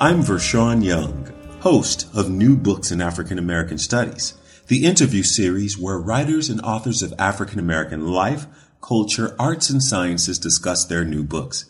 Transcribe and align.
I'm 0.00 0.22
Vershawn 0.22 0.84
Young, 0.84 1.28
host 1.58 2.06
of 2.14 2.30
New 2.30 2.56
Books 2.56 2.92
in 2.92 3.02
African 3.02 3.36
American 3.36 3.78
Studies, 3.78 4.34
the 4.68 4.86
interview 4.86 5.24
series 5.24 5.76
where 5.76 5.98
writers 5.98 6.48
and 6.48 6.60
authors 6.60 7.02
of 7.02 7.12
African 7.18 7.58
American 7.58 8.06
life, 8.06 8.46
culture, 8.80 9.34
arts, 9.40 9.70
and 9.70 9.82
sciences 9.82 10.38
discuss 10.38 10.84
their 10.84 11.04
new 11.04 11.24
books. 11.24 11.64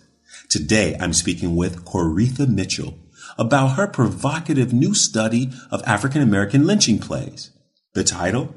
Today, 0.50 0.94
I'm 1.00 1.14
speaking 1.14 1.56
with 1.56 1.86
Coretha 1.86 2.46
Mitchell 2.46 2.98
about 3.38 3.76
her 3.76 3.86
provocative 3.86 4.74
new 4.74 4.92
study 4.92 5.50
of 5.70 5.82
African 5.86 6.20
American 6.20 6.66
lynching 6.66 6.98
plays. 6.98 7.50
The 7.94 8.04
title? 8.04 8.54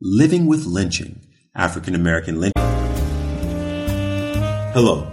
Living 0.00 0.46
with 0.46 0.66
Lynching, 0.66 1.24
African 1.54 1.94
American 1.94 2.40
Lynching. 2.40 2.64
Hello, 4.74 5.08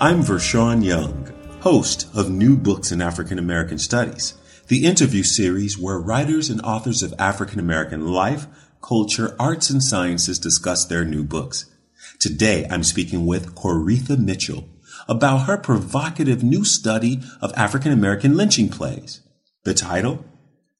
I'm 0.00 0.22
Vershawn 0.22 0.82
Young 0.82 1.21
host 1.62 2.08
of 2.12 2.28
New 2.28 2.56
Books 2.56 2.90
in 2.90 3.00
African 3.00 3.38
American 3.38 3.78
Studies, 3.78 4.34
the 4.66 4.84
interview 4.84 5.22
series 5.22 5.78
where 5.78 5.96
writers 5.96 6.50
and 6.50 6.60
authors 6.62 7.04
of 7.04 7.14
African 7.20 7.60
American 7.60 8.08
life, 8.08 8.48
culture, 8.82 9.36
arts, 9.38 9.70
and 9.70 9.80
sciences 9.80 10.40
discuss 10.40 10.84
their 10.84 11.04
new 11.04 11.22
books. 11.22 11.70
Today, 12.18 12.66
I'm 12.68 12.82
speaking 12.82 13.26
with 13.26 13.54
Coretha 13.54 14.18
Mitchell 14.18 14.68
about 15.06 15.46
her 15.46 15.56
provocative 15.56 16.42
new 16.42 16.64
study 16.64 17.20
of 17.40 17.52
African 17.56 17.92
American 17.92 18.36
lynching 18.36 18.68
plays. 18.68 19.20
The 19.62 19.72
title? 19.72 20.24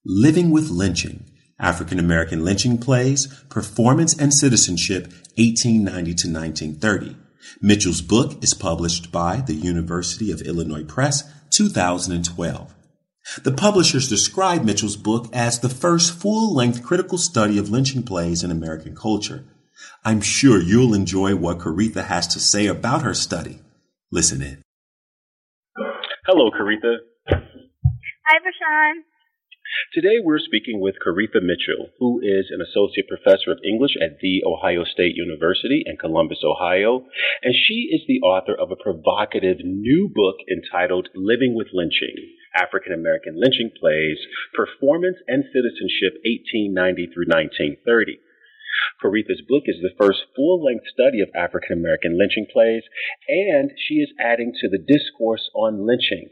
Living 0.04 0.50
with 0.50 0.68
Lynching, 0.68 1.30
African 1.60 2.00
American 2.00 2.44
Lynching 2.44 2.78
Plays, 2.78 3.28
Performance 3.48 4.18
and 4.18 4.34
Citizenship, 4.34 5.04
1890 5.36 6.14
to 6.14 6.28
1930 6.28 7.21
Mitchell's 7.60 8.02
book 8.02 8.42
is 8.42 8.54
published 8.54 9.12
by 9.12 9.36
the 9.40 9.54
University 9.54 10.30
of 10.30 10.42
Illinois 10.42 10.84
Press, 10.84 11.24
2012. 11.50 12.74
The 13.44 13.52
publishers 13.52 14.08
describe 14.08 14.64
Mitchell's 14.64 14.96
book 14.96 15.28
as 15.32 15.60
the 15.60 15.68
first 15.68 16.12
full-length 16.12 16.82
critical 16.82 17.18
study 17.18 17.58
of 17.58 17.70
lynching 17.70 18.02
plays 18.02 18.42
in 18.42 18.50
American 18.50 18.96
culture. 18.96 19.44
I'm 20.04 20.20
sure 20.20 20.60
you'll 20.60 20.94
enjoy 20.94 21.36
what 21.36 21.58
Coretha 21.58 22.04
has 22.04 22.26
to 22.28 22.40
say 22.40 22.66
about 22.66 23.02
her 23.02 23.14
study. 23.14 23.60
Listen 24.10 24.42
in. 24.42 24.62
Hello, 26.26 26.50
Coretha. 26.50 26.96
Hi, 27.28 28.38
Vershawn. 28.38 29.02
Today 29.92 30.20
we're 30.22 30.38
speaking 30.38 30.80
with 30.80 30.96
Coretha 31.04 31.40
Mitchell, 31.40 31.90
who 31.98 32.20
is 32.20 32.50
an 32.50 32.60
associate 32.60 33.08
professor 33.08 33.52
of 33.52 33.58
English 33.64 33.96
at 34.00 34.20
The 34.20 34.42
Ohio 34.44 34.84
State 34.84 35.16
University 35.16 35.82
in 35.86 35.96
Columbus, 35.96 36.40
Ohio, 36.44 37.06
and 37.42 37.54
she 37.54 37.88
is 37.92 38.02
the 38.06 38.20
author 38.20 38.54
of 38.54 38.70
a 38.70 38.76
provocative 38.76 39.58
new 39.64 40.10
book 40.12 40.36
entitled 40.50 41.08
Living 41.14 41.54
with 41.54 41.68
Lynching 41.72 42.16
African 42.54 42.92
American 42.92 43.40
Lynching 43.40 43.70
Plays, 43.78 44.18
Performance 44.52 45.16
and 45.26 45.44
Citizenship 45.44 46.20
1890 46.24 47.06
through 47.12 47.28
1930. 47.28 48.20
Coretha's 49.02 49.42
book 49.48 49.64
is 49.66 49.76
the 49.82 49.94
first 49.98 50.20
full 50.36 50.62
length 50.64 50.86
study 50.92 51.20
of 51.20 51.28
African 51.34 51.78
American 51.78 52.18
lynching 52.18 52.46
plays, 52.52 52.82
and 53.28 53.70
she 53.76 53.94
is 53.94 54.12
adding 54.20 54.52
to 54.60 54.68
the 54.68 54.78
discourse 54.78 55.50
on 55.54 55.86
lynching. 55.86 56.30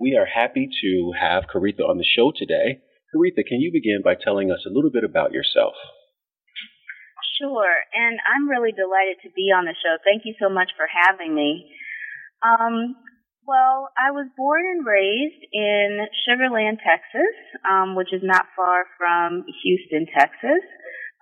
We 0.00 0.16
are 0.16 0.26
happy 0.26 0.68
to 0.82 1.12
have 1.20 1.44
Coretha 1.52 1.88
on 1.88 1.98
the 1.98 2.04
show 2.04 2.32
today. 2.34 2.82
Coretha, 3.14 3.46
can 3.46 3.60
you 3.60 3.70
begin 3.72 4.00
by 4.02 4.14
telling 4.14 4.50
us 4.50 4.64
a 4.66 4.72
little 4.72 4.90
bit 4.90 5.04
about 5.04 5.32
yourself? 5.32 5.74
Sure, 7.40 7.74
and 7.94 8.18
I'm 8.22 8.48
really 8.48 8.72
delighted 8.72 9.18
to 9.24 9.30
be 9.34 9.52
on 9.54 9.64
the 9.64 9.74
show. 9.78 9.96
Thank 10.04 10.22
you 10.24 10.34
so 10.40 10.48
much 10.48 10.70
for 10.76 10.86
having 10.86 11.34
me. 11.34 11.70
Um, 12.42 12.96
well, 13.46 13.90
I 13.98 14.12
was 14.12 14.30
born 14.36 14.62
and 14.62 14.86
raised 14.86 15.42
in 15.52 16.06
Sugar 16.26 16.46
Land, 16.50 16.78
Texas, 16.78 17.34
um, 17.66 17.96
which 17.96 18.12
is 18.12 18.22
not 18.22 18.46
far 18.54 18.86
from 18.98 19.44
Houston, 19.62 20.06
Texas. 20.06 20.62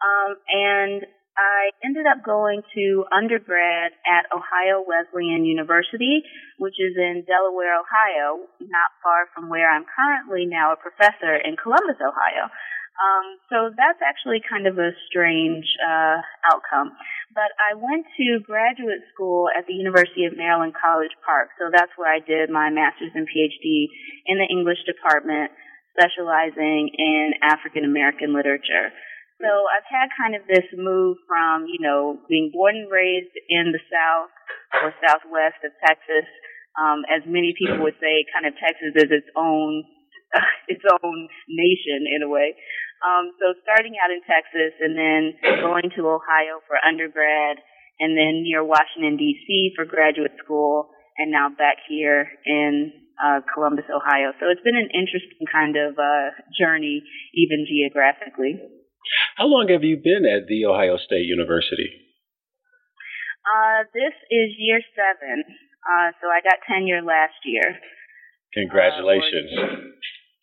Um, 0.00 0.36
and 0.48 1.04
I 1.36 1.72
ended 1.84 2.04
up 2.04 2.20
going 2.24 2.60
to 2.74 2.84
undergrad 3.08 3.96
at 4.04 4.28
Ohio 4.28 4.84
Wesleyan 4.84 5.44
University, 5.44 6.20
which 6.58 6.76
is 6.76 6.96
in 6.96 7.24
Delaware, 7.24 7.80
Ohio, 7.80 8.44
not 8.60 8.90
far 9.00 9.28
from 9.32 9.48
where 9.48 9.70
I'm 9.70 9.88
currently 9.88 10.44
now 10.44 10.72
a 10.72 10.80
professor 10.80 11.36
in 11.36 11.56
Columbus, 11.56 11.96
Ohio. 11.96 12.52
Um, 13.00 13.40
so 13.48 13.56
that's 13.72 14.04
actually 14.04 14.44
kind 14.44 14.68
of 14.68 14.76
a 14.76 14.92
strange 15.08 15.64
uh, 15.80 16.20
outcome. 16.44 16.92
But 17.32 17.48
I 17.56 17.72
went 17.72 18.04
to 18.04 18.44
graduate 18.44 19.00
school 19.14 19.48
at 19.48 19.64
the 19.64 19.72
University 19.72 20.28
of 20.28 20.36
Maryland 20.36 20.76
College 20.76 21.14
Park, 21.24 21.56
so 21.56 21.72
that's 21.72 21.94
where 21.96 22.12
I 22.12 22.20
did 22.20 22.50
my 22.52 22.68
master's 22.68 23.16
and 23.16 23.24
PhD 23.24 23.88
in 24.26 24.36
the 24.36 24.50
English 24.50 24.84
department, 24.84 25.48
specializing 25.96 26.92
in 26.92 27.40
African 27.40 27.88
American 27.88 28.36
literature. 28.36 28.92
So 29.40 29.48
I've 29.48 29.88
had 29.88 30.12
kind 30.20 30.36
of 30.36 30.44
this 30.44 30.68
move 30.76 31.16
from, 31.24 31.64
you 31.64 31.80
know, 31.80 32.20
being 32.28 32.52
born 32.52 32.76
and 32.76 32.92
raised 32.92 33.32
in 33.48 33.72
the 33.72 33.80
South 33.88 34.32
or 34.84 34.92
Southwest 35.00 35.64
of 35.64 35.72
Texas. 35.80 36.28
Um, 36.76 37.08
as 37.08 37.24
many 37.24 37.56
people 37.56 37.80
would 37.80 37.96
say, 37.98 38.28
kind 38.30 38.44
of 38.44 38.52
Texas 38.60 38.92
is 39.00 39.08
its 39.08 39.30
own, 39.34 39.84
its 40.68 40.84
own 40.84 41.16
nation 41.48 42.04
in 42.04 42.20
a 42.20 42.28
way. 42.28 42.52
Um, 43.00 43.32
so 43.40 43.56
starting 43.64 43.96
out 43.96 44.12
in 44.12 44.20
Texas 44.28 44.76
and 44.76 44.92
then 44.92 45.22
going 45.64 45.88
to 45.96 46.04
Ohio 46.04 46.60
for 46.68 46.76
undergrad 46.76 47.56
and 47.96 48.12
then 48.12 48.44
near 48.44 48.60
Washington 48.60 49.16
DC 49.16 49.72
for 49.72 49.88
graduate 49.88 50.36
school 50.44 50.92
and 51.16 51.32
now 51.32 51.48
back 51.48 51.80
here 51.88 52.28
in 52.44 52.92
uh, 53.16 53.40
Columbus, 53.52 53.84
Ohio. 53.88 54.32
So 54.40 54.48
it's 54.52 54.64
been 54.64 54.76
an 54.76 54.88
interesting 54.92 55.48
kind 55.48 55.76
of 55.76 55.96
uh, 55.96 56.32
journey, 56.56 57.04
even 57.34 57.64
geographically. 57.68 58.79
How 59.36 59.46
long 59.46 59.68
have 59.68 59.84
you 59.84 59.96
been 59.96 60.24
at 60.24 60.46
The 60.48 60.66
Ohio 60.66 60.96
State 60.96 61.26
University? 61.26 61.88
Uh, 63.44 63.88
this 63.94 64.14
is 64.30 64.52
year 64.58 64.80
seven. 64.94 65.44
Uh, 65.80 66.12
so 66.20 66.28
I 66.28 66.44
got 66.44 66.60
tenure 66.68 67.02
last 67.02 67.40
year. 67.44 67.80
Congratulations. 68.52 69.50
Uh, 69.56 69.90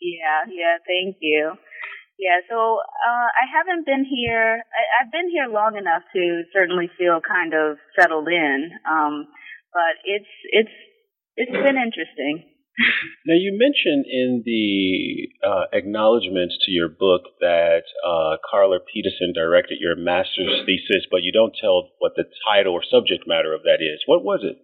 yeah, 0.01 0.49
yeah, 0.49 0.75
thank 0.85 1.17
you. 1.21 1.53
Yeah, 2.17 2.41
so 2.49 2.81
uh, 2.81 3.29
I 3.29 3.45
haven't 3.45 3.85
been 3.85 4.01
here. 4.01 4.57
I, 4.65 4.81
I've 5.01 5.11
been 5.11 5.29
here 5.29 5.45
long 5.45 5.77
enough 5.77 6.01
to 6.13 6.43
certainly 6.53 6.89
feel 6.97 7.21
kind 7.21 7.53
of 7.53 7.77
settled 7.93 8.27
in, 8.27 8.71
um, 8.89 9.29
but 9.69 10.01
it's 10.03 10.33
it's 10.49 10.75
it's 11.37 11.53
been 11.53 11.77
interesting. 11.77 12.56
Now, 13.25 13.33
you 13.33 13.57
mentioned 13.57 14.05
in 14.05 14.43
the 14.45 15.29
uh, 15.41 15.65
acknowledgments 15.73 16.57
to 16.65 16.71
your 16.71 16.89
book 16.89 17.25
that 17.41 17.83
uh, 18.05 18.37
Carla 18.45 18.79
Peterson 18.93 19.33
directed 19.33 19.79
your 19.81 19.95
master's 19.95 20.61
thesis, 20.65 21.09
but 21.09 21.23
you 21.23 21.31
don't 21.31 21.57
tell 21.59 21.89
what 21.97 22.13
the 22.15 22.25
title 22.45 22.73
or 22.73 22.83
subject 22.85 23.25
matter 23.25 23.53
of 23.53 23.63
that 23.63 23.81
is. 23.81 23.99
What 24.05 24.23
was 24.23 24.41
it? 24.43 24.61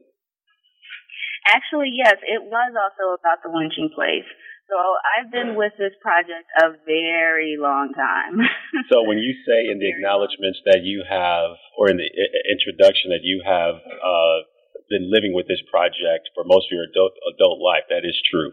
Actually, 1.50 1.91
yes, 1.91 2.16
it 2.23 2.40
was 2.40 2.72
also 2.78 3.18
about 3.19 3.41
the 3.44 3.52
lynching 3.52 3.90
plays. 3.94 4.23
So 4.69 4.79
I've 4.79 5.29
been 5.29 5.59
with 5.59 5.73
this 5.78 5.91
project 5.99 6.47
a 6.61 6.72
very 6.85 7.58
long 7.59 7.91
time. 7.91 8.40
so 8.91 9.03
when 9.03 9.17
you 9.17 9.35
say 9.43 9.67
in 9.67 9.78
the 9.79 9.90
acknowledgments 9.90 10.61
that 10.66 10.88
you 10.88 11.03
have, 11.03 11.59
or 11.78 11.90
in 11.90 11.97
the 11.97 12.09
introduction 12.47 13.11
that 13.11 13.28
you 13.28 13.43
have 13.43 13.76
uh, 13.76 14.38
been 14.90 15.12
living 15.12 15.34
with 15.34 15.47
this 15.47 15.62
project 15.72 16.30
for 16.35 16.44
most 16.44 16.68
of 16.70 16.76
your 16.76 16.88
adult, 16.90 17.14
adult 17.35 17.59
life. 17.59 17.88
That 17.90 18.03
is 18.03 18.18
true. 18.28 18.52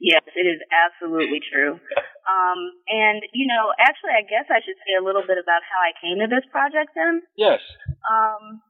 Yes, 0.00 0.24
it 0.32 0.48
is 0.48 0.60
absolutely 0.72 1.44
true. 1.44 1.76
Um, 2.24 2.60
and, 2.88 3.20
you 3.36 3.44
know, 3.44 3.68
actually, 3.76 4.16
I 4.16 4.24
guess 4.24 4.48
I 4.48 4.64
should 4.64 4.80
say 4.80 4.96
a 4.96 5.04
little 5.04 5.20
bit 5.20 5.36
about 5.36 5.60
how 5.60 5.80
I 5.84 5.92
came 6.00 6.24
to 6.24 6.28
this 6.30 6.48
project 6.48 6.96
then. 6.96 7.20
Yes. 7.36 7.60
Um, 8.08 8.64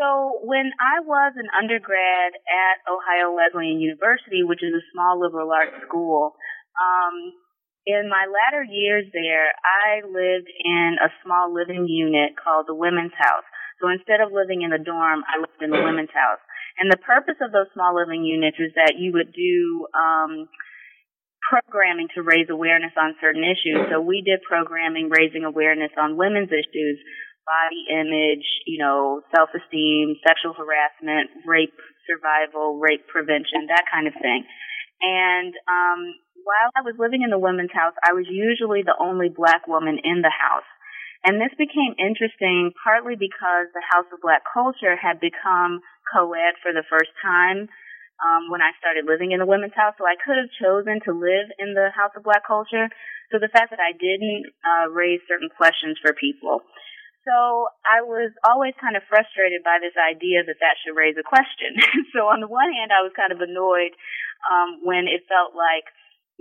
so 0.00 0.40
when 0.48 0.72
I 0.80 1.04
was 1.04 1.36
an 1.36 1.52
undergrad 1.52 2.32
at 2.48 2.76
Ohio 2.88 3.36
Wesleyan 3.36 3.84
University, 3.84 4.40
which 4.40 4.64
is 4.64 4.72
a 4.72 4.88
small 4.96 5.20
liberal 5.20 5.52
arts 5.52 5.76
school, 5.84 6.32
um, 6.80 7.36
in 7.84 8.08
my 8.08 8.24
latter 8.24 8.64
years 8.64 9.04
there, 9.12 9.52
I 9.60 10.00
lived 10.06 10.48
in 10.48 10.96
a 11.02 11.12
small 11.20 11.52
living 11.52 11.84
unit 11.84 12.32
called 12.38 12.64
the 12.64 12.74
Women's 12.74 13.12
House. 13.18 13.44
So 13.80 13.88
instead 13.88 14.20
of 14.20 14.32
living 14.32 14.62
in 14.62 14.72
a 14.72 14.80
dorm, 14.82 15.24
I 15.24 15.40
lived 15.40 15.60
in 15.62 15.70
the 15.70 15.82
women's 15.82 16.12
house. 16.12 16.42
And 16.78 16.90
the 16.90 17.00
purpose 17.00 17.36
of 17.40 17.52
those 17.52 17.68
small 17.74 17.94
living 17.94 18.24
units 18.24 18.56
is 18.58 18.72
that 18.76 18.96
you 18.96 19.12
would 19.12 19.32
do 19.32 19.86
um, 19.92 20.48
programming 21.44 22.08
to 22.14 22.24
raise 22.24 22.48
awareness 22.48 22.96
on 22.96 23.18
certain 23.20 23.44
issues. 23.44 23.92
So 23.92 24.00
we 24.00 24.22
did 24.24 24.40
programming 24.46 25.10
raising 25.12 25.44
awareness 25.44 25.92
on 26.00 26.16
women's 26.16 26.48
issues, 26.48 26.96
body 27.44 27.82
image, 27.92 28.46
you 28.66 28.78
know, 28.80 29.20
self-esteem, 29.34 30.16
sexual 30.26 30.54
harassment, 30.54 31.28
rape 31.44 31.74
survival, 32.08 32.78
rape 32.78 33.06
prevention, 33.08 33.68
that 33.68 33.84
kind 33.92 34.06
of 34.06 34.14
thing. 34.14 34.46
And 35.02 35.52
um, 35.66 36.00
while 36.46 36.70
I 36.78 36.82
was 36.86 36.94
living 36.98 37.22
in 37.22 37.30
the 37.30 37.42
women's 37.42 37.74
house, 37.74 37.94
I 38.02 38.14
was 38.14 38.26
usually 38.30 38.82
the 38.82 38.96
only 38.98 39.28
black 39.28 39.66
woman 39.66 39.98
in 40.02 40.22
the 40.22 40.32
house. 40.32 40.66
And 41.22 41.38
this 41.38 41.54
became 41.54 41.94
interesting 42.02 42.74
partly 42.82 43.14
because 43.14 43.70
the 43.70 43.86
House 43.94 44.10
of 44.10 44.18
Black 44.22 44.42
Culture 44.42 44.98
had 44.98 45.22
become 45.22 45.78
co-ed 46.10 46.58
for 46.58 46.74
the 46.74 46.82
first 46.90 47.14
time 47.22 47.70
um, 48.18 48.50
when 48.50 48.58
I 48.58 48.74
started 48.82 49.06
living 49.06 49.30
in 49.30 49.38
the 49.38 49.46
women's 49.46 49.78
house. 49.78 49.94
So 49.98 50.04
I 50.06 50.18
could 50.18 50.34
have 50.34 50.50
chosen 50.58 50.98
to 51.06 51.14
live 51.14 51.54
in 51.62 51.78
the 51.78 51.94
House 51.94 52.10
of 52.18 52.26
Black 52.26 52.42
Culture. 52.42 52.90
So 53.30 53.38
the 53.38 53.50
fact 53.54 53.70
that 53.70 53.78
I 53.78 53.94
didn't 53.94 54.50
uh, 54.66 54.90
raise 54.90 55.22
certain 55.30 55.50
questions 55.50 55.98
for 56.02 56.10
people. 56.10 56.66
So 57.22 57.70
I 57.86 58.02
was 58.02 58.34
always 58.42 58.74
kind 58.82 58.98
of 58.98 59.06
frustrated 59.06 59.62
by 59.62 59.78
this 59.78 59.94
idea 59.94 60.42
that 60.42 60.58
that 60.58 60.74
should 60.82 60.98
raise 60.98 61.14
a 61.14 61.22
question. 61.22 61.78
so 62.14 62.26
on 62.26 62.42
the 62.42 62.50
one 62.50 62.74
hand, 62.74 62.90
I 62.90 63.06
was 63.06 63.14
kind 63.14 63.30
of 63.30 63.38
annoyed 63.38 63.94
um, 64.42 64.82
when 64.82 65.06
it 65.06 65.22
felt 65.30 65.54
like 65.54 65.86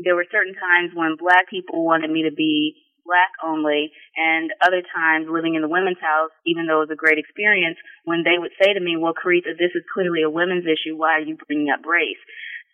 there 0.01 0.18
were 0.18 0.25
certain 0.34 0.57
times 0.57 0.89
when 0.98 1.22
black 1.22 1.45
people 1.54 1.86
wanted 1.86 2.10
me 2.10 2.25
to 2.25 2.34
be 2.34 2.81
black 3.06 3.31
only, 3.44 3.92
and 4.15 4.51
other 4.62 4.81
times 4.81 5.30
living 5.30 5.56
in 5.56 5.62
the 5.62 5.71
women's 5.71 6.01
house, 6.01 6.31
even 6.45 6.65
though 6.65 6.81
it 6.81 6.89
was 6.89 6.95
a 6.95 7.00
great 7.00 7.18
experience, 7.18 7.77
when 8.06 8.24
they 8.24 8.38
would 8.38 8.53
say 8.62 8.74
to 8.74 8.81
me, 8.81 8.98
well, 8.98 9.18
Coretha, 9.18 9.57
this 9.57 9.74
is 9.74 9.83
clearly 9.94 10.24
a 10.24 10.30
women's 10.30 10.65
issue. 10.65 10.98
Why 10.98 11.19
are 11.19 11.25
you 11.25 11.38
bringing 11.48 11.69
up 11.69 11.86
race? 11.86 12.21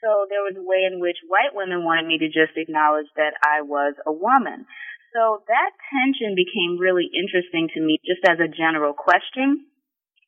So 0.03 0.29
there 0.29 0.45
was 0.45 0.53
a 0.53 0.65
way 0.65 0.85
in 0.85 1.01
which 1.01 1.17
white 1.25 1.57
women 1.57 1.81
wanted 1.81 2.05
me 2.05 2.21
to 2.21 2.29
just 2.29 2.53
acknowledge 2.53 3.09
that 3.17 3.33
I 3.41 3.65
was 3.65 3.97
a 4.05 4.13
woman. 4.13 4.69
So 5.15 5.41
that 5.49 5.71
tension 5.89 6.37
became 6.37 6.77
really 6.77 7.09
interesting 7.09 7.73
to 7.73 7.79
me 7.81 7.97
just 8.05 8.21
as 8.27 8.37
a 8.37 8.51
general 8.51 8.93
question 8.93 9.65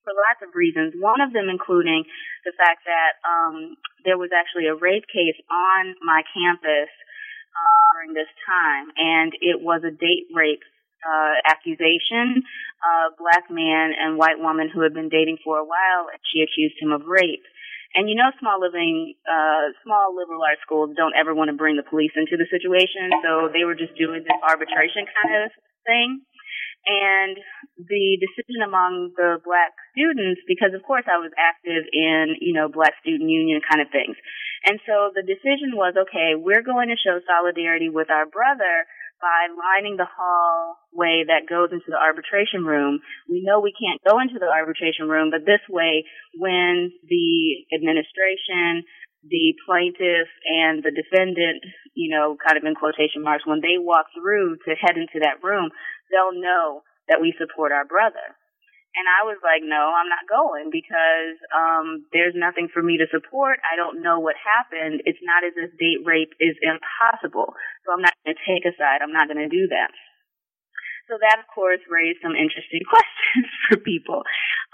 for 0.02 0.16
lots 0.16 0.42
of 0.42 0.56
reasons. 0.58 0.98
One 0.98 1.22
of 1.22 1.36
them 1.38 1.52
including 1.52 2.10
the 2.48 2.56
fact 2.58 2.88
that 2.90 3.22
um, 3.22 3.78
there 4.08 4.18
was 4.18 4.34
actually 4.34 4.66
a 4.66 4.74
rape 4.74 5.06
case 5.06 5.38
on 5.52 5.94
my 6.02 6.26
campus 6.34 6.90
uh, 7.56 7.80
during 7.94 8.14
this 8.14 8.30
time, 8.46 8.92
and 8.98 9.34
it 9.42 9.62
was 9.62 9.82
a 9.84 9.92
date 9.92 10.30
rape 10.34 10.64
uh, 11.04 11.36
accusation. 11.48 12.44
A 12.80 13.12
black 13.20 13.52
man 13.52 13.92
and 13.92 14.18
white 14.18 14.40
woman 14.40 14.70
who 14.72 14.82
had 14.82 14.94
been 14.94 15.10
dating 15.10 15.38
for 15.44 15.58
a 15.58 15.68
while, 15.68 16.08
and 16.12 16.20
she 16.32 16.42
accused 16.42 16.80
him 16.80 16.92
of 16.92 17.04
rape. 17.08 17.44
And 17.96 18.08
you 18.08 18.16
know, 18.16 18.30
small 18.40 18.62
living, 18.62 19.16
uh, 19.26 19.74
small 19.84 20.14
liberal 20.16 20.46
arts 20.46 20.62
schools 20.62 20.94
don't 20.96 21.18
ever 21.18 21.34
want 21.34 21.50
to 21.50 21.58
bring 21.58 21.76
the 21.76 21.84
police 21.84 22.14
into 22.16 22.38
the 22.38 22.46
situation, 22.48 23.10
so 23.26 23.50
they 23.52 23.66
were 23.66 23.76
just 23.76 23.98
doing 23.98 24.22
this 24.22 24.40
arbitration 24.46 25.10
kind 25.10 25.44
of 25.44 25.52
thing. 25.86 26.22
And 26.88 27.38
the 27.78 28.18
decision 28.18 28.64
among 28.66 29.14
the 29.16 29.38
black 29.44 29.76
students, 29.94 30.42
because 30.48 30.74
of 30.74 30.82
course 30.82 31.06
I 31.06 31.20
was 31.20 31.32
active 31.38 31.86
in, 31.92 32.40
you 32.40 32.54
know, 32.54 32.68
black 32.72 32.96
student 33.04 33.30
union 33.30 33.62
kind 33.62 33.82
of 33.84 33.92
things. 33.92 34.16
And 34.66 34.80
so 34.88 35.12
the 35.14 35.24
decision 35.24 35.76
was, 35.76 35.96
okay, 35.96 36.36
we're 36.36 36.66
going 36.66 36.90
to 36.90 37.00
show 37.00 37.20
solidarity 37.24 37.88
with 37.88 38.10
our 38.10 38.26
brother 38.26 38.88
by 39.20 39.52
lining 39.52 40.00
the 40.00 40.08
hallway 40.08 41.28
that 41.28 41.48
goes 41.48 41.70
into 41.72 41.92
the 41.92 42.00
arbitration 42.00 42.64
room. 42.64 43.00
We 43.28 43.44
know 43.44 43.60
we 43.60 43.76
can't 43.76 44.00
go 44.04 44.20
into 44.20 44.40
the 44.40 44.48
arbitration 44.48 45.08
room, 45.12 45.30
but 45.30 45.44
this 45.44 45.64
way, 45.70 46.08
when 46.36 46.92
the 47.04 47.68
administration, 47.76 48.88
the 49.28 49.56
plaintiff, 49.68 50.32
and 50.48 50.80
the 50.80 50.96
defendant, 50.96 51.64
you 51.94 52.16
know, 52.16 52.40
kind 52.40 52.56
of 52.56 52.64
in 52.64 52.80
quotation 52.80 53.22
marks, 53.24 53.46
when 53.46 53.60
they 53.60 53.76
walk 53.76 54.08
through 54.16 54.56
to 54.64 54.80
head 54.80 54.96
into 54.96 55.20
that 55.20 55.44
room, 55.44 55.70
they'll 56.10 56.36
know 56.36 56.84
that 57.08 57.22
we 57.22 57.34
support 57.38 57.72
our 57.72 57.86
brother. 57.86 58.38
And 58.98 59.06
I 59.06 59.22
was 59.22 59.38
like, 59.46 59.62
no, 59.62 59.94
I'm 59.94 60.10
not 60.10 60.26
going 60.26 60.74
because 60.74 61.38
um, 61.54 62.10
there's 62.10 62.34
nothing 62.34 62.74
for 62.74 62.82
me 62.82 62.98
to 62.98 63.08
support. 63.14 63.62
I 63.62 63.78
don't 63.78 64.02
know 64.02 64.18
what 64.18 64.34
happened. 64.36 65.06
It's 65.06 65.22
not 65.22 65.46
as 65.46 65.54
if 65.56 65.78
date 65.78 66.02
rape 66.02 66.34
is 66.42 66.58
impossible. 66.58 67.54
So 67.86 67.94
I'm 67.94 68.02
not 68.02 68.18
going 68.26 68.34
to 68.34 68.42
take 68.50 68.66
a 68.66 68.74
side. 68.74 69.06
I'm 69.06 69.14
not 69.14 69.30
going 69.30 69.46
to 69.46 69.52
do 69.52 69.70
that. 69.70 69.94
So 71.06 71.22
that, 71.22 71.38
of 71.38 71.46
course, 71.54 71.82
raised 71.86 72.22
some 72.26 72.34
interesting 72.34 72.82
questions 72.90 73.50
for 73.70 73.78
people. 73.78 74.26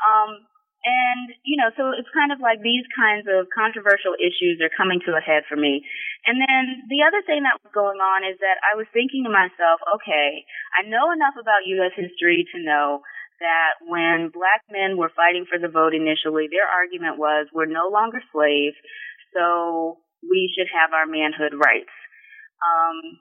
Um, 0.03 0.47
and, 0.85 1.33
you 1.41 1.57
know, 1.57 1.73
so 1.73 1.97
it's 1.97 2.09
kind 2.13 2.29
of 2.29 2.37
like 2.37 2.61
these 2.61 2.85
kinds 2.93 3.25
of 3.25 3.49
controversial 3.49 4.13
issues 4.21 4.61
are 4.61 4.69
coming 4.69 5.01
to 5.09 5.17
a 5.17 5.23
head 5.23 5.41
for 5.49 5.57
me. 5.57 5.81
And 6.29 6.37
then 6.37 6.85
the 6.93 7.01
other 7.01 7.25
thing 7.25 7.41
that 7.41 7.57
was 7.65 7.73
going 7.73 7.97
on 7.97 8.21
is 8.21 8.37
that 8.37 8.61
I 8.61 8.77
was 8.77 8.85
thinking 8.93 9.25
to 9.25 9.33
myself, 9.33 9.81
okay, 9.97 10.45
I 10.77 10.85
know 10.85 11.09
enough 11.09 11.41
about 11.41 11.65
U.S. 11.81 11.97
history 11.97 12.45
to 12.53 12.61
know 12.61 13.01
that 13.41 13.81
when 13.81 14.29
black 14.29 14.61
men 14.69 14.93
were 14.93 15.11
fighting 15.11 15.49
for 15.49 15.57
the 15.57 15.73
vote 15.73 15.97
initially, 15.97 16.45
their 16.53 16.69
argument 16.69 17.17
was 17.17 17.49
we're 17.49 17.65
no 17.65 17.89
longer 17.89 18.21
slaves, 18.29 18.77
so 19.33 19.97
we 20.21 20.53
should 20.53 20.69
have 20.69 20.93
our 20.93 21.09
manhood 21.09 21.57
rights. 21.57 21.91
Um, 22.61 23.19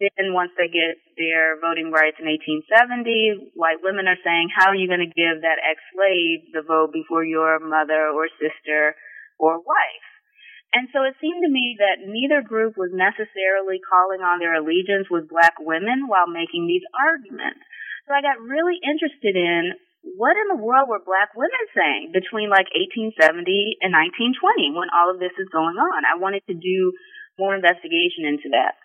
then 0.00 0.36
once 0.36 0.52
they 0.56 0.68
get 0.68 1.00
their 1.16 1.56
voting 1.60 1.88
rights 1.88 2.20
in 2.20 2.28
1870, 2.28 3.52
white 3.56 3.80
women 3.80 4.08
are 4.08 4.20
saying, 4.20 4.52
how 4.52 4.68
are 4.68 4.78
you 4.78 4.88
going 4.88 5.04
to 5.04 5.12
give 5.12 5.40
that 5.40 5.62
ex-slave 5.62 6.52
the 6.52 6.64
vote 6.64 6.92
before 6.92 7.24
your 7.24 7.58
mother 7.60 8.12
or 8.12 8.28
sister 8.36 8.94
or 9.40 9.56
wife? 9.60 10.08
And 10.76 10.92
so 10.92 11.06
it 11.08 11.16
seemed 11.22 11.40
to 11.40 11.52
me 11.52 11.80
that 11.80 12.04
neither 12.04 12.44
group 12.44 12.76
was 12.76 12.92
necessarily 12.92 13.80
calling 13.80 14.20
on 14.20 14.42
their 14.42 14.60
allegiance 14.60 15.08
with 15.08 15.32
black 15.32 15.56
women 15.56 16.04
while 16.04 16.28
making 16.28 16.68
these 16.68 16.84
arguments. 16.92 17.64
So 18.04 18.12
I 18.12 18.20
got 18.20 18.42
really 18.42 18.76
interested 18.84 19.34
in 19.34 19.72
what 20.14 20.38
in 20.38 20.46
the 20.52 20.62
world 20.62 20.86
were 20.86 21.02
black 21.02 21.34
women 21.34 21.64
saying 21.74 22.12
between 22.12 22.52
like 22.52 22.70
1870 22.76 23.80
and 23.82 23.90
1920 23.90 24.76
when 24.76 24.92
all 24.94 25.10
of 25.10 25.18
this 25.18 25.34
is 25.40 25.50
going 25.50 25.80
on. 25.80 26.06
I 26.06 26.20
wanted 26.20 26.44
to 26.46 26.54
do 26.54 26.92
more 27.40 27.56
investigation 27.56 28.28
into 28.28 28.54
that. 28.54 28.78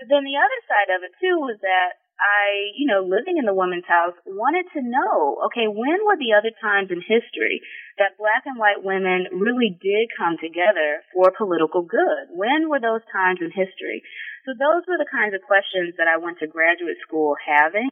But 0.00 0.08
then 0.08 0.24
the 0.24 0.40
other 0.40 0.60
side 0.64 0.90
of 0.96 1.04
it 1.04 1.12
too 1.20 1.36
was 1.44 1.60
that 1.60 2.00
I, 2.20 2.72
you 2.76 2.84
know, 2.84 3.00
living 3.00 3.40
in 3.40 3.48
the 3.48 3.56
women's 3.56 3.88
house, 3.88 4.12
wanted 4.28 4.68
to 4.76 4.84
know, 4.84 5.40
okay, 5.48 5.68
when 5.68 6.04
were 6.04 6.20
the 6.20 6.36
other 6.36 6.52
times 6.60 6.92
in 6.92 7.00
history 7.00 7.64
that 7.96 8.20
black 8.20 8.44
and 8.44 8.60
white 8.60 8.84
women 8.84 9.28
really 9.32 9.72
did 9.76 10.12
come 10.16 10.36
together 10.36 11.00
for 11.12 11.32
political 11.32 11.80
good? 11.80 12.32
When 12.32 12.68
were 12.68 12.80
those 12.80 13.04
times 13.08 13.40
in 13.40 13.48
history? 13.52 14.04
So 14.44 14.52
those 14.52 14.84
were 14.84 15.00
the 15.00 15.08
kinds 15.08 15.32
of 15.32 15.44
questions 15.44 15.96
that 15.96 16.08
I 16.08 16.20
went 16.20 16.40
to 16.40 16.48
graduate 16.48 17.00
school 17.04 17.36
having. 17.40 17.88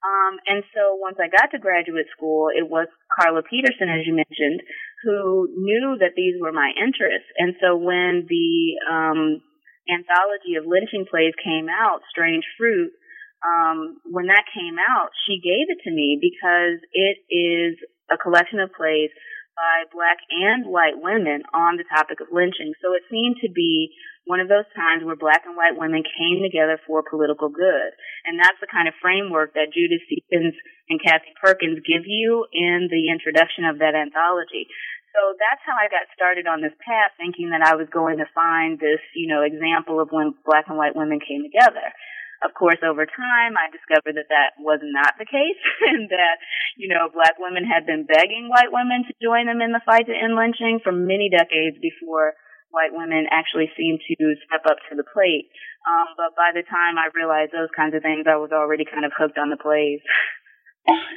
Um, 0.00 0.40
and 0.46 0.64
so 0.72 0.96
once 0.96 1.18
I 1.20 1.28
got 1.28 1.50
to 1.50 1.60
graduate 1.60 2.08
school, 2.14 2.48
it 2.54 2.64
was 2.64 2.88
Carla 3.18 3.42
Peterson, 3.42 3.90
as 3.90 4.06
you 4.06 4.14
mentioned, 4.14 4.62
who 5.04 5.50
knew 5.58 5.98
that 6.00 6.16
these 6.16 6.40
were 6.40 6.54
my 6.54 6.72
interests. 6.72 7.28
And 7.36 7.54
so 7.60 7.76
when 7.76 8.24
the 8.30 8.80
um, 8.88 9.42
anthology 9.90 10.54
of 10.56 10.66
lynching 10.66 11.06
plays 11.10 11.34
came 11.42 11.66
out, 11.68 12.02
Strange 12.10 12.44
Fruit, 12.56 12.92
um, 13.40 14.00
when 14.04 14.28
that 14.28 14.44
came 14.52 14.76
out, 14.76 15.10
she 15.26 15.40
gave 15.40 15.72
it 15.72 15.80
to 15.84 15.90
me 15.90 16.20
because 16.20 16.78
it 16.92 17.16
is 17.32 17.80
a 18.12 18.20
collection 18.20 18.60
of 18.60 18.72
plays 18.76 19.10
by 19.56 19.88
black 19.92 20.20
and 20.28 20.68
white 20.68 20.96
women 20.96 21.42
on 21.52 21.76
the 21.76 21.88
topic 21.88 22.20
of 22.20 22.32
lynching. 22.32 22.72
So 22.80 22.92
it 22.92 23.04
seemed 23.08 23.36
to 23.40 23.50
be 23.52 23.92
one 24.28 24.40
of 24.40 24.48
those 24.48 24.68
times 24.76 25.04
where 25.04 25.16
black 25.16 25.48
and 25.48 25.56
white 25.56 25.76
women 25.76 26.04
came 26.04 26.44
together 26.44 26.76
for 26.84 27.02
political 27.02 27.48
good. 27.48 27.90
And 28.28 28.36
that's 28.36 28.60
the 28.60 28.68
kind 28.70 28.88
of 28.88 28.94
framework 29.00 29.56
that 29.56 29.72
Judith 29.72 30.04
Stephens 30.04 30.56
and 30.88 31.00
Kathy 31.00 31.32
Perkins 31.40 31.80
give 31.84 32.04
you 32.04 32.44
in 32.52 32.88
the 32.92 33.08
introduction 33.08 33.64
of 33.64 33.80
that 33.80 33.96
anthology. 33.96 34.68
So 35.10 35.34
that's 35.38 35.62
how 35.66 35.74
I 35.74 35.90
got 35.90 36.06
started 36.14 36.46
on 36.46 36.62
this 36.62 36.74
path, 36.78 37.10
thinking 37.18 37.50
that 37.50 37.66
I 37.66 37.74
was 37.74 37.90
going 37.90 38.22
to 38.22 38.30
find 38.30 38.78
this, 38.78 39.02
you 39.18 39.26
know, 39.26 39.42
example 39.42 39.98
of 39.98 40.14
when 40.14 40.38
black 40.46 40.70
and 40.70 40.78
white 40.78 40.94
women 40.94 41.18
came 41.18 41.42
together. 41.42 41.90
Of 42.40 42.56
course, 42.56 42.80
over 42.80 43.04
time, 43.04 43.52
I 43.58 43.68
discovered 43.68 44.16
that 44.16 44.32
that 44.32 44.56
was 44.56 44.80
not 44.80 45.18
the 45.20 45.28
case, 45.28 45.60
and 45.92 46.08
that, 46.08 46.40
you 46.78 46.88
know, 46.88 47.10
black 47.12 47.36
women 47.36 47.66
had 47.66 47.84
been 47.84 48.06
begging 48.06 48.48
white 48.48 48.72
women 48.72 49.04
to 49.04 49.12
join 49.20 49.50
them 49.50 49.60
in 49.60 49.74
the 49.74 49.84
fight 49.84 50.06
to 50.08 50.14
end 50.14 50.38
lynching 50.38 50.80
for 50.80 50.94
many 50.94 51.28
decades 51.28 51.76
before 51.82 52.38
white 52.70 52.94
women 52.94 53.26
actually 53.34 53.68
seemed 53.76 54.00
to 54.06 54.14
step 54.46 54.62
up 54.64 54.78
to 54.88 54.94
the 54.94 55.04
plate. 55.04 55.50
Um, 55.84 56.14
but 56.16 56.38
by 56.38 56.54
the 56.54 56.62
time 56.62 56.96
I 56.96 57.10
realized 57.12 57.52
those 57.52 57.72
kinds 57.74 57.98
of 57.98 58.02
things, 58.06 58.30
I 58.30 58.38
was 58.38 58.52
already 58.52 58.86
kind 58.86 59.04
of 59.04 59.12
hooked 59.16 59.38
on 59.38 59.50
the 59.50 59.60
plays. 59.60 60.00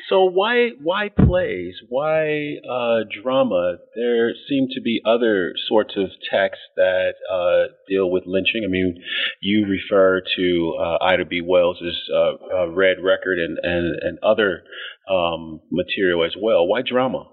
So 0.09 0.25
why 0.25 0.71
why 0.81 1.09
plays? 1.09 1.75
Why 1.89 2.57
uh, 2.69 3.03
drama? 3.23 3.77
There 3.95 4.31
seem 4.47 4.67
to 4.75 4.81
be 4.81 5.01
other 5.05 5.53
sorts 5.67 5.95
of 5.95 6.09
texts 6.29 6.63
that 6.75 7.13
uh, 7.31 7.73
deal 7.87 8.11
with 8.11 8.23
lynching. 8.25 8.63
I 8.65 8.69
mean, 8.69 9.01
you 9.41 9.65
refer 9.65 10.21
to 10.37 10.75
uh, 10.79 11.03
Ida 11.03 11.25
B. 11.25 11.41
Wells's 11.41 11.97
uh, 12.13 12.33
uh, 12.55 12.69
Red 12.71 12.97
Record 13.01 13.39
and 13.39 13.57
and, 13.63 13.95
and 14.01 14.19
other 14.21 14.63
um, 15.09 15.61
material 15.71 16.23
as 16.25 16.35
well. 16.39 16.67
Why 16.67 16.81
drama? 16.81 17.29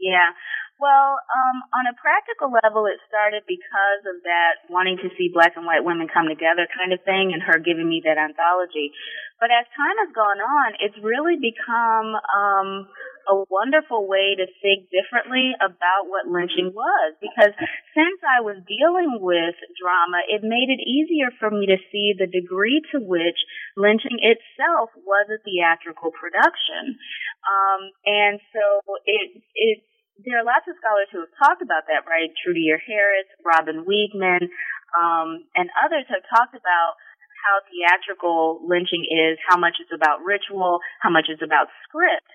Yeah. 0.00 0.30
Well, 0.76 1.16
um, 1.16 1.56
on 1.72 1.88
a 1.88 1.96
practical 1.96 2.52
level, 2.52 2.84
it 2.84 3.00
started 3.08 3.48
because 3.48 4.02
of 4.04 4.20
that 4.28 4.68
wanting 4.68 5.00
to 5.00 5.08
see 5.16 5.32
black 5.32 5.56
and 5.56 5.64
white 5.64 5.88
women 5.88 6.04
come 6.04 6.28
together 6.28 6.68
kind 6.68 6.92
of 6.92 7.00
thing 7.00 7.32
and 7.32 7.40
her 7.40 7.56
giving 7.56 7.88
me 7.88 8.04
that 8.04 8.20
anthology. 8.20 8.92
But 9.40 9.48
as 9.48 9.64
time 9.72 9.96
has 10.04 10.12
gone 10.12 10.36
on, 10.36 10.76
it's 10.84 11.00
really 11.00 11.40
become 11.40 12.12
um, 12.20 12.68
a 13.24 13.40
wonderful 13.48 14.04
way 14.04 14.36
to 14.36 14.44
think 14.60 14.92
differently 14.92 15.56
about 15.64 16.12
what 16.12 16.28
lynching 16.28 16.76
was. 16.76 17.16
Because 17.24 17.56
since 17.96 18.20
I 18.20 18.44
was 18.44 18.60
dealing 18.68 19.16
with 19.24 19.56
drama, 19.80 20.28
it 20.28 20.44
made 20.44 20.68
it 20.68 20.84
easier 20.84 21.32
for 21.40 21.48
me 21.48 21.72
to 21.72 21.80
see 21.88 22.12
the 22.12 22.28
degree 22.28 22.84
to 22.92 23.00
which 23.00 23.40
lynching 23.80 24.20
itself 24.20 24.92
was 25.08 25.24
a 25.32 25.40
theatrical 25.40 26.12
production. 26.12 27.00
Um, 27.48 27.80
and 28.04 28.36
so 28.52 29.00
it, 29.08 29.40
it 29.56 29.80
there 30.24 30.40
are 30.40 30.46
lots 30.46 30.64
of 30.68 30.76
scholars 30.80 31.08
who 31.12 31.20
have 31.20 31.34
talked 31.36 31.60
about 31.60 31.88
that, 31.92 32.08
right? 32.08 32.32
Trudier 32.40 32.80
Harris, 32.80 33.28
Robyn 33.44 33.84
Wiegman, 33.84 34.48
um, 34.96 35.44
and 35.52 35.68
others 35.76 36.08
have 36.08 36.24
talked 36.32 36.56
about 36.56 36.96
how 37.44 37.62
theatrical 37.68 38.64
lynching 38.64 39.06
is, 39.06 39.38
how 39.46 39.60
much 39.60 39.76
it's 39.78 39.92
about 39.92 40.24
ritual, 40.24 40.80
how 41.04 41.12
much 41.12 41.28
it's 41.28 41.44
about 41.44 41.68
script 41.84 42.26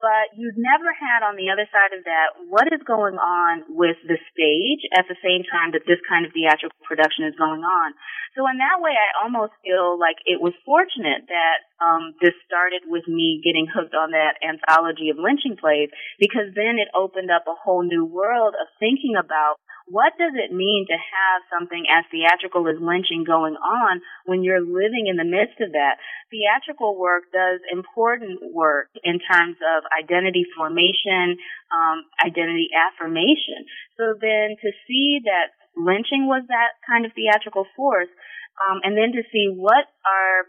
but 0.00 0.32
you've 0.32 0.56
never 0.56 0.88
had 0.96 1.20
on 1.20 1.36
the 1.36 1.52
other 1.52 1.68
side 1.68 1.92
of 1.92 2.08
that 2.08 2.40
what 2.48 2.72
is 2.72 2.80
going 2.88 3.20
on 3.20 3.68
with 3.68 4.00
the 4.08 4.16
stage 4.32 4.82
at 4.96 5.04
the 5.06 5.20
same 5.20 5.44
time 5.44 5.76
that 5.76 5.84
this 5.84 6.00
kind 6.08 6.24
of 6.24 6.32
theatrical 6.32 6.80
production 6.88 7.28
is 7.28 7.36
going 7.36 7.60
on. 7.60 7.92
So 8.32 8.48
in 8.48 8.56
that 8.62 8.80
way, 8.80 8.96
I 8.96 9.26
almost 9.26 9.52
feel 9.60 9.98
like 9.98 10.16
it 10.24 10.40
was 10.40 10.56
fortunate 10.64 11.28
that 11.28 11.58
um, 11.82 12.14
this 12.22 12.32
started 12.46 12.86
with 12.86 13.04
me 13.04 13.42
getting 13.44 13.66
hooked 13.68 13.92
on 13.92 14.16
that 14.16 14.40
anthology 14.40 15.10
of 15.10 15.18
lynching 15.18 15.60
plays 15.60 15.90
because 16.16 16.48
then 16.54 16.80
it 16.80 16.88
opened 16.96 17.28
up 17.28 17.44
a 17.50 17.58
whole 17.58 17.82
new 17.82 18.06
world 18.06 18.54
of 18.54 18.70
thinking 18.78 19.18
about 19.18 19.60
what 19.90 20.14
does 20.14 20.38
it 20.38 20.54
mean 20.54 20.86
to 20.86 20.94
have 20.94 21.42
something 21.50 21.82
as 21.90 22.06
theatrical 22.14 22.70
as 22.70 22.78
lynching 22.78 23.26
going 23.26 23.58
on 23.58 24.00
when 24.24 24.46
you're 24.46 24.62
living 24.62 25.10
in 25.10 25.18
the 25.18 25.26
midst 25.26 25.58
of 25.58 25.74
that? 25.74 25.98
Theatrical 26.30 26.94
work 26.94 27.26
does 27.34 27.58
important 27.74 28.38
work 28.54 28.86
in 29.02 29.18
terms 29.18 29.58
of 29.58 29.82
identity 29.90 30.46
formation, 30.54 31.42
um, 31.74 32.06
identity 32.22 32.70
affirmation. 32.70 33.66
So 33.98 34.14
then 34.14 34.54
to 34.62 34.70
see 34.86 35.26
that 35.26 35.58
lynching 35.74 36.30
was 36.30 36.46
that 36.46 36.78
kind 36.86 37.04
of 37.04 37.10
theatrical 37.12 37.66
force, 37.74 38.10
um, 38.62 38.78
and 38.86 38.94
then 38.94 39.10
to 39.18 39.26
see 39.34 39.50
what 39.50 39.90
are 40.06 40.46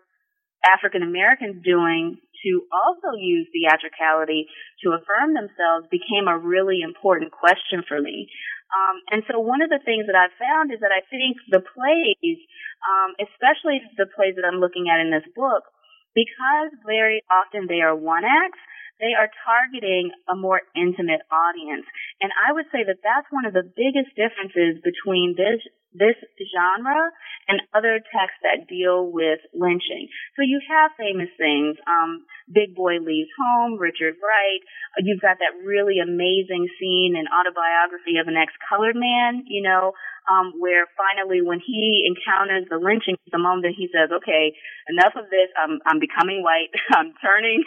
African 0.61 1.01
Americans 1.01 1.65
doing 1.65 2.21
to 2.43 2.65
also 2.71 3.17
use 3.17 3.47
theatricality 3.53 4.47
to 4.83 4.97
affirm 4.97 5.33
themselves 5.33 5.89
became 5.91 6.27
a 6.27 6.37
really 6.37 6.81
important 6.81 7.31
question 7.31 7.85
for 7.87 8.01
me. 8.01 8.29
Um, 8.71 8.95
and 9.11 9.21
so 9.27 9.39
one 9.39 9.61
of 9.61 9.69
the 9.69 9.83
things 9.83 10.07
that 10.07 10.15
I've 10.15 10.35
found 10.39 10.71
is 10.71 10.79
that 10.79 10.95
I 10.95 11.03
think 11.11 11.37
the 11.51 11.59
plays, 11.59 12.39
um, 12.87 13.19
especially 13.19 13.83
the 13.99 14.07
plays 14.07 14.39
that 14.39 14.47
I'm 14.47 14.63
looking 14.63 14.87
at 14.87 15.03
in 15.03 15.11
this 15.11 15.27
book, 15.35 15.67
because 16.15 16.71
very 16.87 17.23
often 17.27 17.67
they 17.67 17.83
are 17.83 17.95
one 17.95 18.23
acts, 18.23 18.59
they 18.99 19.17
are 19.17 19.27
targeting 19.43 20.13
a 20.29 20.35
more 20.37 20.61
intimate 20.77 21.25
audience. 21.27 21.83
And 22.21 22.31
I 22.31 22.53
would 22.53 22.69
say 22.71 22.85
that 22.85 23.03
that's 23.03 23.27
one 23.33 23.43
of 23.43 23.51
the 23.51 23.65
biggest 23.65 24.15
differences 24.15 24.79
between 24.79 25.35
this 25.35 25.59
this 25.93 26.15
genre 26.39 27.11
and 27.47 27.61
other 27.73 27.99
texts 27.99 28.39
that 28.43 28.67
deal 28.67 29.11
with 29.11 29.39
lynching. 29.53 30.07
So 30.35 30.41
you 30.41 30.61
have 30.69 30.95
famous 30.97 31.29
things, 31.35 31.75
um, 31.87 32.23
Big 32.47 32.75
Boy 32.75 32.99
Leaves 33.03 33.31
Home, 33.35 33.75
Richard 33.79 34.15
Wright. 34.21 34.61
You've 35.03 35.21
got 35.21 35.39
that 35.39 35.59
really 35.65 35.99
amazing 35.99 36.67
scene 36.79 37.15
in 37.15 37.27
autobiography 37.27 38.19
of 38.19 38.27
an 38.27 38.39
ex-colored 38.39 38.95
man, 38.95 39.43
you 39.47 39.63
know, 39.63 39.93
um, 40.29 40.53
where 40.61 40.85
finally 40.93 41.41
when 41.41 41.57
he 41.57 42.05
encounters 42.05 42.69
the 42.69 42.77
lynching, 42.77 43.17
the 43.31 43.41
moment 43.41 43.73
he 43.73 43.89
says, 43.89 44.13
okay, 44.13 44.53
enough 44.89 45.17
of 45.17 45.31
this, 45.33 45.49
I'm, 45.57 45.81
I'm 45.89 45.97
becoming 45.97 46.45
white, 46.45 46.69
I'm 46.97 47.13
turning, 47.23 47.63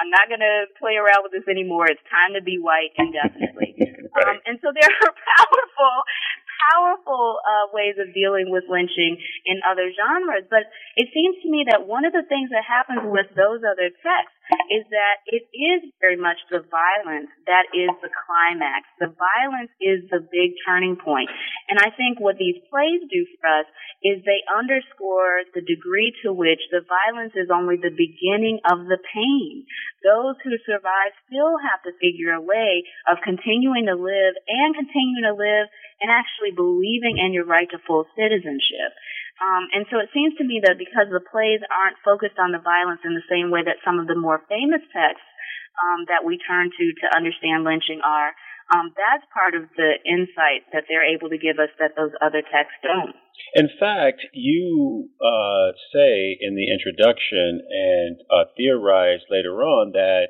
I'm 0.00 0.10
not 0.12 0.28
gonna 0.28 0.68
play 0.76 1.00
around 1.00 1.24
with 1.24 1.32
this 1.32 1.48
anymore, 1.48 1.88
it's 1.88 2.02
time 2.12 2.36
to 2.36 2.42
be 2.44 2.60
white 2.60 2.92
indefinitely. 3.00 3.78
um, 4.20 4.36
and 4.44 4.60
so 4.60 4.68
there 4.74 4.90
are 4.90 5.14
powerful, 5.38 5.94
powerful 6.72 7.38
uh, 7.42 7.70
ways 7.72 7.96
of 7.98 8.12
dealing 8.14 8.50
with 8.50 8.64
lynching 8.68 9.18
in 9.46 9.60
other 9.66 9.90
genres, 9.94 10.46
but 10.50 10.66
it 10.96 11.08
seems 11.14 11.36
to 11.42 11.48
me 11.50 11.66
that 11.70 11.86
one 11.86 12.04
of 12.04 12.12
the 12.12 12.26
things 12.28 12.50
that 12.50 12.64
happens 12.64 13.02
with 13.04 13.30
those 13.36 13.62
other 13.62 13.90
texts 14.02 14.33
is 14.70 14.84
that 14.92 15.24
it 15.26 15.44
is 15.52 15.88
very 16.00 16.16
much 16.16 16.36
the 16.50 16.64
violence 16.68 17.32
that 17.46 17.68
is 17.72 17.90
the 18.04 18.12
climax. 18.12 18.84
The 19.00 19.12
violence 19.12 19.72
is 19.80 20.04
the 20.10 20.20
big 20.20 20.56
turning 20.66 20.96
point. 20.96 21.30
And 21.68 21.80
I 21.80 21.90
think 21.94 22.20
what 22.20 22.36
these 22.36 22.60
plays 22.68 23.00
do 23.08 23.24
for 23.40 23.48
us 23.48 23.68
is 24.04 24.20
they 24.24 24.44
underscore 24.52 25.48
the 25.56 25.64
degree 25.64 26.12
to 26.22 26.32
which 26.32 26.60
the 26.68 26.84
violence 26.84 27.32
is 27.36 27.48
only 27.48 27.80
the 27.80 27.94
beginning 27.94 28.60
of 28.68 28.84
the 28.84 29.00
pain. 29.00 29.64
Those 30.04 30.36
who 30.44 30.60
survive 30.68 31.16
still 31.24 31.56
have 31.56 31.80
to 31.88 31.96
figure 31.96 32.36
a 32.36 32.44
way 32.44 32.84
of 33.08 33.24
continuing 33.24 33.88
to 33.88 33.96
live 33.96 34.36
and 34.44 34.76
continuing 34.76 35.24
to 35.24 35.32
live 35.32 35.72
and 36.04 36.12
actually 36.12 36.52
believing 36.52 37.16
in 37.16 37.32
your 37.32 37.48
right 37.48 37.68
to 37.72 37.80
full 37.86 38.04
citizenship. 38.12 38.92
Um, 39.42 39.66
and 39.74 39.82
so 39.90 39.98
it 39.98 40.14
seems 40.14 40.38
to 40.38 40.46
me 40.46 40.62
that 40.62 40.78
because 40.78 41.10
the 41.10 41.22
plays 41.22 41.60
aren't 41.66 41.98
focused 42.06 42.38
on 42.38 42.54
the 42.54 42.62
violence 42.62 43.02
in 43.02 43.18
the 43.18 43.26
same 43.26 43.50
way 43.50 43.66
that 43.66 43.82
some 43.82 43.98
of 43.98 44.06
the 44.06 44.14
more 44.14 44.46
famous 44.46 44.82
texts 44.94 45.26
um, 45.74 46.06
that 46.06 46.22
we 46.22 46.38
turn 46.38 46.70
to 46.70 46.84
to 47.02 47.06
understand 47.16 47.66
lynching 47.66 47.98
are, 48.06 48.30
um, 48.72 48.94
that's 48.96 49.26
part 49.34 49.52
of 49.54 49.68
the 49.76 50.00
insight 50.08 50.64
that 50.72 50.88
they're 50.88 51.04
able 51.04 51.28
to 51.28 51.36
give 51.36 51.58
us 51.58 51.68
that 51.78 51.92
those 51.98 52.14
other 52.22 52.40
texts 52.40 52.78
don't. 52.80 53.12
In 53.54 53.68
fact, 53.78 54.24
you 54.32 55.10
uh, 55.20 55.74
say 55.92 56.38
in 56.40 56.54
the 56.54 56.70
introduction 56.70 57.60
and 57.60 58.16
uh, 58.30 58.48
theorize 58.56 59.20
later 59.28 59.60
on 59.62 59.92
that 59.92 60.28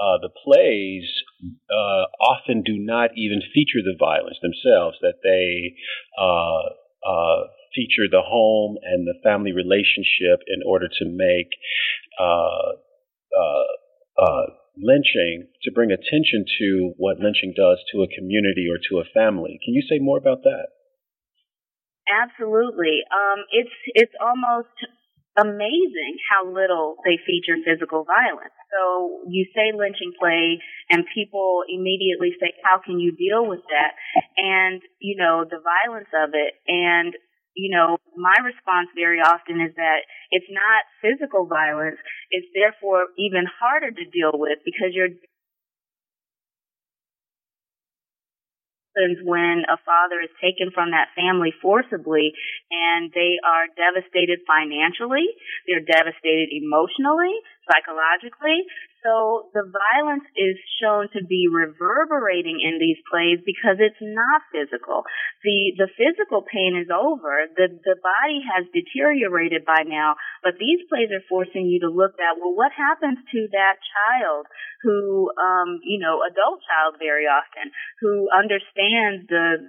uh, 0.00 0.16
the 0.22 0.30
plays 0.30 1.04
uh, 1.68 2.06
often 2.22 2.62
do 2.62 2.78
not 2.78 3.10
even 3.16 3.42
feature 3.52 3.82
the 3.84 3.98
violence 3.98 4.38
themselves, 4.40 4.96
that 5.02 5.20
they 5.22 5.76
uh, 6.16 6.72
uh, 7.04 7.42
feature 7.74 8.08
the 8.10 8.22
home 8.22 8.76
and 8.82 9.06
the 9.06 9.18
family 9.22 9.52
relationship 9.52 10.40
in 10.46 10.62
order 10.66 10.88
to 10.88 11.04
make 11.04 11.50
uh, 12.20 12.78
uh, 13.34 13.68
uh, 14.22 14.46
lynching 14.78 15.48
to 15.62 15.72
bring 15.72 15.90
attention 15.90 16.44
to 16.58 16.94
what 16.96 17.18
lynching 17.18 17.52
does 17.56 17.78
to 17.92 18.02
a 18.02 18.08
community 18.08 18.66
or 18.70 18.78
to 18.90 18.98
a 18.98 19.10
family. 19.12 19.58
Can 19.64 19.74
you 19.74 19.82
say 19.82 19.98
more 19.98 20.18
about 20.18 20.42
that? 20.44 20.68
Absolutely. 22.04 23.00
Um, 23.10 23.44
it's 23.50 23.72
it's 23.94 24.12
almost 24.20 24.76
amazing 25.36 26.14
how 26.30 26.46
little 26.46 26.96
they 27.04 27.18
feature 27.26 27.58
physical 27.66 28.06
violence. 28.06 28.54
So 28.70 29.26
you 29.26 29.46
say 29.54 29.74
lynching 29.74 30.12
play 30.18 30.58
and 30.90 31.04
people 31.14 31.62
immediately 31.66 32.30
say, 32.38 32.54
how 32.62 32.78
can 32.78 33.00
you 33.00 33.10
deal 33.10 33.46
with 33.46 33.62
that? 33.70 33.94
And, 34.36 34.80
you 35.00 35.16
know, 35.16 35.44
the 35.44 35.58
violence 35.58 36.10
of 36.14 36.30
it. 36.34 36.54
And 36.68 37.14
you 37.54 37.70
know, 37.70 37.98
my 38.16 38.34
response 38.42 38.90
very 38.94 39.18
often 39.22 39.60
is 39.62 39.74
that 39.76 40.02
it's 40.30 40.50
not 40.50 40.82
physical 41.02 41.46
violence. 41.46 41.98
It's 42.30 42.50
therefore 42.54 43.06
even 43.18 43.46
harder 43.46 43.90
to 43.90 44.04
deal 44.10 44.34
with 44.34 44.58
because 44.66 44.90
you're 44.92 45.14
when 49.26 49.66
a 49.66 49.74
father 49.82 50.22
is 50.22 50.30
taken 50.38 50.70
from 50.70 50.94
that 50.94 51.10
family 51.18 51.50
forcibly 51.58 52.30
and 52.70 53.10
they 53.10 53.42
are 53.42 53.66
devastated 53.74 54.38
financially, 54.46 55.26
they're 55.66 55.82
devastated 55.82 56.54
emotionally, 56.54 57.34
psychologically. 57.66 58.62
So 59.04 59.52
the 59.52 59.68
violence 59.68 60.24
is 60.32 60.56
shown 60.80 61.12
to 61.12 61.20
be 61.28 61.44
reverberating 61.52 62.56
in 62.64 62.80
these 62.80 62.96
plays 63.04 63.36
because 63.44 63.76
it's 63.76 64.00
not 64.00 64.40
physical. 64.48 65.04
The 65.44 65.76
the 65.76 65.92
physical 65.92 66.40
pain 66.40 66.72
is 66.72 66.88
over. 66.88 67.44
The 67.52 67.68
the 67.84 68.00
body 68.00 68.40
has 68.48 68.64
deteriorated 68.72 69.68
by 69.68 69.84
now, 69.84 70.16
but 70.42 70.56
these 70.56 70.80
plays 70.88 71.12
are 71.12 71.20
forcing 71.28 71.68
you 71.68 71.84
to 71.84 71.92
look 71.92 72.16
at 72.16 72.40
well 72.40 72.56
what 72.56 72.72
happens 72.72 73.20
to 73.28 73.40
that 73.52 73.76
child 73.92 74.48
who 74.80 75.28
um 75.36 75.84
you 75.84 76.00
know, 76.00 76.24
adult 76.24 76.64
child 76.64 76.96
very 76.96 77.28
often 77.28 77.76
who 78.00 78.32
understands 78.32 79.28
the 79.28 79.68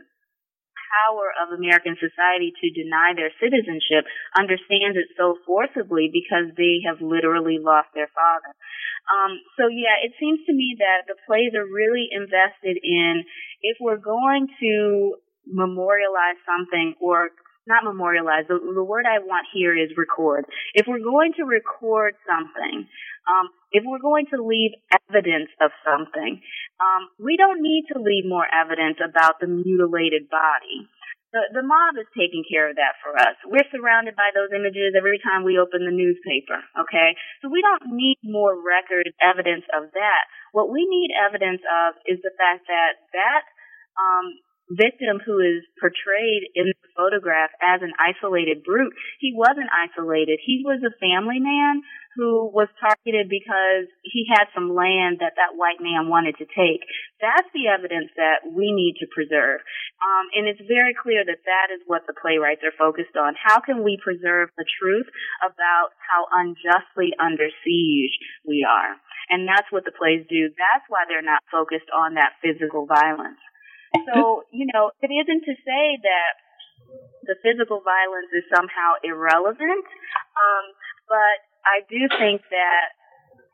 power 1.03 1.31
of 1.43 1.51
American 1.51 1.99
society 1.99 2.55
to 2.55 2.67
deny 2.71 3.11
their 3.15 3.31
citizenship 3.39 4.07
understands 4.37 4.95
it 4.95 5.11
so 5.19 5.35
forcibly 5.45 6.07
because 6.11 6.51
they 6.55 6.79
have 6.87 7.03
literally 7.03 7.59
lost 7.59 7.91
their 7.93 8.09
father. 8.15 8.51
Um, 9.05 9.37
so 9.59 9.67
yeah, 9.69 10.01
it 10.01 10.13
seems 10.19 10.41
to 10.47 10.53
me 10.53 10.75
that 10.79 11.05
the 11.05 11.19
plays 11.27 11.53
are 11.53 11.67
really 11.67 12.09
invested 12.09 12.81
in 12.81 13.23
if 13.61 13.77
we're 13.79 14.01
going 14.01 14.47
to 14.61 15.17
memorialize 15.45 16.41
something 16.45 16.95
or 16.99 17.29
not 17.67 17.83
memorialize. 17.83 18.45
The, 18.47 18.57
the 18.61 18.83
word 18.83 19.05
I 19.05 19.19
want 19.19 19.47
here 19.53 19.73
is 19.77 19.89
record. 19.97 20.45
If 20.73 20.85
we're 20.87 21.03
going 21.03 21.33
to 21.37 21.45
record 21.45 22.13
something, 22.25 22.87
um, 23.25 23.49
if 23.73 23.83
we're 23.85 24.01
going 24.01 24.25
to 24.31 24.41
leave 24.41 24.77
evidence 25.09 25.49
of 25.61 25.73
something, 25.81 26.41
um, 26.77 27.09
we 27.17 27.37
don't 27.37 27.61
need 27.61 27.89
to 27.93 27.99
leave 27.99 28.25
more 28.25 28.45
evidence 28.45 29.01
about 29.01 29.41
the 29.41 29.49
mutilated 29.49 30.29
body. 30.29 30.85
The, 31.33 31.43
the 31.51 31.67
mob 31.67 31.99
is 31.99 32.07
taking 32.15 32.47
care 32.47 32.71
of 32.71 32.79
that 32.79 32.95
for 33.03 33.11
us. 33.17 33.35
We're 33.43 33.67
surrounded 33.67 34.15
by 34.15 34.31
those 34.31 34.55
images 34.55 34.95
every 34.95 35.19
time 35.19 35.43
we 35.43 35.59
open 35.59 35.83
the 35.83 35.91
newspaper, 35.91 36.63
okay? 36.79 37.17
So 37.43 37.51
we 37.51 37.59
don't 37.59 37.91
need 37.91 38.23
more 38.23 38.55
record 38.55 39.11
evidence 39.19 39.67
of 39.75 39.91
that. 39.91 40.23
What 40.55 40.71
we 40.71 40.87
need 40.87 41.11
evidence 41.11 41.59
of 41.67 41.99
is 42.07 42.23
the 42.23 42.31
fact 42.39 42.71
that 42.71 43.03
that 43.11 43.43
um, 43.99 44.39
victim 44.71 45.21
who 45.21 45.43
is 45.43 45.61
portrayed 45.77 46.49
in 46.55 46.71
the 46.71 46.89
photograph 46.95 47.51
as 47.59 47.83
an 47.83 47.91
isolated 47.99 48.63
brute, 48.63 48.95
he 49.19 49.35
wasn't 49.35 49.69
isolated. 49.69 50.39
He 50.39 50.63
was 50.63 50.81
a 50.81 50.95
family 50.97 51.43
man 51.43 51.83
who 52.15 52.47
was 52.47 52.71
targeted 52.79 53.27
because 53.27 53.91
he 54.01 54.23
had 54.31 54.47
some 54.55 54.71
land 54.71 55.19
that 55.19 55.35
that 55.35 55.59
white 55.59 55.83
man 55.83 56.07
wanted 56.07 56.39
to 56.39 56.47
take. 56.47 56.81
That's 57.19 57.47
the 57.51 57.67
evidence 57.67 58.11
that 58.15 58.47
we 58.47 58.71
need 58.71 58.95
to 59.03 59.07
preserve. 59.11 59.59
Um, 59.99 60.25
and 60.35 60.47
it's 60.47 60.63
very 60.63 60.95
clear 60.95 61.27
that 61.27 61.43
that 61.43 61.67
is 61.75 61.83
what 61.85 62.07
the 62.07 62.15
playwrights 62.15 62.63
are 62.63 62.75
focused 62.75 63.19
on. 63.19 63.35
How 63.35 63.59
can 63.59 63.83
we 63.83 63.99
preserve 63.99 64.49
the 64.55 64.67
truth 64.79 65.07
about 65.43 65.91
how 65.99 66.27
unjustly 66.31 67.11
under 67.19 67.51
siege 67.63 68.15
we 68.47 68.63
are? 68.63 68.95
And 69.29 69.47
that's 69.47 69.67
what 69.71 69.85
the 69.85 69.95
plays 69.95 70.23
do. 70.29 70.49
That's 70.55 70.85
why 70.87 71.05
they're 71.07 71.25
not 71.25 71.41
focused 71.51 71.89
on 71.91 72.15
that 72.15 72.37
physical 72.39 72.85
violence. 72.85 73.41
So, 74.11 74.43
you 74.51 74.67
know, 74.75 74.91
it 74.99 75.07
isn't 75.07 75.43
to 75.47 75.55
say 75.63 75.85
that 76.03 76.33
the 77.25 77.39
physical 77.41 77.81
violence 77.81 78.29
is 78.35 78.45
somehow 78.53 78.99
irrelevant, 79.01 79.87
um, 80.35 80.65
but 81.09 81.37
I 81.65 81.81
do 81.89 81.99
think 82.21 82.41
that 82.53 82.85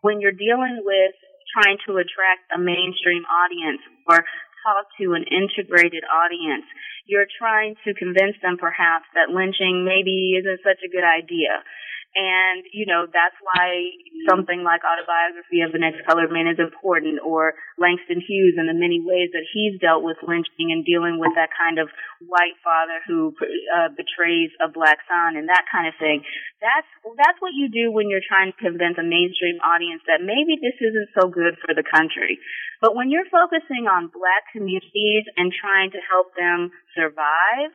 when 0.02 0.20
you're 0.20 0.36
dealing 0.36 0.84
with 0.84 1.16
trying 1.56 1.78
to 1.88 1.98
attract 1.98 2.48
a 2.54 2.60
mainstream 2.60 3.24
audience 3.28 3.82
or 4.08 4.24
talk 4.64 4.86
to 5.00 5.14
an 5.18 5.26
integrated 5.28 6.04
audience, 6.06 6.68
you're 7.08 7.28
trying 7.40 7.76
to 7.84 7.94
convince 7.94 8.38
them 8.42 8.58
perhaps 8.60 9.10
that 9.16 9.34
lynching 9.34 9.84
maybe 9.84 10.38
isn't 10.38 10.62
such 10.64 10.80
a 10.86 10.92
good 10.92 11.04
idea. 11.04 11.64
And, 12.12 12.68
you 12.76 12.84
know, 12.84 13.08
that's 13.08 13.40
why 13.40 13.88
something 14.28 14.68
like 14.68 14.84
Autobiography 14.84 15.64
of 15.64 15.72
an 15.72 15.88
Ex-Colored 15.88 16.28
Man 16.28 16.52
is 16.52 16.60
important, 16.60 17.24
or 17.24 17.56
Langston 17.80 18.20
Hughes 18.20 18.60
and 18.60 18.68
the 18.68 18.76
many 18.76 19.00
ways 19.00 19.32
that 19.32 19.48
he's 19.48 19.80
dealt 19.80 20.04
with 20.04 20.20
lynching 20.20 20.76
and 20.76 20.84
dealing 20.84 21.24
with 21.24 21.32
that 21.40 21.56
kind 21.56 21.80
of 21.80 21.88
white 22.20 22.60
father 22.60 23.00
who 23.08 23.32
uh, 23.72 23.88
betrays 23.96 24.52
a 24.60 24.68
black 24.68 25.00
son 25.08 25.40
and 25.40 25.48
that 25.48 25.64
kind 25.72 25.88
of 25.88 25.96
thing. 26.04 26.28
That's, 26.60 26.90
that's 27.16 27.40
what 27.40 27.56
you 27.56 27.72
do 27.72 27.96
when 27.96 28.12
you're 28.12 28.28
trying 28.28 28.52
to 28.52 28.60
convince 28.60 29.00
a 29.00 29.08
mainstream 29.08 29.64
audience 29.64 30.04
that 30.12 30.20
maybe 30.20 30.60
this 30.60 30.76
isn't 30.84 31.16
so 31.16 31.32
good 31.32 31.56
for 31.64 31.72
the 31.72 31.88
country. 31.88 32.44
But 32.84 32.92
when 32.92 33.08
you're 33.08 33.30
focusing 33.32 33.88
on 33.88 34.12
black 34.12 34.52
communities 34.52 35.32
and 35.40 35.56
trying 35.56 35.96
to 35.96 36.02
help 36.04 36.36
them 36.36 36.76
survive, 36.92 37.72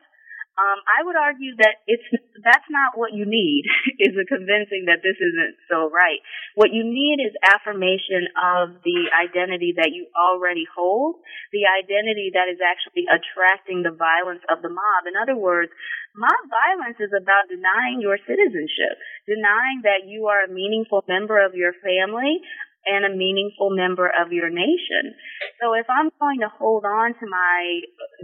um, 0.57 0.81
I 0.89 1.05
would 1.05 1.13
argue 1.13 1.53
that 1.61 1.85
it's 1.85 2.05
that's 2.41 2.65
not 2.69 2.97
what 2.97 3.13
you 3.13 3.29
need 3.29 3.69
is 4.01 4.17
a 4.17 4.25
convincing 4.25 4.89
that 4.89 5.05
this 5.05 5.17
isn't 5.21 5.53
so 5.69 5.85
right. 5.93 6.17
What 6.57 6.73
you 6.73 6.81
need 6.81 7.21
is 7.21 7.33
affirmation 7.45 8.25
of 8.33 8.81
the 8.81 9.13
identity 9.13 9.77
that 9.77 9.93
you 9.93 10.09
already 10.17 10.65
hold, 10.65 11.21
the 11.53 11.69
identity 11.69 12.33
that 12.33 12.49
is 12.49 12.57
actually 12.57 13.05
attracting 13.05 13.85
the 13.85 13.93
violence 13.93 14.41
of 14.49 14.65
the 14.65 14.73
mob. 14.73 15.05
In 15.05 15.13
other 15.13 15.37
words, 15.37 15.69
mob 16.17 16.41
violence 16.49 16.97
is 16.97 17.13
about 17.13 17.53
denying 17.53 18.01
your 18.01 18.17
citizenship, 18.25 18.97
denying 19.29 19.85
that 19.85 20.09
you 20.09 20.25
are 20.25 20.49
a 20.49 20.49
meaningful 20.49 21.05
member 21.05 21.37
of 21.37 21.53
your 21.53 21.77
family, 21.85 22.41
and 22.87 23.05
a 23.05 23.15
meaningful 23.15 23.69
member 23.69 24.07
of 24.07 24.31
your 24.31 24.49
nation. 24.49 25.13
So 25.61 25.73
if 25.75 25.85
I'm 25.91 26.09
going 26.19 26.39
to 26.41 26.51
hold 26.51 26.85
on 26.85 27.13
to 27.19 27.25
my 27.27 27.59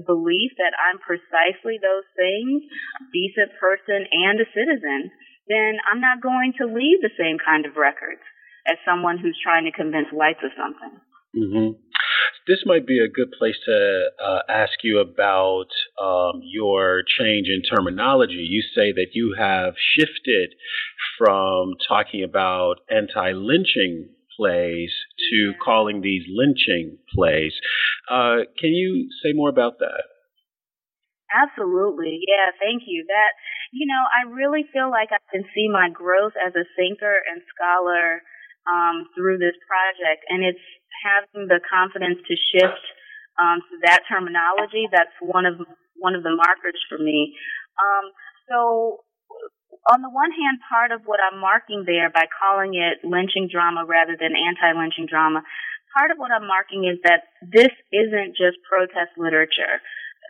belief 0.07 0.55
that 0.57 0.73
I'm 0.73 0.99
precisely 1.03 1.77
those 1.77 2.07
things, 2.15 2.63
a 2.99 3.05
decent 3.11 3.51
person 3.59 4.07
and 4.07 4.39
a 4.39 4.47
citizen, 4.55 5.11
then 5.47 5.77
I'm 5.83 5.99
not 5.99 6.23
going 6.23 6.53
to 6.59 6.71
leave 6.71 7.03
the 7.03 7.13
same 7.19 7.37
kind 7.37 7.65
of 7.65 7.75
records 7.75 8.23
as 8.67 8.79
someone 8.87 9.19
who's 9.19 9.37
trying 9.43 9.65
to 9.65 9.75
convince 9.75 10.07
whites 10.11 10.39
of 10.43 10.55
something. 10.55 10.95
Mm-hmm. 11.35 11.79
This 12.47 12.63
might 12.65 12.85
be 12.85 12.99
a 12.99 13.07
good 13.07 13.31
place 13.37 13.55
to 13.65 14.05
uh, 14.23 14.39
ask 14.49 14.73
you 14.83 14.99
about 14.99 15.67
um, 16.01 16.41
your 16.43 17.03
change 17.19 17.47
in 17.47 17.63
terminology. 17.63 18.45
You 18.47 18.61
say 18.75 18.91
that 18.91 19.13
you 19.13 19.35
have 19.37 19.73
shifted 19.97 20.53
from 21.17 21.73
talking 21.87 22.23
about 22.23 22.75
anti 22.89 23.31
lynching 23.31 24.09
plays 24.37 24.91
to 25.31 25.53
calling 25.63 26.01
these 26.01 26.23
lynching 26.27 26.97
plays. 27.13 27.53
Uh, 28.09 28.45
can 28.59 28.71
you 28.71 29.09
say 29.23 29.33
more 29.33 29.49
about 29.49 29.79
that? 29.79 30.03
Absolutely. 31.33 32.21
Yeah, 32.29 32.53
thank 32.61 32.83
you. 32.85 33.05
That, 33.09 33.33
you 33.73 33.89
know, 33.89 34.03
I 34.05 34.29
really 34.29 34.69
feel 34.69 34.93
like 34.93 35.09
I 35.09 35.21
can 35.33 35.43
see 35.55 35.65
my 35.65 35.89
growth 35.89 36.37
as 36.37 36.53
a 36.53 36.69
thinker 36.77 37.17
and 37.25 37.41
scholar 37.49 38.21
um, 38.69 39.09
through 39.17 39.41
this 39.41 39.57
project, 39.65 40.21
and 40.29 40.45
it's 40.45 40.61
having 41.01 41.49
the 41.49 41.59
confidence 41.65 42.21
to 42.21 42.35
shift 42.37 42.85
um, 43.41 43.65
to 43.65 43.75
that 43.89 44.05
terminology. 44.05 44.85
That's 44.93 45.13
one 45.19 45.49
of 45.49 45.57
one 45.97 46.13
of 46.13 46.21
the 46.21 46.37
markers 46.37 46.77
for 46.87 47.01
me. 47.01 47.33
Um, 47.81 48.13
so 48.49 49.01
on 49.91 50.01
the 50.01 50.09
one 50.09 50.31
hand, 50.31 50.63
part 50.69 50.91
of 50.91 51.03
what 51.05 51.19
I'm 51.19 51.39
marking 51.39 51.83
there 51.85 52.09
by 52.09 52.25
calling 52.31 52.75
it 52.75 53.03
lynching 53.03 53.49
drama 53.51 53.83
rather 53.83 54.15
than 54.15 54.31
anti-lynching 54.31 55.07
drama, 55.11 55.43
part 55.91 56.11
of 56.11 56.17
what 56.17 56.31
I'm 56.31 56.47
marking 56.47 56.87
is 56.87 56.99
that 57.03 57.27
this 57.43 57.71
isn't 57.91 58.39
just 58.39 58.63
protest 58.63 59.13
literature. 59.19 59.83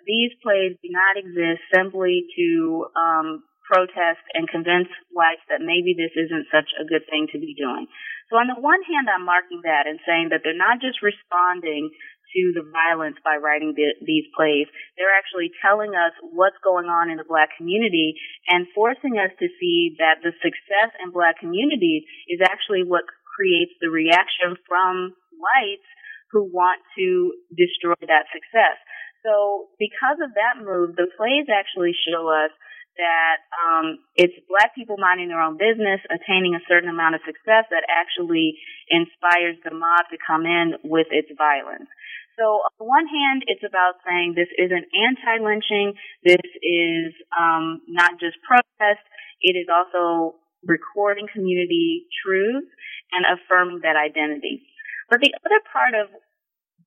These 0.10 0.34
plays 0.42 0.76
do 0.82 0.90
not 0.90 1.16
exist 1.16 1.62
simply 1.70 2.26
to 2.36 2.88
um, 2.98 3.44
protest 3.64 4.26
and 4.34 4.50
convince 4.50 4.92
whites 5.14 5.46
that 5.48 5.64
maybe 5.64 5.96
this 5.96 6.12
isn't 6.18 6.52
such 6.52 6.68
a 6.76 6.84
good 6.84 7.08
thing 7.08 7.32
to 7.32 7.40
be 7.40 7.56
doing. 7.56 7.88
So 8.30 8.42
on 8.42 8.50
the 8.50 8.60
one 8.60 8.82
hand, 8.84 9.08
I'm 9.08 9.24
marking 9.24 9.62
that 9.64 9.88
and 9.88 10.02
saying 10.04 10.34
that 10.34 10.42
they're 10.44 10.58
not 10.58 10.82
just 10.82 11.06
responding 11.06 11.94
to 12.34 12.42
the 12.58 12.66
violence 12.66 13.18
by 13.24 13.38
writing 13.38 13.78
the, 13.78 13.94
these 14.02 14.26
plays. 14.34 14.68
They're 14.98 15.14
actually 15.14 15.54
telling 15.62 15.94
us 15.94 16.14
what's 16.34 16.58
going 16.66 16.90
on 16.90 17.14
in 17.14 17.18
the 17.22 17.30
black 17.30 17.54
community 17.58 18.18
and 18.50 18.68
forcing 18.74 19.22
us 19.22 19.32
to 19.38 19.48
see 19.62 19.96
that 20.02 20.26
the 20.26 20.34
success 20.42 20.92
in 21.00 21.14
black 21.14 21.38
communities 21.40 22.04
is 22.28 22.42
actually 22.42 22.84
what 22.84 23.06
creates 23.38 23.74
the 23.82 23.90
reaction 23.90 24.58
from 24.68 25.14
whites 25.38 25.90
who 26.34 26.50
want 26.50 26.82
to 26.98 27.34
destroy 27.54 27.98
that 28.10 28.26
success. 28.34 28.78
So 29.22 29.70
because 29.80 30.20
of 30.20 30.34
that 30.36 30.60
move, 30.60 30.98
the 30.98 31.08
plays 31.16 31.48
actually 31.48 31.94
show 31.94 32.28
us 32.28 32.52
that 32.98 33.42
um, 33.58 33.98
it's 34.14 34.36
black 34.46 34.76
people 34.76 34.98
minding 35.02 35.30
their 35.30 35.42
own 35.42 35.58
business, 35.58 36.02
attaining 36.14 36.54
a 36.54 36.66
certain 36.70 36.90
amount 36.90 37.16
of 37.18 37.26
success 37.26 37.66
that 37.74 37.86
actually 37.90 38.54
inspires 38.90 39.58
the 39.66 39.74
mob 39.74 40.06
to 40.14 40.18
come 40.22 40.46
in 40.46 40.78
with 40.86 41.08
its 41.10 41.30
violence. 41.34 41.90
So 42.38 42.66
on 42.66 42.74
the 42.82 42.88
one 42.90 43.06
hand, 43.06 43.46
it's 43.46 43.62
about 43.62 44.02
saying 44.02 44.34
this 44.34 44.50
isn't 44.58 44.90
anti-lynching. 44.90 45.94
This 46.26 46.50
is 46.62 47.14
um, 47.30 47.82
not 47.88 48.18
just 48.20 48.42
protest. 48.42 49.06
It 49.42 49.54
is 49.54 49.70
also 49.70 50.42
recording 50.66 51.28
community 51.30 52.08
truths 52.24 52.72
and 53.14 53.28
affirming 53.28 53.86
that 53.86 54.00
identity. 54.00 54.66
But 55.10 55.22
the 55.22 55.36
other 55.46 55.62
part 55.70 55.94
of 55.94 56.10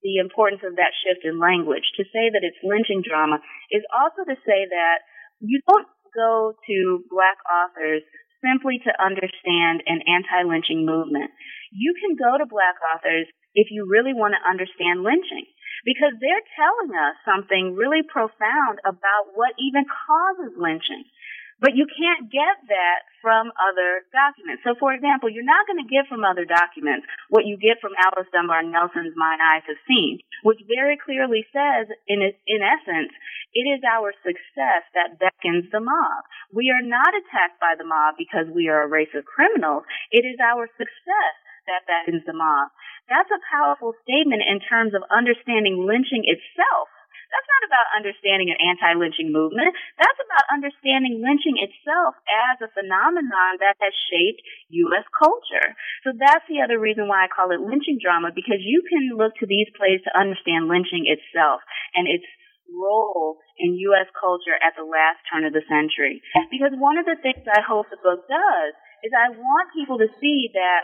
the 0.03 0.19
importance 0.19 0.63
of 0.67 0.77
that 0.77 0.95
shift 1.03 1.23
in 1.23 1.39
language, 1.39 1.87
to 1.97 2.05
say 2.11 2.31
that 2.31 2.43
it's 2.43 2.59
lynching 2.67 3.03
drama, 3.07 3.39
is 3.71 3.87
also 3.95 4.27
to 4.27 4.37
say 4.43 4.67
that 4.67 5.07
you 5.39 5.61
don't 5.69 5.89
go 6.15 6.55
to 6.57 6.77
black 7.11 7.39
authors 7.47 8.03
simply 8.43 8.81
to 8.83 8.93
understand 8.99 9.83
an 9.87 10.01
anti-lynching 10.07 10.87
movement. 10.87 11.31
You 11.73 11.95
can 11.99 12.17
go 12.17 12.39
to 12.39 12.47
black 12.47 12.77
authors 12.83 13.27
if 13.57 13.73
you 13.73 13.89
really 13.89 14.13
want 14.13 14.37
to 14.37 14.45
understand 14.45 15.01
lynching. 15.03 15.49
Because 15.89 16.13
they're 16.21 16.47
telling 16.55 16.93
us 16.93 17.17
something 17.25 17.75
really 17.75 18.05
profound 18.05 18.79
about 18.85 19.33
what 19.35 19.57
even 19.57 19.89
causes 19.89 20.53
lynching. 20.55 21.09
But 21.57 21.73
you 21.73 21.89
can't 21.89 22.29
get 22.29 22.69
that 22.69 23.01
from 23.25 23.49
other 23.57 24.05
documents. 24.13 24.61
So, 24.61 24.77
for 24.77 24.93
example, 24.93 25.33
you're 25.33 25.47
not 25.47 25.65
going 25.65 25.81
to 25.81 25.89
get 25.89 26.05
from 26.05 26.21
other 26.21 26.45
documents 26.45 27.09
what 27.33 27.49
you 27.49 27.57
get 27.57 27.81
from 27.81 27.97
Alice 27.97 28.29
Dunbar 28.29 28.61
Nelson's 28.61 29.17
Mine 29.17 29.41
Eyes 29.41 29.65
Have 29.65 29.81
Seen, 29.89 30.21
which 30.45 30.61
very 30.69 31.01
clearly 31.01 31.49
says, 31.57 31.89
in, 32.05 32.21
in 32.21 32.61
essence, 32.61 33.09
it 33.57 33.65
is 33.65 33.81
our 33.89 34.13
success 34.21 34.85
that 34.93 35.17
beckons 35.17 35.73
the 35.73 35.81
mob. 35.81 36.29
We 36.53 36.69
are 36.77 36.85
not 36.85 37.17
attacked 37.17 37.57
by 37.57 37.73
the 37.73 37.89
mob 37.89 38.21
because 38.21 38.53
we 38.53 38.69
are 38.69 38.85
a 38.85 38.93
race 38.93 39.17
of 39.17 39.25
criminals. 39.25 39.89
It 40.13 40.29
is 40.29 40.37
our 40.45 40.69
success 40.77 41.35
that 41.73 41.89
beckons 41.89 42.29
the 42.29 42.37
mob. 42.37 42.69
That's 43.09 43.31
a 43.31 43.43
powerful 43.51 43.95
statement 44.03 44.43
in 44.43 44.59
terms 44.61 44.95
of 44.95 45.07
understanding 45.11 45.87
lynching 45.87 46.27
itself 46.27 46.89
That's 47.31 47.51
not 47.51 47.67
about 47.67 47.97
understanding 47.99 48.55
an 48.55 48.61
anti-lynching 48.63 49.35
movement. 49.35 49.75
That's 49.99 50.21
about 50.23 50.47
understanding 50.55 51.19
lynching 51.19 51.59
itself 51.59 52.15
as 52.31 52.63
a 52.63 52.71
phenomenon 52.71 53.59
that 53.59 53.79
has 53.83 53.95
shaped 54.11 54.43
U.S. 54.87 55.07
culture. 55.11 55.75
So 56.07 56.15
that's 56.15 56.47
the 56.47 56.63
other 56.63 56.79
reason 56.79 57.11
why 57.11 57.27
I 57.27 57.33
call 57.33 57.51
it 57.51 57.63
lynching 57.63 57.99
drama, 57.99 58.31
because 58.31 58.63
you 58.63 58.83
can 58.87 59.19
look 59.19 59.35
to 59.43 59.47
these 59.47 59.71
plays 59.75 60.03
to 60.07 60.15
understand 60.15 60.71
lynching 60.71 61.11
itself 61.11 61.67
and 61.99 62.07
its 62.07 62.27
role 62.71 63.39
in 63.59 63.79
U.S. 63.91 64.07
culture 64.15 64.59
at 64.63 64.75
the 64.79 64.87
last 64.87 65.23
turn 65.27 65.47
of 65.47 65.55
the 65.55 65.67
century. 65.67 66.23
Because 66.51 66.75
one 66.79 66.99
of 66.99 67.07
the 67.07 67.19
things 67.19 67.43
I 67.51 67.63
hope 67.63 67.91
the 67.91 67.99
book 67.99 68.27
does 68.31 68.75
is 69.05 69.13
I 69.13 69.33
want 69.33 69.75
people 69.77 69.99
to 69.99 70.09
see 70.21 70.51
that 70.55 70.83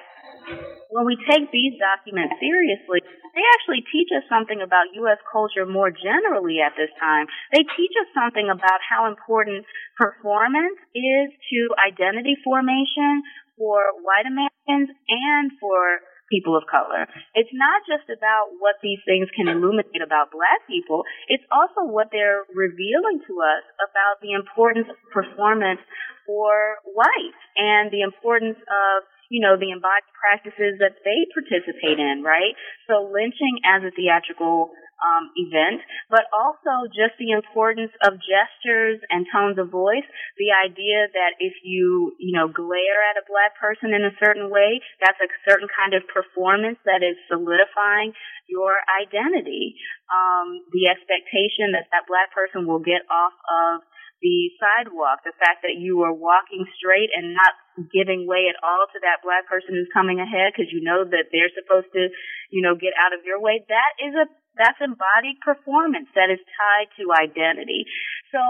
when 0.91 1.07
we 1.07 1.17
take 1.25 1.49
these 1.53 1.79
documents 1.81 2.37
seriously, 2.37 3.01
they 3.33 3.45
actually 3.57 3.81
teach 3.89 4.13
us 4.13 4.25
something 4.29 4.61
about 4.61 4.93
U.S. 5.07 5.21
culture 5.31 5.65
more 5.65 5.89
generally 5.89 6.61
at 6.61 6.77
this 6.77 6.93
time. 7.01 7.27
They 7.53 7.65
teach 7.65 7.95
us 7.97 8.09
something 8.13 8.53
about 8.53 8.81
how 8.85 9.09
important 9.09 9.65
performance 9.97 10.77
is 10.93 11.33
to 11.33 11.61
identity 11.81 12.37
formation 12.45 13.25
for 13.57 13.81
white 14.05 14.29
Americans 14.29 14.93
and 15.09 15.53
for 15.61 16.05
people 16.33 16.57
of 16.57 16.65
color. 16.65 17.05
It's 17.37 17.53
not 17.53 17.85
just 17.85 18.09
about 18.09 18.57
what 18.57 18.81
these 18.81 19.05
things 19.05 19.29
can 19.37 19.53
illuminate 19.53 20.01
about 20.01 20.33
black 20.33 20.65
people, 20.65 21.05
it's 21.29 21.45
also 21.53 21.85
what 21.85 22.09
they're 22.09 22.49
revealing 22.57 23.21
to 23.29 23.35
us 23.45 23.65
about 23.85 24.25
the 24.25 24.33
importance 24.33 24.89
of 24.89 24.97
performance 25.13 25.85
for 26.25 26.81
whites 26.89 27.43
and 27.61 27.93
the 27.93 28.01
importance 28.01 28.57
of 28.57 29.05
you 29.33 29.41
know, 29.41 29.57
the 29.57 29.73
embodied 29.73 30.13
practices 30.13 30.77
that 30.77 31.01
they 31.09 31.25
participate 31.33 31.97
in, 31.97 32.21
right? 32.21 32.53
So 32.85 33.09
lynching 33.09 33.65
as 33.65 33.81
a 33.81 33.89
theatrical 33.89 34.77
um, 35.03 35.31
event, 35.35 35.83
but 36.11 36.29
also 36.31 36.87
just 36.93 37.17
the 37.19 37.35
importance 37.35 37.91
of 38.05 38.21
gestures 38.23 39.01
and 39.11 39.27
tones 39.31 39.59
of 39.59 39.71
voice. 39.71 40.07
The 40.39 40.55
idea 40.55 41.11
that 41.11 41.39
if 41.41 41.55
you, 41.65 42.15
you 42.19 42.37
know, 42.37 42.47
glare 42.47 43.01
at 43.11 43.19
a 43.19 43.27
black 43.27 43.59
person 43.59 43.95
in 43.95 44.05
a 44.07 44.15
certain 44.23 44.51
way, 44.51 44.81
that's 45.03 45.19
a 45.19 45.31
certain 45.49 45.69
kind 45.73 45.95
of 45.95 46.07
performance 46.07 46.79
that 46.87 47.03
is 47.03 47.19
solidifying 47.27 48.15
your 48.47 48.79
identity. 49.01 49.75
Um, 50.11 50.63
the 50.71 50.87
expectation 50.91 51.75
that 51.75 51.91
that 51.91 52.07
black 52.07 52.31
person 52.35 52.67
will 52.67 52.83
get 52.83 53.03
off 53.11 53.35
of 53.49 53.83
the 54.23 54.55
sidewalk, 54.57 55.27
the 55.27 55.35
fact 55.43 55.67
that 55.67 55.77
you 55.77 56.07
are 56.07 56.15
walking 56.15 56.63
straight 56.79 57.11
and 57.11 57.35
not 57.35 57.59
giving 57.93 58.29
way 58.29 58.49
at 58.53 58.59
all 58.61 58.85
to 58.93 58.99
that 59.01 59.25
black 59.25 59.49
person 59.49 59.73
who's 59.73 59.91
coming 59.93 60.21
ahead 60.21 60.53
because 60.53 60.69
you 60.69 60.85
know 60.85 61.05
that 61.05 61.33
they're 61.33 61.53
supposed 61.57 61.89
to, 61.97 62.13
you 62.53 62.61
know, 62.61 62.77
get 62.77 62.93
out 63.01 63.17
of 63.17 63.25
your 63.25 63.41
way. 63.41 63.65
That 63.69 63.93
is 64.01 64.13
a 64.13 64.27
that's 64.57 64.81
embodied 64.85 65.41
performance 65.41 66.13
that 66.13 66.29
is 66.29 66.37
tied 66.37 66.93
to 67.01 67.09
identity. 67.17 67.89
So 68.29 68.41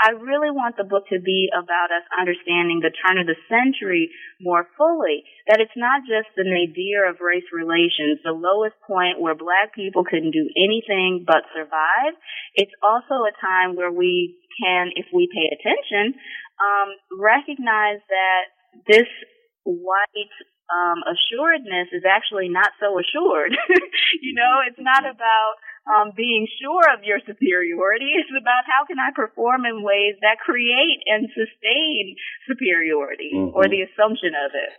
I 0.00 0.16
really 0.16 0.52
want 0.52 0.76
the 0.76 0.88
book 0.88 1.08
to 1.12 1.20
be 1.20 1.48
about 1.52 1.92
us 1.92 2.04
understanding 2.16 2.80
the 2.80 2.92
turn 2.92 3.20
of 3.20 3.28
the 3.28 3.36
century 3.48 4.12
more 4.40 4.68
fully. 4.76 5.24
That 5.48 5.60
it's 5.60 5.76
not 5.76 6.04
just 6.08 6.32
the 6.36 6.48
nadir 6.48 7.08
of 7.08 7.20
race 7.20 7.48
relations, 7.52 8.20
the 8.24 8.36
lowest 8.36 8.76
point 8.84 9.20
where 9.20 9.36
black 9.36 9.76
people 9.76 10.04
couldn't 10.04 10.36
do 10.36 10.48
anything 10.56 11.24
but 11.24 11.48
survive. 11.52 12.16
It's 12.56 12.72
also 12.80 13.24
a 13.28 13.36
time 13.40 13.76
where 13.76 13.92
we 13.92 14.36
can, 14.56 14.92
if 14.96 15.08
we 15.12 15.28
pay 15.32 15.48
attention, 15.52 16.16
um, 16.60 16.88
recognize 17.14 18.00
that 18.08 18.42
this 18.88 19.08
white 19.64 20.34
um, 20.72 21.04
assuredness 21.04 21.92
is 21.92 22.04
actually 22.08 22.48
not 22.48 22.72
so 22.80 22.96
assured. 22.96 23.52
you 24.24 24.32
know, 24.34 24.64
it's 24.64 24.80
not 24.80 25.04
about 25.04 25.54
um, 25.84 26.12
being 26.16 26.46
sure 26.62 26.86
of 26.94 27.04
your 27.04 27.18
superiority. 27.26 28.14
It's 28.22 28.32
about 28.32 28.64
how 28.64 28.86
can 28.86 28.98
I 28.98 29.10
perform 29.14 29.66
in 29.66 29.82
ways 29.82 30.16
that 30.22 30.38
create 30.38 31.02
and 31.06 31.28
sustain 31.34 32.16
superiority 32.48 33.32
mm-hmm. 33.34 33.56
or 33.56 33.66
the 33.66 33.82
assumption 33.82 34.32
of 34.38 34.54
it. 34.54 34.72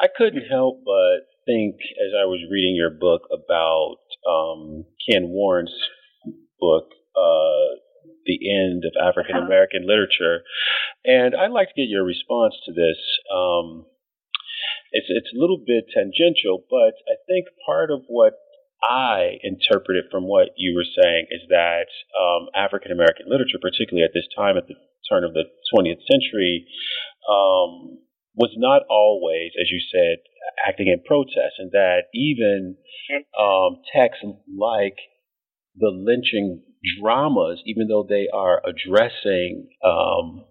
I 0.00 0.08
couldn't 0.12 0.46
help 0.50 0.84
but 0.84 1.32
think 1.46 1.76
as 1.96 2.12
I 2.12 2.26
was 2.26 2.44
reading 2.50 2.76
your 2.76 2.90
book 2.90 3.22
about 3.32 4.04
um, 4.28 4.84
Ken 5.08 5.30
Warren's 5.30 5.74
book, 6.60 6.92
uh, 7.16 7.80
the 8.24 8.38
end 8.50 8.84
of 8.84 8.92
African 8.96 9.36
American 9.36 9.86
literature. 9.86 10.42
And 11.04 11.34
I'd 11.34 11.50
like 11.50 11.68
to 11.68 11.78
get 11.78 11.90
your 11.90 12.04
response 12.04 12.54
to 12.66 12.72
this. 12.72 12.98
Um, 13.32 13.86
it's 14.92 15.08
it's 15.08 15.32
a 15.34 15.40
little 15.40 15.58
bit 15.58 15.90
tangential, 15.92 16.64
but 16.70 16.94
I 17.08 17.16
think 17.26 17.46
part 17.66 17.90
of 17.90 18.02
what 18.08 18.34
I 18.82 19.38
interpreted 19.42 20.10
from 20.10 20.24
what 20.24 20.50
you 20.56 20.74
were 20.74 20.86
saying 20.86 21.26
is 21.30 21.42
that 21.48 21.86
um, 22.18 22.48
African 22.54 22.92
American 22.92 23.26
literature, 23.26 23.58
particularly 23.60 24.04
at 24.04 24.14
this 24.14 24.28
time 24.36 24.56
at 24.56 24.66
the 24.66 24.74
turn 25.08 25.24
of 25.24 25.34
the 25.34 25.44
20th 25.74 26.02
century, 26.10 26.66
um, 27.28 27.98
was 28.34 28.54
not 28.56 28.82
always, 28.90 29.52
as 29.60 29.70
you 29.70 29.80
said, 29.92 30.18
acting 30.66 30.88
in 30.88 31.02
protest, 31.04 31.58
and 31.58 31.70
that 31.72 32.10
even 32.14 32.76
um, 33.38 33.82
texts 33.94 34.24
like 34.48 34.98
the 35.76 35.90
lynching 35.90 36.62
dramas, 37.00 37.60
even 37.66 37.88
though 37.88 38.06
they 38.08 38.28
are 38.32 38.60
addressing, 38.64 39.68
um, 39.84 40.44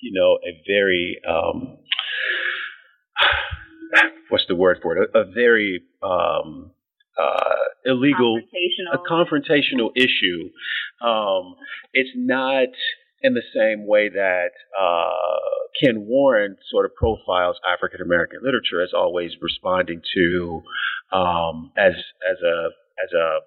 you 0.00 0.12
know, 0.12 0.38
a 0.44 0.62
very 0.66 1.18
um, 1.28 1.78
what's 4.28 4.44
the 4.48 4.54
word 4.54 4.78
for 4.82 4.96
it? 4.96 5.10
A, 5.14 5.18
a 5.20 5.24
very 5.32 5.82
um, 6.02 6.70
uh, 7.18 7.64
illegal, 7.84 8.40
confrontational. 8.40 8.94
a 8.94 8.98
confrontational 9.10 9.90
issue. 9.96 10.50
Um, 11.06 11.56
it's 11.92 12.10
not 12.14 12.68
in 13.22 13.34
the 13.34 13.42
same 13.54 13.86
way 13.86 14.08
that 14.08 14.50
uh, 14.78 15.82
Ken 15.82 16.06
Warren 16.06 16.56
sort 16.70 16.84
of 16.84 16.94
profiles 16.94 17.56
African 17.70 18.00
American 18.00 18.40
literature 18.42 18.82
as 18.82 18.90
always 18.94 19.32
responding 19.40 20.00
to 20.14 20.62
um, 21.12 21.72
as 21.76 21.92
as 22.30 22.38
a 22.42 22.68
as 23.02 23.12
a 23.12 23.38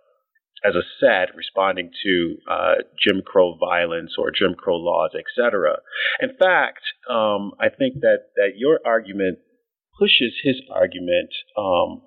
as 0.64 0.76
a 0.76 0.84
set 1.00 1.36
responding 1.36 1.92
to 2.04 2.38
uh, 2.50 2.76
Jim 3.02 3.22
Crow 3.26 3.56
violence 3.60 4.16
or 4.18 4.32
Jim 4.32 4.56
Crow 4.56 4.78
laws, 4.78 5.12
etc. 5.16 5.78
In 6.22 6.30
fact, 6.38 6.82
um, 7.10 7.52
I 7.60 7.70
think 7.70 8.02
that 8.02 8.32
that 8.36 8.58
your 8.58 8.80
argument 8.86 9.40
pushes 10.00 10.34
his 10.44 10.62
argument 10.74 11.30
um, 11.58 12.02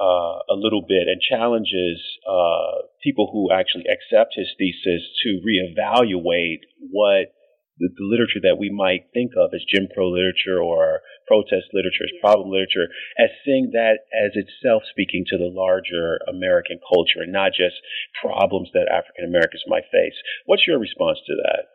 uh, 0.00 0.42
a 0.50 0.56
little 0.56 0.82
bit 0.82 1.06
and 1.06 1.20
challenges 1.20 2.02
uh, 2.28 2.86
people 3.02 3.30
who 3.32 3.52
actually 3.52 3.84
accept 3.86 4.34
his 4.34 4.48
thesis 4.58 5.02
to 5.22 5.40
reevaluate 5.46 6.66
what 6.90 7.32
the, 7.78 7.88
the, 7.88 8.04
literature 8.04 8.42
that 8.44 8.60
we 8.60 8.68
might 8.68 9.08
think 9.14 9.32
of 9.36 9.50
as 9.54 9.64
Jim 9.64 9.88
Crow 9.92 10.12
literature 10.12 10.60
or 10.60 11.00
protest 11.26 11.72
literature, 11.72 12.04
as 12.04 12.20
problem 12.20 12.52
literature, 12.52 12.92
as 13.16 13.32
seeing 13.44 13.72
that 13.72 14.04
as 14.12 14.36
itself 14.36 14.82
speaking 14.90 15.24
to 15.28 15.38
the 15.38 15.48
larger 15.48 16.20
American 16.28 16.78
culture 16.84 17.24
and 17.24 17.32
not 17.32 17.56
just 17.56 17.80
problems 18.20 18.68
that 18.74 18.92
African 18.92 19.24
Americans 19.24 19.64
might 19.66 19.88
face. 19.88 20.16
What's 20.44 20.66
your 20.66 20.78
response 20.78 21.18
to 21.26 21.34
that? 21.48 21.72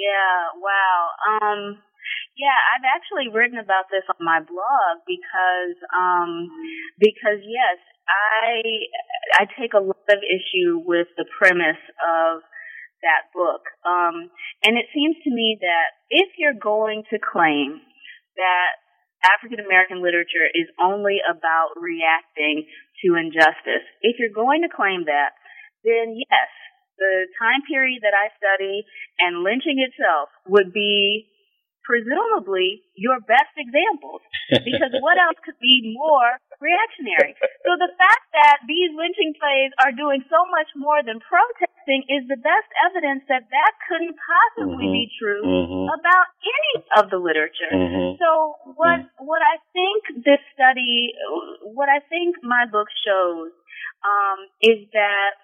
Yeah, 0.00 0.56
wow. 0.56 1.00
Um, 1.28 1.60
yeah, 2.40 2.56
I've 2.72 2.88
actually 2.88 3.28
written 3.28 3.60
about 3.60 3.92
this 3.92 4.06
on 4.08 4.24
my 4.24 4.40
blog 4.40 5.04
because 5.04 5.76
um 5.92 6.48
because 6.96 7.44
yes, 7.44 7.78
I 8.08 8.64
I 9.36 9.46
take 9.60 9.74
a 9.74 9.84
lot 9.84 10.08
of 10.08 10.20
issue 10.24 10.80
with 10.80 11.08
the 11.20 11.28
premise 11.36 11.80
of 12.00 12.40
that 13.02 13.32
book. 13.34 13.64
Um 13.84 14.30
and 14.62 14.76
it 14.76 14.86
seems 14.92 15.16
to 15.24 15.30
me 15.30 15.58
that 15.60 15.88
if 16.10 16.36
you're 16.38 16.58
going 16.58 17.04
to 17.10 17.18
claim 17.18 17.80
that 18.36 18.80
African 19.20 19.60
American 19.60 20.00
literature 20.00 20.48
is 20.48 20.68
only 20.80 21.20
about 21.20 21.76
reacting 21.76 22.64
to 23.04 23.16
injustice, 23.16 23.84
if 24.00 24.16
you're 24.16 24.32
going 24.32 24.62
to 24.64 24.72
claim 24.72 25.04
that, 25.08 25.36
then 25.84 26.16
yes, 26.16 26.48
the 26.96 27.28
time 27.40 27.64
period 27.64 28.04
that 28.04 28.16
I 28.16 28.28
study 28.36 28.84
and 29.20 29.44
lynching 29.44 29.80
itself 29.80 30.28
would 30.48 30.72
be 30.72 31.28
presumably 31.84 32.84
your 32.94 33.20
best 33.24 33.52
examples 33.56 34.20
because 34.50 34.92
what 35.00 35.16
else 35.24 35.38
could 35.44 35.58
be 35.60 35.96
more 35.96 36.38
reactionary? 36.60 37.34
So 37.64 37.76
the 37.80 37.90
fact 37.96 38.24
that 38.36 38.62
these 38.68 38.92
lynching 38.94 39.34
plays 39.36 39.72
are 39.80 39.92
doing 39.92 40.24
so 40.28 40.44
much 40.52 40.70
more 40.76 41.00
than 41.02 41.20
protesting 41.20 42.06
is 42.06 42.28
the 42.28 42.38
best 42.40 42.68
evidence 42.86 43.24
that 43.28 43.48
that 43.48 43.72
couldn't 43.88 44.16
possibly 44.16 44.86
mm-hmm. 44.86 45.00
be 45.00 45.06
true 45.18 45.44
mm-hmm. 45.44 45.86
about 45.90 46.26
any 46.44 46.74
of 47.00 47.04
the 47.10 47.18
literature. 47.18 47.72
Mm-hmm. 47.72 48.20
So 48.20 48.28
what 48.76 49.04
what 49.18 49.42
I 49.42 49.58
think 49.72 50.24
this 50.24 50.42
study, 50.54 51.16
what 51.64 51.88
I 51.88 52.00
think 52.06 52.36
my 52.42 52.68
book 52.70 52.88
shows, 53.04 53.52
um, 54.04 54.38
is 54.60 54.88
that 54.92 55.40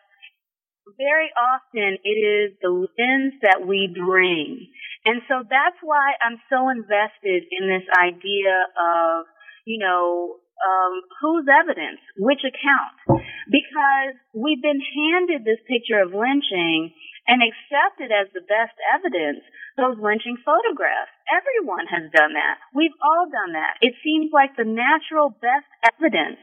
very 0.96 1.30
often 1.34 1.98
it 2.04 2.18
is 2.18 2.54
the 2.62 2.70
lens 2.70 3.34
that 3.42 3.66
we 3.66 3.90
bring 3.90 4.68
and 5.06 5.22
so 5.30 5.46
that's 5.46 5.78
why 5.86 6.18
I'm 6.18 6.42
so 6.50 6.66
invested 6.68 7.46
in 7.46 7.70
this 7.70 7.86
idea 7.94 8.66
of, 8.74 9.30
you 9.62 9.78
know, 9.78 10.42
um, 10.58 10.94
whose 11.22 11.46
evidence, 11.46 12.02
which 12.18 12.42
account, 12.42 13.22
because 13.46 14.18
we've 14.34 14.60
been 14.60 14.82
handed 14.82 15.46
this 15.46 15.62
picture 15.70 16.02
of 16.02 16.10
lynching 16.10 16.90
and 17.30 17.38
accepted 17.38 18.10
as 18.10 18.26
the 18.34 18.42
best 18.50 18.74
evidence 18.90 19.46
those 19.78 19.94
lynching 20.02 20.40
photographs. 20.42 21.12
Everyone 21.30 21.86
has 21.86 22.10
done 22.10 22.34
that. 22.34 22.58
We've 22.74 22.96
all 22.98 23.30
done 23.30 23.54
that. 23.54 23.78
It 23.84 23.94
seems 24.02 24.34
like 24.34 24.56
the 24.56 24.66
natural 24.66 25.30
best 25.30 25.70
evidence 25.86 26.40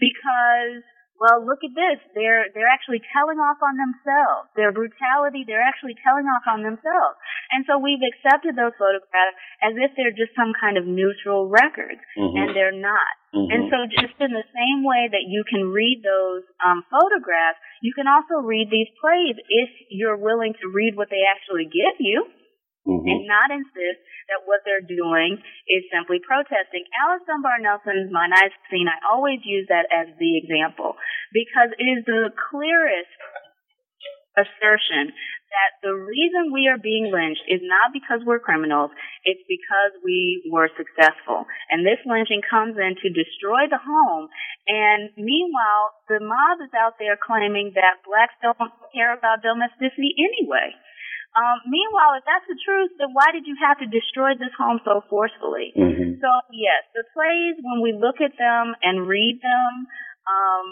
because 0.00 0.86
well, 1.16 1.40
look 1.40 1.64
at 1.64 1.72
this. 1.72 1.98
They're 2.12 2.52
they're 2.52 2.68
actually 2.68 3.00
telling 3.12 3.40
off 3.40 3.60
on 3.64 3.76
themselves. 3.80 4.52
Their 4.52 4.72
brutality, 4.72 5.48
they're 5.48 5.64
actually 5.64 5.96
telling 6.04 6.28
off 6.28 6.44
on 6.44 6.60
themselves. 6.60 7.16
And 7.52 7.64
so 7.64 7.80
we've 7.80 8.02
accepted 8.04 8.56
those 8.56 8.76
photographs 8.76 9.36
as 9.64 9.72
if 9.80 9.96
they're 9.96 10.14
just 10.14 10.36
some 10.36 10.52
kind 10.52 10.76
of 10.76 10.84
neutral 10.84 11.48
records, 11.48 12.00
mm-hmm. 12.16 12.36
and 12.36 12.48
they're 12.52 12.76
not. 12.76 13.14
Mm-hmm. 13.32 13.52
And 13.52 13.60
so 13.72 13.78
just 13.88 14.16
in 14.20 14.32
the 14.32 14.46
same 14.52 14.84
way 14.84 15.08
that 15.08 15.24
you 15.28 15.44
can 15.48 15.72
read 15.72 16.04
those 16.04 16.44
um, 16.60 16.84
photographs, 16.88 17.60
you 17.80 17.96
can 17.96 18.08
also 18.08 18.44
read 18.44 18.68
these 18.68 18.88
plays 19.00 19.36
if 19.48 19.70
you're 19.88 20.16
willing 20.16 20.52
to 20.60 20.66
read 20.68 20.96
what 20.96 21.08
they 21.08 21.24
actually 21.24 21.68
give 21.68 21.96
you 22.00 22.28
mm-hmm. 22.86 23.10
and 23.10 23.26
not 23.26 23.50
insist 23.50 24.00
that 24.30 24.46
what 24.46 24.62
they're 24.62 24.86
doing 24.86 25.38
is 25.66 25.82
simply 25.90 26.22
protesting. 26.22 26.86
Alice 27.02 27.26
Dunbar 27.26 27.58
Nelson's 27.58 28.10
My 28.14 28.30
Nice 28.30 28.54
Scene, 28.70 28.86
I 28.86 28.98
always 29.10 29.42
use 29.42 29.66
that 29.68 29.90
as 29.90 30.10
the 30.18 30.38
example 30.38 30.94
because 31.34 31.74
it 31.78 31.86
is 31.86 32.06
the 32.06 32.30
clearest 32.50 33.10
assertion 34.36 35.14
that 35.56 35.72
the 35.80 35.94
reason 35.94 36.52
we 36.52 36.68
are 36.68 36.76
being 36.76 37.08
lynched 37.08 37.46
is 37.48 37.64
not 37.64 37.94
because 37.94 38.20
we're 38.26 38.42
criminals, 38.42 38.92
it's 39.24 39.40
because 39.48 39.96
we 40.04 40.44
were 40.52 40.68
successful. 40.76 41.48
And 41.72 41.80
this 41.80 42.02
lynching 42.04 42.44
comes 42.44 42.76
in 42.76 42.98
to 43.00 43.08
destroy 43.08 43.64
the 43.70 43.80
home. 43.80 44.28
And 44.68 45.14
meanwhile, 45.16 45.96
the 46.12 46.20
mob 46.20 46.60
is 46.60 46.74
out 46.76 47.00
there 47.00 47.16
claiming 47.16 47.72
that 47.78 48.04
blacks 48.04 48.36
don't 48.42 48.58
care 48.92 49.16
about 49.16 49.40
domesticity 49.40 50.12
anyway. 50.18 50.76
Um, 51.36 51.60
meanwhile, 51.68 52.16
if 52.16 52.24
that's 52.24 52.48
the 52.48 52.56
truth, 52.56 52.96
then 52.96 53.12
why 53.12 53.28
did 53.28 53.44
you 53.44 53.60
have 53.60 53.76
to 53.84 53.88
destroy 53.92 54.32
this 54.40 54.56
home 54.56 54.80
so 54.88 55.04
forcefully? 55.12 55.76
Mm-hmm. 55.76 56.16
So 56.16 56.30
yes, 56.48 56.80
the 56.96 57.04
plays, 57.12 57.60
when 57.60 57.84
we 57.84 57.92
look 57.92 58.24
at 58.24 58.32
them 58.40 58.72
and 58.80 59.04
read 59.04 59.44
them, 59.44 59.72
um, 60.24 60.66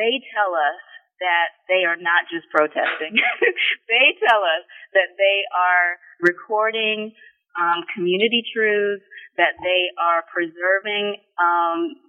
they 0.00 0.24
tell 0.32 0.56
us 0.56 0.80
that 1.20 1.52
they 1.68 1.84
are 1.84 2.00
not 2.00 2.24
just 2.32 2.48
protesting. 2.48 3.20
they 3.92 4.16
tell 4.24 4.40
us 4.40 4.64
that 4.96 5.12
they 5.20 5.44
are 5.52 6.00
recording 6.24 7.12
um, 7.60 7.84
community 7.92 8.40
truths, 8.56 9.04
that 9.36 9.60
they 9.60 9.92
are 10.00 10.24
preserving 10.32 11.20
um, 11.36 12.00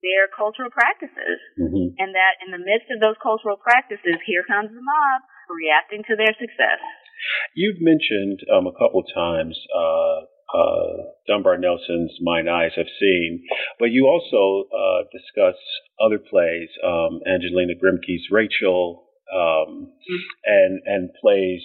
their 0.00 0.24
cultural 0.32 0.72
practices, 0.72 1.36
mm-hmm. 1.60 1.92
and 2.00 2.16
that 2.16 2.40
in 2.40 2.48
the 2.48 2.60
midst 2.64 2.88
of 2.88 3.04
those 3.04 3.20
cultural 3.20 3.60
practices, 3.60 4.16
here 4.24 4.44
comes 4.48 4.72
the 4.72 4.80
mob 4.80 5.20
reacting 5.50 6.02
to 6.08 6.16
their 6.16 6.34
success. 6.38 6.80
You've 7.54 7.80
mentioned 7.80 8.40
um, 8.52 8.66
a 8.66 8.72
couple 8.72 9.02
times 9.14 9.58
uh, 9.74 10.26
uh, 10.54 11.14
Dunbar 11.26 11.58
Nelson's 11.58 12.12
Mine 12.20 12.48
Eyes 12.48 12.72
Have 12.76 12.90
Seen, 13.00 13.44
but 13.78 13.90
you 13.90 14.06
also 14.06 14.68
uh, 14.70 15.04
discuss 15.10 15.56
other 16.00 16.18
plays, 16.18 16.68
um, 16.84 17.20
Angelina 17.26 17.74
Grimke's 17.74 18.28
Rachel, 18.30 19.04
um, 19.32 19.90
mm-hmm. 19.90 20.16
and 20.44 20.80
and 20.84 21.10
plays 21.20 21.62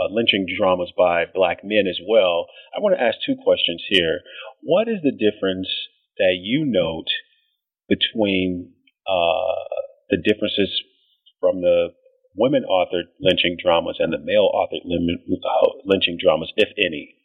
uh, 0.00 0.08
lynching 0.10 0.46
dramas 0.58 0.92
by 0.96 1.24
black 1.34 1.58
men 1.62 1.86
as 1.88 1.98
well. 2.08 2.46
I 2.76 2.80
want 2.80 2.96
to 2.96 3.02
ask 3.02 3.18
two 3.24 3.36
questions 3.42 3.84
here. 3.88 4.20
What 4.62 4.88
is 4.88 4.98
the 5.02 5.12
difference 5.12 5.68
that 6.18 6.38
you 6.40 6.64
note 6.66 7.10
between 7.88 8.72
uh, 9.06 9.54
the 10.10 10.16
differences 10.16 10.70
from 11.40 11.60
the 11.60 11.88
women 12.36 12.64
authored 12.66 13.14
lynching 13.20 13.56
dramas 13.56 13.96
and 13.98 14.12
the 14.12 14.18
male 14.18 14.50
authored 14.50 14.84
uh, 14.84 15.68
lynching 15.84 16.18
dramas, 16.20 16.52
if 16.56 16.68
any? 16.78 17.16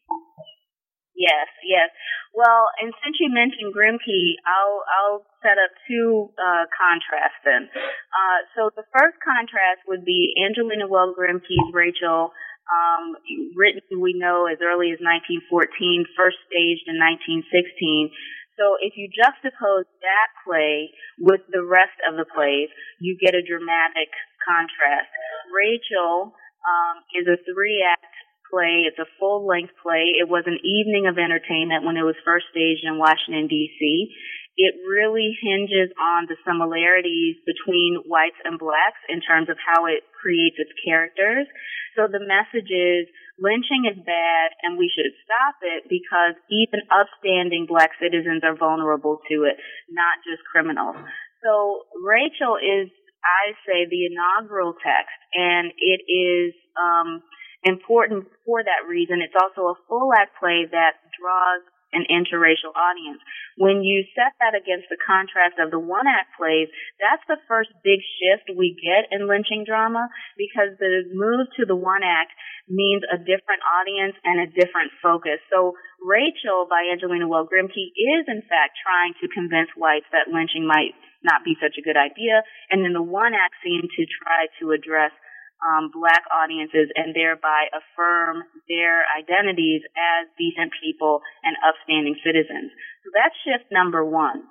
Yes, 1.20 1.52
yes. 1.68 1.90
Well, 2.32 2.72
and 2.80 2.94
since 3.04 3.20
you 3.20 3.28
mentioned 3.28 3.76
Grimke, 3.76 4.40
I'll 4.48 4.80
I'll 4.88 5.22
set 5.44 5.60
up 5.60 5.74
two 5.90 6.32
uh, 6.40 6.70
contrasts 6.72 7.42
then. 7.44 7.68
Uh, 7.74 8.40
so 8.56 8.72
the 8.72 8.88
first 8.96 9.20
contrast 9.20 9.84
would 9.90 10.06
be 10.06 10.32
Angelina 10.40 10.88
Weld 10.88 11.18
Grimke's 11.20 11.74
Rachel, 11.74 12.32
um, 12.70 13.18
written 13.58 14.00
we 14.00 14.14
know 14.14 14.46
as 14.46 14.62
early 14.62 14.94
as 14.94 15.02
1914, 15.02 16.06
first 16.16 16.38
staged 16.48 16.86
in 16.88 17.02
1916. 17.02 18.14
So 18.56 18.76
if 18.80 18.94
you 19.00 19.10
juxtapose 19.10 19.88
that 20.04 20.30
play 20.44 20.92
with 21.18 21.42
the 21.50 21.64
rest 21.64 21.96
of 22.08 22.16
the 22.20 22.28
plays, 22.28 22.70
you 23.00 23.18
get 23.18 23.34
a 23.34 23.42
dramatic 23.42 24.12
contrast. 24.50 25.14
Rachel 25.54 26.34
um, 26.66 26.96
is 27.14 27.30
a 27.30 27.38
three 27.46 27.86
act 27.86 28.10
play. 28.50 28.90
It's 28.90 28.98
a 28.98 29.06
full 29.22 29.46
length 29.46 29.78
play. 29.86 30.18
It 30.18 30.26
was 30.26 30.50
an 30.50 30.58
evening 30.66 31.06
of 31.06 31.22
entertainment 31.22 31.86
when 31.86 32.02
it 32.02 32.06
was 32.06 32.18
first 32.26 32.50
staged 32.50 32.82
in 32.82 32.98
Washington, 32.98 33.46
D.C. 33.46 34.10
It 34.58 34.74
really 34.84 35.38
hinges 35.40 35.94
on 35.96 36.26
the 36.26 36.36
similarities 36.44 37.38
between 37.46 38.02
whites 38.10 38.42
and 38.44 38.58
blacks 38.58 39.00
in 39.08 39.22
terms 39.22 39.48
of 39.48 39.56
how 39.62 39.86
it 39.86 40.04
creates 40.18 40.58
its 40.58 40.74
characters. 40.84 41.48
So 41.96 42.10
the 42.10 42.20
message 42.20 42.68
is 42.68 43.08
lynching 43.40 43.88
is 43.88 43.96
bad 44.04 44.48
and 44.64 44.76
we 44.76 44.92
should 44.92 45.16
stop 45.24 45.56
it 45.64 45.88
because 45.88 46.36
even 46.52 46.84
upstanding 46.92 47.72
black 47.72 47.96
citizens 48.04 48.44
are 48.44 48.56
vulnerable 48.56 49.24
to 49.32 49.48
it, 49.48 49.56
not 49.88 50.20
just 50.28 50.44
criminals. 50.44 51.00
So 51.40 51.88
Rachel 52.04 52.60
is, 52.60 52.92
I 53.24 53.54
say, 53.68 53.86
the 53.90 54.06
inaugural 54.08 54.74
text 54.74 55.20
and 55.34 55.72
it 55.78 56.02
is, 56.08 56.54
um, 56.80 57.24
important 57.64 58.28
for 58.46 58.64
that 58.64 58.88
reason. 58.88 59.20
It's 59.20 59.36
also 59.36 59.76
a 59.76 59.80
full 59.88 60.12
act 60.16 60.40
play 60.40 60.64
that 60.72 60.96
draws 61.20 61.64
an 61.92 62.06
interracial 62.06 62.70
audience. 62.78 63.18
When 63.58 63.82
you 63.82 64.06
set 64.14 64.38
that 64.38 64.54
against 64.54 64.88
the 64.94 65.02
contrast 65.02 65.58
of 65.58 65.74
the 65.74 65.82
one 65.82 66.06
act 66.06 66.38
plays, 66.38 66.70
that's 67.02 67.26
the 67.26 67.42
first 67.50 67.74
big 67.82 68.00
shift 68.22 68.54
we 68.54 68.78
get 68.78 69.10
in 69.10 69.26
lynching 69.26 69.66
drama 69.66 70.08
because 70.38 70.78
the 70.78 71.10
move 71.12 71.50
to 71.58 71.66
the 71.66 71.76
one 71.76 72.06
act 72.06 72.32
means 72.70 73.02
a 73.10 73.18
different 73.18 73.66
audience 73.66 74.14
and 74.22 74.38
a 74.38 74.54
different 74.54 74.94
focus. 75.02 75.42
So 75.50 75.74
Rachel 75.98 76.70
by 76.70 76.86
Angelina 76.94 77.28
Weld 77.28 77.50
Grimke 77.50 77.90
is 77.98 78.24
in 78.30 78.46
fact 78.46 78.78
trying 78.86 79.18
to 79.20 79.34
convince 79.34 79.74
whites 79.74 80.08
that 80.14 80.30
lynching 80.30 80.70
might 80.70 80.94
not 81.24 81.44
be 81.44 81.56
such 81.60 81.76
a 81.76 81.86
good 81.86 81.98
idea. 81.98 82.44
And 82.72 82.84
then 82.84 82.94
the 82.94 83.04
one 83.04 83.34
act 83.36 83.56
scene 83.64 83.84
to 83.84 84.04
try 84.24 84.48
to 84.62 84.72
address 84.72 85.12
um, 85.60 85.92
black 85.92 86.24
audiences 86.32 86.88
and 86.96 87.12
thereby 87.12 87.68
affirm 87.76 88.48
their 88.72 89.04
identities 89.20 89.84
as 89.96 90.32
decent 90.40 90.72
people 90.80 91.20
and 91.44 91.60
upstanding 91.60 92.16
citizens. 92.24 92.72
So 93.04 93.12
that's 93.12 93.36
shift 93.44 93.68
number 93.72 94.04
one. 94.08 94.48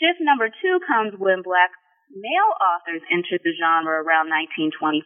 Shift 0.00 0.24
number 0.24 0.48
two 0.48 0.80
comes 0.88 1.12
when 1.20 1.44
black 1.44 1.76
male 2.12 2.52
authors 2.56 3.04
entered 3.12 3.44
the 3.44 3.52
genre 3.56 4.00
around 4.00 4.32
1925. 4.32 5.04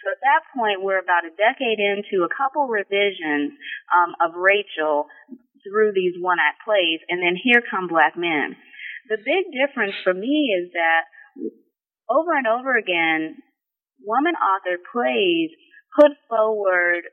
So 0.00 0.08
at 0.08 0.24
that 0.24 0.42
point, 0.56 0.80
we're 0.80 1.02
about 1.02 1.28
a 1.28 1.36
decade 1.36 1.76
into 1.76 2.24
a 2.24 2.32
couple 2.32 2.64
revisions 2.68 3.52
um, 3.92 4.16
of 4.24 4.32
Rachel 4.38 5.12
through 5.60 5.92
these 5.92 6.16
one-act 6.16 6.64
plays, 6.64 7.04
and 7.12 7.20
then 7.20 7.36
here 7.36 7.60
come 7.60 7.84
black 7.84 8.16
men. 8.16 8.56
The 9.08 9.18
big 9.18 9.48
difference 9.54 9.94
for 10.04 10.14
me 10.14 10.54
is 10.58 10.72
that 10.72 11.02
over 12.08 12.34
and 12.36 12.46
over 12.46 12.76
again, 12.76 13.36
woman 14.04 14.34
author 14.34 14.76
plays 14.92 15.50
put 15.96 16.12
forward 16.28 17.04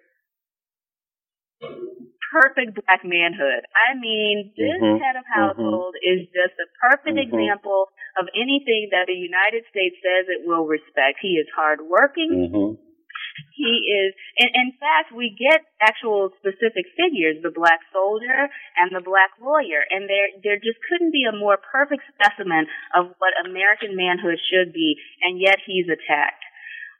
perfect 2.32 2.76
black 2.76 3.02
manhood. 3.04 3.64
I 3.72 3.96
mean, 3.98 4.52
this 4.58 4.78
mm-hmm, 4.78 5.00
head 5.00 5.16
of 5.16 5.24
mm-hmm. 5.24 5.42
household 5.42 5.96
mm-hmm. 5.96 6.12
is 6.12 6.28
just 6.30 6.56
a 6.60 6.68
perfect 6.82 7.18
mm-hmm. 7.18 7.34
example 7.34 7.88
of 8.20 8.28
anything 8.36 8.92
that 8.92 9.08
the 9.08 9.16
United 9.16 9.64
States 9.72 9.96
says 10.04 10.28
it 10.28 10.44
will 10.44 10.68
respect. 10.68 11.22
He 11.22 11.40
is 11.40 11.48
hardworking. 11.56 12.78
He 13.54 13.86
is, 13.90 14.14
in, 14.38 14.50
in 14.54 14.70
fact, 14.80 15.14
we 15.14 15.34
get 15.34 15.66
actual 15.82 16.32
specific 16.38 16.86
figures, 16.98 17.42
the 17.42 17.54
black 17.54 17.82
soldier 17.94 18.50
and 18.78 18.94
the 18.94 19.04
black 19.04 19.34
lawyer, 19.42 19.84
and 19.90 20.10
there, 20.10 20.30
there 20.44 20.60
just 20.62 20.80
couldn't 20.90 21.12
be 21.12 21.26
a 21.26 21.36
more 21.36 21.58
perfect 21.58 22.04
specimen 22.14 22.68
of 22.96 23.14
what 23.18 23.38
American 23.46 23.96
manhood 23.96 24.40
should 24.50 24.74
be, 24.74 24.96
and 25.22 25.42
yet 25.42 25.58
he's 25.66 25.90
attacked. 25.90 26.44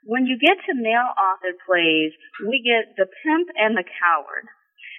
When 0.04 0.26
you 0.26 0.38
get 0.38 0.58
to 0.66 0.74
male 0.74 1.10
authored 1.18 1.58
plays, 1.66 2.12
we 2.40 2.62
get 2.62 2.96
the 2.96 3.06
pimp 3.06 3.50
and 3.58 3.76
the 3.76 3.84
coward. 3.84 4.46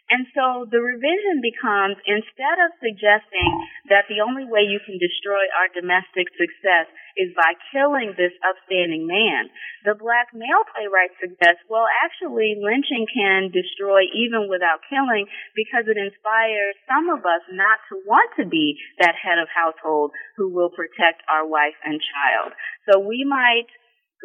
And 0.09 0.25
so 0.33 0.65
the 0.65 0.81
revision 0.81 1.37
becomes 1.37 2.01
instead 2.09 2.57
of 2.65 2.73
suggesting 2.81 3.51
that 3.93 4.09
the 4.09 4.25
only 4.25 4.41
way 4.41 4.65
you 4.65 4.81
can 4.81 4.97
destroy 4.97 5.45
our 5.53 5.69
domestic 5.69 6.25
success 6.33 6.89
is 7.13 7.29
by 7.37 7.53
killing 7.69 8.17
this 8.17 8.33
upstanding 8.41 9.05
man. 9.05 9.53
The 9.85 9.93
black 9.93 10.33
male 10.33 10.65
playwright 10.73 11.13
suggests, 11.21 11.61
well, 11.69 11.85
actually, 12.01 12.57
lynching 12.57 13.05
can 13.05 13.53
destroy 13.53 14.09
even 14.09 14.49
without 14.49 14.81
killing 14.89 15.29
because 15.53 15.85
it 15.85 16.01
inspires 16.01 16.73
some 16.89 17.13
of 17.13 17.21
us 17.21 17.45
not 17.53 17.77
to 17.93 18.01
want 18.09 18.33
to 18.41 18.49
be 18.49 18.81
that 18.97 19.13
head 19.13 19.37
of 19.37 19.45
household 19.53 20.09
who 20.41 20.49
will 20.49 20.73
protect 20.73 21.21
our 21.29 21.45
wife 21.45 21.77
and 21.85 22.01
child. 22.01 22.57
So 22.89 22.97
we 22.97 23.21
might 23.29 23.69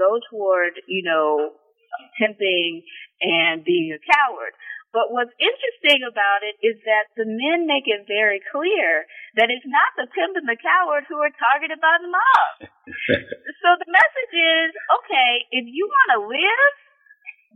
go 0.01 0.17
toward, 0.33 0.81
you 0.89 1.05
know, 1.05 1.61
tempting 2.19 2.83
and 3.21 3.65
being 3.65 3.93
a 3.93 4.01
coward. 4.01 4.57
But 4.95 5.11
what's 5.11 5.35
interesting 5.43 6.07
about 6.07 6.47
it 6.47 6.55
is 6.63 6.79
that 6.87 7.11
the 7.19 7.27
men 7.27 7.67
make 7.67 7.91
it 7.91 8.07
very 8.07 8.39
clear 8.55 9.11
that 9.35 9.51
it's 9.51 9.67
not 9.67 9.91
the 9.99 10.07
pimp 10.07 10.39
and 10.39 10.47
the 10.47 10.55
coward 10.55 11.11
who 11.11 11.19
are 11.19 11.35
targeted 11.35 11.83
by 11.83 11.99
the 11.99 12.15
mob. 12.15 12.71
so 13.61 13.69
the 13.75 13.91
message 13.91 14.35
is, 14.39 14.71
okay, 15.03 15.51
if 15.51 15.67
you 15.67 15.91
want 15.91 16.11
to 16.15 16.21
live, 16.31 16.75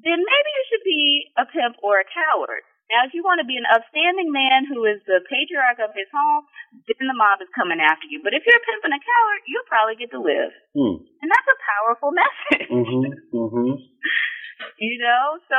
then 0.03 0.19
maybe 0.19 0.51
you 0.51 0.65
should 0.67 0.83
be 0.83 1.31
a 1.39 1.47
pimp 1.47 1.79
or 1.79 2.03
a 2.03 2.11
coward. 2.11 2.67
Now, 2.91 3.07
if 3.07 3.15
you 3.15 3.23
want 3.23 3.39
to 3.39 3.47
be 3.47 3.55
an 3.55 3.69
upstanding 3.69 4.35
man 4.35 4.67
who 4.67 4.83
is 4.89 4.99
the 5.05 5.23
patriarch 5.29 5.79
of 5.79 5.95
his 5.95 6.09
home, 6.11 6.43
then 6.89 7.07
the 7.07 7.15
mob 7.15 7.39
is 7.39 7.53
coming 7.55 7.79
after 7.79 8.09
you. 8.11 8.19
But 8.25 8.35
if 8.35 8.43
you're 8.49 8.59
a 8.59 8.67
pimp 8.67 8.83
and 8.83 8.97
a 8.97 9.03
coward, 9.05 9.41
you'll 9.47 9.71
probably 9.71 9.95
get 9.95 10.11
to 10.17 10.21
live. 10.25 10.51
Hmm. 10.75 11.07
And 11.23 11.29
that's 11.31 11.51
a 11.53 11.59
powerful 11.63 12.11
message. 12.19 12.67
Mm-hmm. 12.67 13.05
Mm-hmm. 13.31 13.73
You 14.79 14.99
know, 14.99 15.39
so 15.47 15.59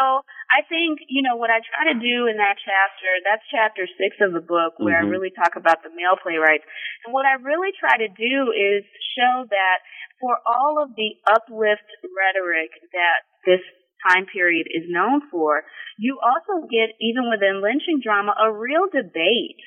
I 0.52 0.64
think, 0.68 1.00
you 1.08 1.24
know, 1.24 1.40
what 1.40 1.52
I 1.52 1.64
try 1.64 1.92
to 1.92 1.98
do 2.00 2.28
in 2.28 2.36
that 2.40 2.60
chapter, 2.60 3.12
that's 3.24 3.44
chapter 3.48 3.88
six 4.00 4.20
of 4.20 4.36
the 4.36 4.44
book 4.44 4.76
where 4.80 5.00
mm-hmm. 5.00 5.12
I 5.12 5.16
really 5.16 5.32
talk 5.32 5.56
about 5.56 5.84
the 5.84 5.92
male 5.92 6.20
playwrights. 6.20 6.68
And 7.04 7.16
what 7.16 7.28
I 7.28 7.40
really 7.40 7.72
try 7.80 7.96
to 7.96 8.12
do 8.12 8.36
is 8.52 8.84
show 9.16 9.48
that 9.48 9.78
for 10.20 10.36
all 10.44 10.84
of 10.84 10.96
the 11.00 11.16
uplift 11.28 11.88
rhetoric 12.12 12.76
that 12.92 13.24
this 13.48 13.64
time 14.04 14.28
period 14.28 14.68
is 14.72 14.88
known 14.88 15.24
for, 15.32 15.64
you 16.00 16.20
also 16.20 16.68
get, 16.68 16.96
even 17.00 17.28
within 17.32 17.64
lynching 17.64 18.00
drama, 18.04 18.36
a 18.36 18.52
real 18.52 18.88
debate 18.88 19.60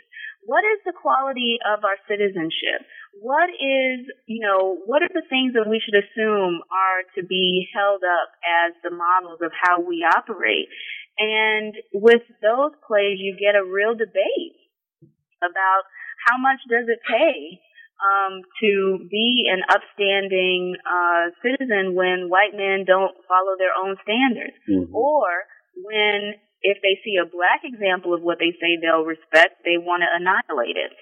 what 0.45 0.65
is 0.67 0.83
the 0.85 0.93
quality 0.93 1.59
of 1.63 1.85
our 1.85 1.99
citizenship? 2.11 2.83
What 3.21 3.51
is, 3.51 4.09
you 4.27 4.43
know, 4.43 4.79
what 4.87 5.03
are 5.03 5.13
the 5.13 5.27
things 5.29 5.55
that 5.55 5.69
we 5.69 5.79
should 5.79 5.95
assume 5.95 6.63
are 6.67 7.03
to 7.15 7.23
be 7.23 7.69
held 7.71 8.03
up 8.03 8.31
as 8.43 8.75
the 8.83 8.91
models 8.91 9.39
of 9.43 9.53
how 9.55 9.81
we 9.81 10.03
operate? 10.03 10.67
And 11.19 11.75
with 11.93 12.23
those 12.41 12.73
plays, 12.87 13.21
you 13.21 13.37
get 13.39 13.55
a 13.55 13.63
real 13.63 13.95
debate 13.95 14.59
about 15.39 15.85
how 16.27 16.39
much 16.39 16.59
does 16.67 16.89
it 16.89 16.99
pay 17.07 17.61
um, 18.03 18.43
to 18.63 19.07
be 19.11 19.47
an 19.47 19.63
upstanding 19.69 20.75
uh, 20.83 21.31
citizen 21.43 21.95
when 21.95 22.27
white 22.27 22.55
men 22.55 22.85
don't 22.87 23.15
follow 23.29 23.55
their 23.59 23.75
own 23.77 23.95
standards, 24.03 24.59
mm-hmm. 24.67 24.95
or 24.95 25.47
when 25.77 26.35
if 26.63 26.79
they 26.83 26.99
see 27.03 27.19
a 27.19 27.27
black 27.27 27.63
example 27.67 28.15
of 28.15 28.23
what 28.23 28.39
they 28.39 28.55
say 28.59 28.79
they'll 28.79 29.05
respect, 29.05 29.63
they 29.65 29.79
want 29.79 30.03
to 30.03 30.11
annihilate 30.11 30.79
it. 30.79 30.95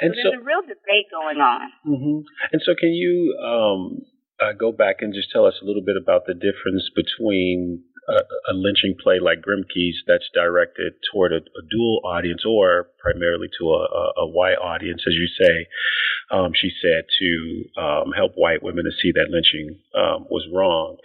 And 0.00 0.12
so 0.12 0.30
there's 0.30 0.34
so, 0.34 0.42
a 0.42 0.44
real 0.44 0.62
debate 0.62 1.08
going 1.10 1.38
on. 1.38 1.72
Mm-hmm. 1.86 2.18
And 2.52 2.60
so, 2.66 2.74
can 2.78 2.90
you 2.90 3.32
um, 3.40 4.02
uh, 4.42 4.52
go 4.52 4.72
back 4.72 4.96
and 5.00 5.14
just 5.14 5.30
tell 5.32 5.46
us 5.46 5.54
a 5.62 5.64
little 5.64 5.82
bit 5.84 5.96
about 5.96 6.26
the 6.26 6.34
difference 6.34 6.90
between 6.94 7.82
a, 8.08 8.20
a 8.50 8.54
lynching 8.54 8.94
play 9.00 9.18
like 9.20 9.40
Grimke's 9.40 10.02
that's 10.06 10.28
directed 10.34 10.94
toward 11.12 11.32
a, 11.32 11.36
a 11.40 11.62
dual 11.70 12.00
audience 12.04 12.42
or 12.46 12.90
primarily 12.98 13.48
to 13.58 13.64
a, 13.70 14.24
a, 14.24 14.26
white 14.28 14.60
audience, 14.60 15.02
as 15.06 15.14
you 15.14 15.28
say, 15.40 15.66
um, 16.30 16.52
she 16.54 16.70
said, 16.82 17.04
to 17.18 17.80
um, 17.80 18.12
help 18.16 18.32
white 18.34 18.62
women 18.62 18.84
to 18.84 18.92
see 19.00 19.12
that 19.12 19.30
lynching 19.30 19.80
um, 19.96 20.26
was 20.28 20.46
wrong, 20.52 20.96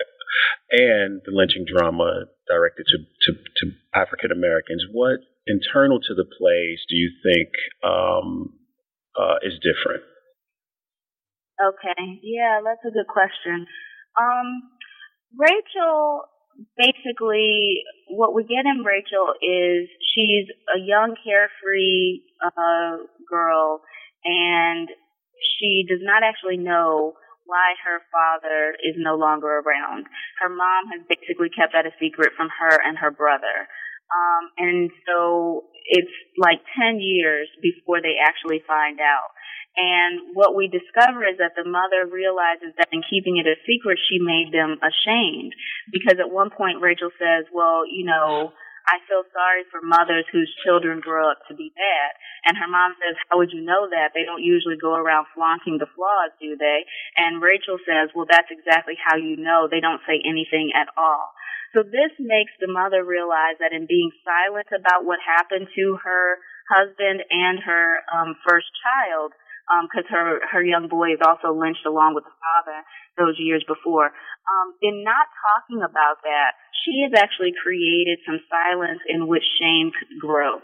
and 0.72 1.22
the 1.26 1.32
lynching 1.32 1.66
drama 1.66 2.26
directed 2.50 2.86
to, 2.90 2.98
to, 2.98 3.32
to 3.38 3.64
African 3.94 4.32
Americans. 4.32 4.84
What 4.92 5.20
internal 5.48 6.00
to 6.00 6.14
the 6.16 6.26
plays 6.26 6.80
do 6.90 6.96
you 6.96 7.12
think 7.24 7.50
um, 7.84 8.54
uh, 9.18 9.38
is 9.44 9.54
different? 9.62 10.04
Okay, 11.60 12.20
yeah, 12.24 12.62
that's 12.64 12.82
a 12.88 12.92
good 12.92 13.08
question. 13.08 13.68
Um, 14.16 14.64
Rachel, 15.38 16.24
basically, 16.78 17.84
what 18.10 18.34
we 18.34 18.44
get 18.44 18.66
in 18.66 18.84
Rachel 18.84 19.36
is 19.42 19.90
she's 20.16 20.48
a 20.74 20.80
young, 20.80 21.16
carefree 21.24 22.22
uh, 22.44 23.04
girl, 23.30 23.82
and 24.24 24.88
she 25.60 25.86
does 25.88 26.00
not 26.02 26.24
actually 26.24 26.58
know 26.58 27.14
why 27.50 27.74
her 27.82 28.06
father 28.14 28.78
is 28.86 28.94
no 29.02 29.18
longer 29.18 29.66
around. 29.66 30.06
Her 30.38 30.54
mom 30.54 30.94
has 30.94 31.02
basically 31.10 31.50
kept 31.50 31.74
that 31.74 31.90
a 31.90 31.94
secret 31.98 32.38
from 32.38 32.54
her 32.54 32.78
and 32.78 32.94
her 33.02 33.10
brother. 33.10 33.66
Um, 34.14 34.44
and 34.58 34.90
so 35.06 35.66
it's 35.90 36.14
like 36.38 36.62
10 36.78 37.02
years 37.02 37.50
before 37.62 38.02
they 38.02 38.22
actually 38.22 38.62
find 38.70 39.02
out. 39.02 39.34
And 39.78 40.34
what 40.34 40.58
we 40.58 40.70
discover 40.70 41.26
is 41.26 41.38
that 41.38 41.54
the 41.58 41.66
mother 41.66 42.06
realizes 42.06 42.74
that 42.78 42.90
in 42.92 43.02
keeping 43.06 43.38
it 43.38 43.46
a 43.46 43.58
secret, 43.66 43.98
she 44.10 44.18
made 44.20 44.54
them 44.54 44.78
ashamed. 44.82 45.54
Because 45.94 46.18
at 46.20 46.30
one 46.30 46.50
point, 46.50 46.82
Rachel 46.82 47.14
says, 47.18 47.46
well, 47.54 47.86
you 47.86 48.06
know, 48.06 48.54
I 48.90 48.98
feel 49.06 49.22
sorry 49.30 49.70
for 49.70 49.86
mothers 49.86 50.26
whose 50.34 50.50
children 50.66 50.98
grow 50.98 51.30
up 51.30 51.46
to 51.46 51.54
be 51.54 51.70
bad. 51.78 52.12
And 52.50 52.58
her 52.58 52.66
mom 52.66 52.98
says, 52.98 53.14
How 53.30 53.38
would 53.38 53.54
you 53.54 53.62
know 53.62 53.86
that? 53.86 54.18
They 54.18 54.26
don't 54.26 54.42
usually 54.42 54.82
go 54.82 54.98
around 54.98 55.30
flaunting 55.38 55.78
the 55.78 55.90
flaws, 55.94 56.34
do 56.42 56.58
they? 56.58 56.90
And 57.14 57.38
Rachel 57.38 57.78
says, 57.86 58.10
Well, 58.18 58.26
that's 58.26 58.50
exactly 58.50 58.98
how 58.98 59.22
you 59.22 59.38
know. 59.38 59.70
They 59.70 59.80
don't 59.80 60.02
say 60.10 60.18
anything 60.26 60.74
at 60.74 60.90
all. 60.98 61.38
So 61.78 61.86
this 61.86 62.10
makes 62.18 62.54
the 62.58 62.72
mother 62.72 63.06
realize 63.06 63.62
that 63.62 63.78
in 63.78 63.86
being 63.86 64.10
silent 64.26 64.74
about 64.74 65.06
what 65.06 65.22
happened 65.22 65.70
to 65.78 65.86
her 66.02 66.42
husband 66.66 67.22
and 67.30 67.62
her 67.62 68.02
um, 68.10 68.34
first 68.42 68.74
child, 68.82 69.38
because 69.86 70.10
um, 70.10 70.14
her 70.18 70.42
her 70.50 70.64
young 70.66 70.90
boy 70.90 71.14
is 71.14 71.22
also 71.22 71.54
lynched 71.54 71.86
along 71.86 72.18
with 72.18 72.26
the 72.26 72.34
father 72.42 72.82
those 73.22 73.38
years 73.38 73.62
before. 73.70 74.10
Um, 74.50 74.74
in 74.82 75.04
not 75.06 75.30
talking 75.38 75.86
about 75.86 76.26
that, 76.26 76.58
she 76.86 77.06
has 77.06 77.14
actually 77.14 77.54
created 77.54 78.18
some 78.26 78.42
silence 78.50 79.00
in 79.06 79.28
which 79.28 79.46
shame 79.62 79.92
could 79.94 80.18
grow. 80.18 80.58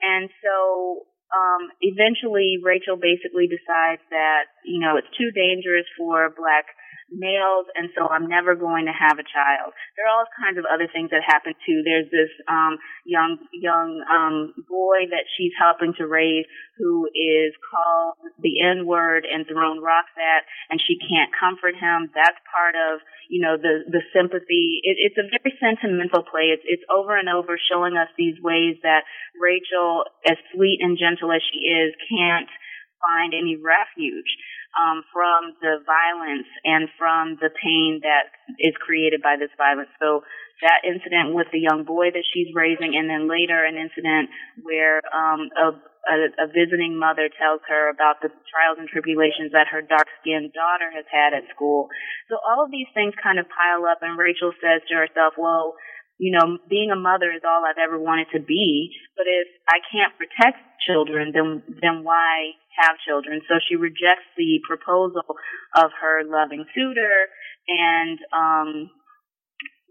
And 0.00 0.30
so 0.40 1.04
um, 1.28 1.68
eventually, 1.84 2.56
Rachel 2.62 2.96
basically 2.96 3.52
decides 3.52 4.00
that 4.08 4.48
you 4.64 4.80
know 4.80 4.96
it's 4.96 5.10
too 5.18 5.28
dangerous 5.34 5.84
for 5.98 6.32
black 6.32 6.72
males, 7.10 7.66
and 7.74 7.88
so 7.96 8.08
I'm 8.08 8.28
never 8.28 8.54
going 8.54 8.86
to 8.86 8.94
have 8.94 9.18
a 9.18 9.26
child. 9.26 9.72
There 9.96 10.04
are 10.04 10.12
all 10.12 10.28
kinds 10.36 10.60
of 10.60 10.68
other 10.68 10.88
things 10.88 11.10
that 11.10 11.24
happen 11.24 11.56
too. 11.64 11.80
There's 11.84 12.08
this 12.12 12.32
um, 12.48 12.76
young 13.04 13.40
young 13.52 14.04
um, 14.06 14.52
boy 14.68 15.08
that 15.10 15.24
she's 15.36 15.52
helping 15.56 15.96
to 15.96 16.06
raise 16.06 16.44
who 16.76 17.08
is 17.16 17.56
called 17.64 18.20
the 18.38 18.60
N 18.60 18.86
word 18.86 19.26
and 19.26 19.48
thrown 19.48 19.80
rocks 19.80 20.14
at, 20.16 20.44
and 20.70 20.80
she 20.80 21.00
can't 21.00 21.32
comfort 21.32 21.74
him. 21.74 22.12
That's 22.12 22.38
part 22.52 22.76
of 22.76 23.00
you 23.28 23.40
know 23.40 23.56
the 23.56 23.88
the 23.88 24.04
sympathy. 24.12 24.84
It, 24.84 25.00
it's 25.00 25.18
a 25.18 25.26
very 25.26 25.56
sentimental 25.56 26.22
play. 26.22 26.52
It's 26.52 26.64
it's 26.68 26.84
over 26.92 27.16
and 27.16 27.28
over 27.28 27.56
showing 27.56 27.96
us 27.96 28.12
these 28.20 28.36
ways 28.44 28.76
that 28.84 29.08
Rachel, 29.40 30.04
as 30.28 30.36
sweet 30.52 30.84
and 30.84 31.00
gentle 31.00 31.32
as 31.32 31.40
she 31.40 31.72
is, 31.72 31.96
can't 32.08 32.48
find 33.00 33.32
any 33.32 33.56
refuge 33.56 34.28
um, 34.76 35.04
from 35.12 35.56
the 35.60 35.80
violence 35.86 36.48
and 36.64 36.88
from 36.98 37.36
the 37.40 37.50
pain 37.50 38.00
that 38.02 38.28
is 38.60 38.74
created 38.80 39.22
by 39.22 39.36
this 39.40 39.52
violence. 39.56 39.90
So 40.00 40.22
that 40.62 40.82
incident 40.82 41.34
with 41.34 41.46
the 41.54 41.62
young 41.62 41.86
boy 41.86 42.10
that 42.10 42.26
she's 42.34 42.50
raising, 42.54 42.98
and 42.98 43.06
then 43.06 43.30
later 43.30 43.62
an 43.62 43.78
incident 43.78 44.30
where 44.62 44.98
um, 45.14 45.46
a, 45.54 45.66
a, 46.10 46.16
a 46.42 46.46
visiting 46.50 46.98
mother 46.98 47.30
tells 47.30 47.62
her 47.70 47.90
about 47.90 48.18
the 48.20 48.30
trials 48.50 48.78
and 48.82 48.90
tribulations 48.90 49.54
that 49.54 49.70
her 49.70 49.82
dark-skinned 49.82 50.50
daughter 50.50 50.90
has 50.90 51.06
had 51.06 51.30
at 51.30 51.46
school. 51.54 51.86
So 52.26 52.42
all 52.42 52.66
of 52.66 52.74
these 52.74 52.90
things 52.90 53.14
kind 53.22 53.38
of 53.38 53.46
pile 53.46 53.86
up, 53.86 54.02
and 54.02 54.18
Rachel 54.18 54.50
says 54.58 54.82
to 54.88 54.94
herself, 54.94 55.34
"Well." 55.38 55.78
you 56.18 56.34
know, 56.34 56.58
being 56.68 56.90
a 56.90 56.98
mother 56.98 57.30
is 57.30 57.46
all 57.46 57.62
I've 57.62 57.78
ever 57.78 57.96
wanted 57.96 58.26
to 58.34 58.42
be. 58.42 58.90
But 59.16 59.30
if 59.30 59.46
I 59.70 59.78
can't 59.86 60.18
protect 60.18 60.58
children, 60.82 61.30
then 61.30 61.62
then 61.80 62.02
why 62.02 62.58
have 62.78 62.96
children. 63.06 63.40
So 63.48 63.58
she 63.68 63.76
rejects 63.76 64.28
the 64.36 64.60
proposal 64.66 65.24
of 65.76 65.90
her 66.00 66.22
loving 66.24 66.64
suitor 66.74 67.28
and 67.68 68.18
um, 68.32 68.90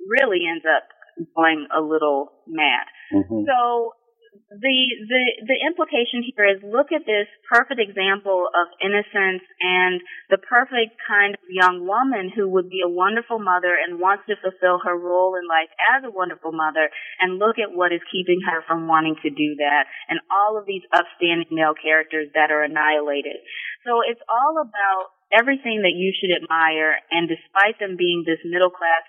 really 0.07 0.41
ends 0.49 0.65
up 0.65 0.87
going 1.35 1.67
a 1.75 1.81
little 1.81 2.31
mad. 2.47 2.87
Mm-hmm. 3.13 3.43
So 3.45 3.93
the 4.47 4.79
the 5.11 5.23
the 5.43 5.59
implication 5.67 6.23
here 6.23 6.47
is 6.47 6.63
look 6.63 6.95
at 6.95 7.03
this 7.03 7.27
perfect 7.51 7.83
example 7.83 8.47
of 8.47 8.71
innocence 8.79 9.43
and 9.59 9.99
the 10.31 10.39
perfect 10.39 10.95
kind 11.03 11.35
of 11.35 11.43
young 11.51 11.83
woman 11.83 12.31
who 12.31 12.47
would 12.47 12.71
be 12.71 12.79
a 12.79 12.87
wonderful 12.87 13.43
mother 13.43 13.75
and 13.75 13.99
wants 13.99 14.23
to 14.31 14.39
fulfill 14.39 14.79
her 14.79 14.95
role 14.95 15.35
in 15.35 15.43
life 15.51 15.67
as 15.91 16.07
a 16.07 16.15
wonderful 16.15 16.55
mother 16.55 16.87
and 17.19 17.43
look 17.43 17.59
at 17.59 17.75
what 17.75 17.91
is 17.91 17.99
keeping 18.07 18.39
her 18.47 18.63
from 18.63 18.87
wanting 18.87 19.19
to 19.19 19.29
do 19.29 19.59
that 19.59 19.83
and 20.07 20.23
all 20.31 20.55
of 20.55 20.63
these 20.63 20.83
upstanding 20.95 21.51
male 21.51 21.75
characters 21.75 22.31
that 22.31 22.47
are 22.47 22.63
annihilated. 22.63 23.43
So 23.83 23.99
it's 23.99 24.23
all 24.31 24.63
about 24.63 25.11
everything 25.27 25.83
that 25.83 25.95
you 25.95 26.15
should 26.15 26.31
admire, 26.31 27.03
and 27.11 27.27
despite 27.27 27.79
them 27.79 27.99
being 27.99 28.23
this 28.23 28.39
middle 28.47 28.71
class 28.71 29.03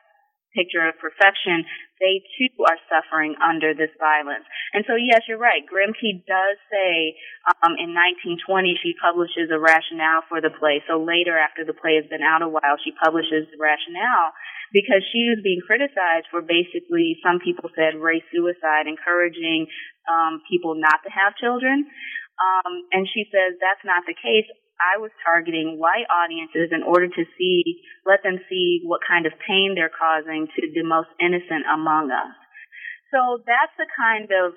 picture 0.55 0.85
of 0.87 0.97
perfection, 0.99 1.65
they 1.99 2.23
too 2.39 2.55
are 2.65 2.79
suffering 2.87 3.35
under 3.43 3.75
this 3.75 3.91
violence. 3.99 4.47
And 4.73 4.87
so, 4.87 4.95
yes, 4.95 5.27
you're 5.27 5.41
right. 5.41 5.67
Grimke 5.67 6.23
does 6.25 6.57
say 6.71 7.19
um, 7.63 7.75
in 7.75 7.91
1920 7.93 8.79
she 8.79 8.95
publishes 9.03 9.51
a 9.51 9.59
rationale 9.59 10.23
for 10.31 10.41
the 10.41 10.55
play. 10.55 10.81
So 10.87 11.03
later, 11.03 11.35
after 11.35 11.67
the 11.67 11.75
play 11.75 11.99
has 11.99 12.07
been 12.07 12.23
out 12.23 12.43
a 12.43 12.51
while, 12.51 12.79
she 12.81 12.95
publishes 12.95 13.51
the 13.51 13.59
rationale 13.59 14.33
because 14.73 15.01
she 15.11 15.27
was 15.33 15.41
being 15.41 15.65
criticized 15.65 16.29
for 16.31 16.45
basically, 16.45 17.17
some 17.25 17.41
people 17.41 17.73
said, 17.73 17.97
race 17.99 18.25
suicide, 18.31 18.87
encouraging 18.87 19.67
um, 20.07 20.45
people 20.47 20.77
not 20.77 21.01
to 21.05 21.11
have 21.11 21.37
children. 21.41 21.89
Um, 22.39 22.73
and 22.95 23.09
she 23.11 23.27
says 23.33 23.59
that's 23.59 23.83
not 23.83 24.07
the 24.07 24.15
case. 24.15 24.47
I 24.79 25.03
was 25.03 25.11
targeting 25.27 25.79
white 25.79 26.07
audiences 26.07 26.71
in 26.71 26.87
order 26.87 27.11
to 27.11 27.23
see, 27.37 27.83
let 28.07 28.23
them 28.23 28.39
see 28.49 28.81
what 28.87 29.03
kind 29.03 29.27
of 29.27 29.35
pain 29.43 29.75
they're 29.75 29.93
causing 29.93 30.47
to 30.47 30.63
the 30.75 30.87
most 30.87 31.11
innocent 31.19 31.67
among 31.67 32.15
us. 32.15 32.35
So 33.11 33.43
that's 33.43 33.75
the 33.75 33.91
kind 33.99 34.31
of 34.31 34.55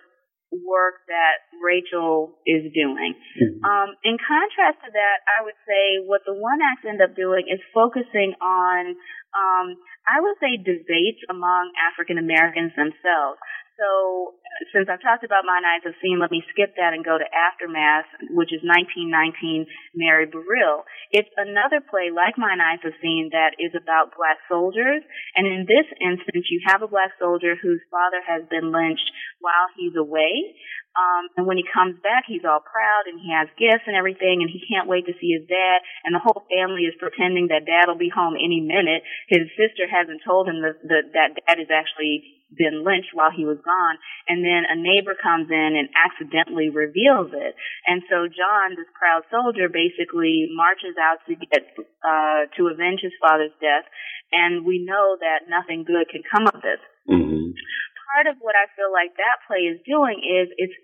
work 0.51 1.07
that 1.07 1.47
Rachel 1.63 2.35
is 2.43 2.67
doing. 2.75 3.15
Mm-hmm. 3.15 3.63
Um, 3.63 3.89
in 4.03 4.19
contrast 4.19 4.83
to 4.83 4.91
that, 4.91 5.17
I 5.23 5.47
would 5.47 5.57
say 5.63 6.03
what 6.03 6.27
the 6.27 6.35
one 6.35 6.59
acts 6.59 6.83
end 6.83 6.99
up 6.99 7.15
doing 7.15 7.47
is 7.47 7.63
focusing 7.71 8.35
on, 8.43 8.99
um, 9.31 9.67
I 10.03 10.19
would 10.19 10.35
say 10.43 10.59
debates 10.59 11.23
among 11.31 11.71
African 11.79 12.19
Americans 12.19 12.75
themselves. 12.75 13.39
So 13.81 14.37
since 14.69 14.85
I've 14.93 15.01
talked 15.01 15.25
about 15.25 15.41
Mine 15.41 15.65
Eyes 15.65 15.81
Have 15.89 15.97
Seen, 16.05 16.21
let 16.21 16.29
me 16.29 16.45
skip 16.53 16.77
that 16.77 16.93
and 16.93 17.01
go 17.01 17.17
to 17.17 17.25
Aftermath, 17.25 18.05
which 18.29 18.53
is 18.53 18.61
1919 18.61 19.65
Mary 19.97 20.29
Burrill. 20.29 20.85
It's 21.09 21.33
another 21.33 21.81
play 21.81 22.13
like 22.13 22.37
Mine 22.37 22.61
Eyes 22.61 22.85
Have 22.85 22.93
Seen 23.01 23.33
that 23.33 23.57
is 23.57 23.73
about 23.73 24.13
black 24.13 24.37
soldiers. 24.45 25.01
And 25.33 25.49
in 25.49 25.65
this 25.65 25.89
instance, 25.97 26.45
you 26.53 26.61
have 26.69 26.85
a 26.85 26.91
black 26.91 27.17
soldier 27.17 27.57
whose 27.57 27.81
father 27.89 28.21
has 28.21 28.45
been 28.53 28.69
lynched 28.69 29.09
while 29.41 29.65
he's 29.73 29.97
away. 29.97 30.53
Um, 30.93 31.41
and 31.41 31.43
when 31.49 31.57
he 31.57 31.65
comes 31.65 31.97
back, 32.05 32.29
he's 32.29 32.45
all 32.45 32.61
proud 32.61 33.09
and 33.09 33.17
he 33.17 33.33
has 33.33 33.49
gifts 33.57 33.87
and 33.89 33.97
everything, 33.97 34.45
and 34.45 34.51
he 34.51 34.61
can't 34.69 34.91
wait 34.91 35.09
to 35.09 35.17
see 35.17 35.33
his 35.33 35.49
dad. 35.49 35.81
And 36.05 36.13
the 36.13 36.21
whole 36.21 36.45
family 36.51 36.85
is 36.85 37.01
pretending 37.01 37.49
that 37.49 37.65
dad 37.65 37.89
will 37.89 37.97
be 37.97 38.13
home 38.13 38.37
any 38.37 38.61
minute. 38.61 39.01
His 39.25 39.49
sister 39.57 39.89
hasn't 39.89 40.21
told 40.21 40.45
him 40.45 40.61
that, 40.61 40.77
that, 40.85 41.05
that 41.17 41.29
dad 41.41 41.57
is 41.57 41.71
actually 41.73 42.40
been 42.51 42.83
lynched 42.83 43.15
while 43.15 43.31
he 43.31 43.45
was 43.47 43.57
gone. 43.63 43.95
And 44.27 44.43
then 44.43 44.67
a 44.67 44.75
neighbor 44.75 45.15
comes 45.15 45.49
in 45.49 45.71
and 45.75 45.87
accidentally 45.95 46.69
reveals 46.69 47.31
it. 47.31 47.55
And 47.87 48.03
so 48.11 48.27
John, 48.27 48.75
this 48.75 48.89
proud 48.95 49.23
soldier, 49.31 49.71
basically 49.71 50.51
marches 50.53 50.95
out 50.99 51.23
to 51.27 51.35
get, 51.35 51.63
uh, 52.03 52.51
to 52.57 52.67
avenge 52.67 53.01
his 53.01 53.15
father's 53.19 53.55
death. 53.59 53.87
And 54.31 54.65
we 54.65 54.83
know 54.83 55.17
that 55.19 55.51
nothing 55.51 55.83
good 55.83 56.07
can 56.11 56.23
come 56.27 56.47
of 56.47 56.61
this. 56.61 56.79
Mm-hmm 57.09 57.51
part 58.11 58.27
of 58.27 58.35
what 58.43 58.55
I 58.59 58.67
feel 58.75 58.91
like 58.91 59.15
that 59.15 59.47
play 59.47 59.71
is 59.71 59.79
doing 59.87 60.19
is 60.19 60.51
it's 60.59 60.75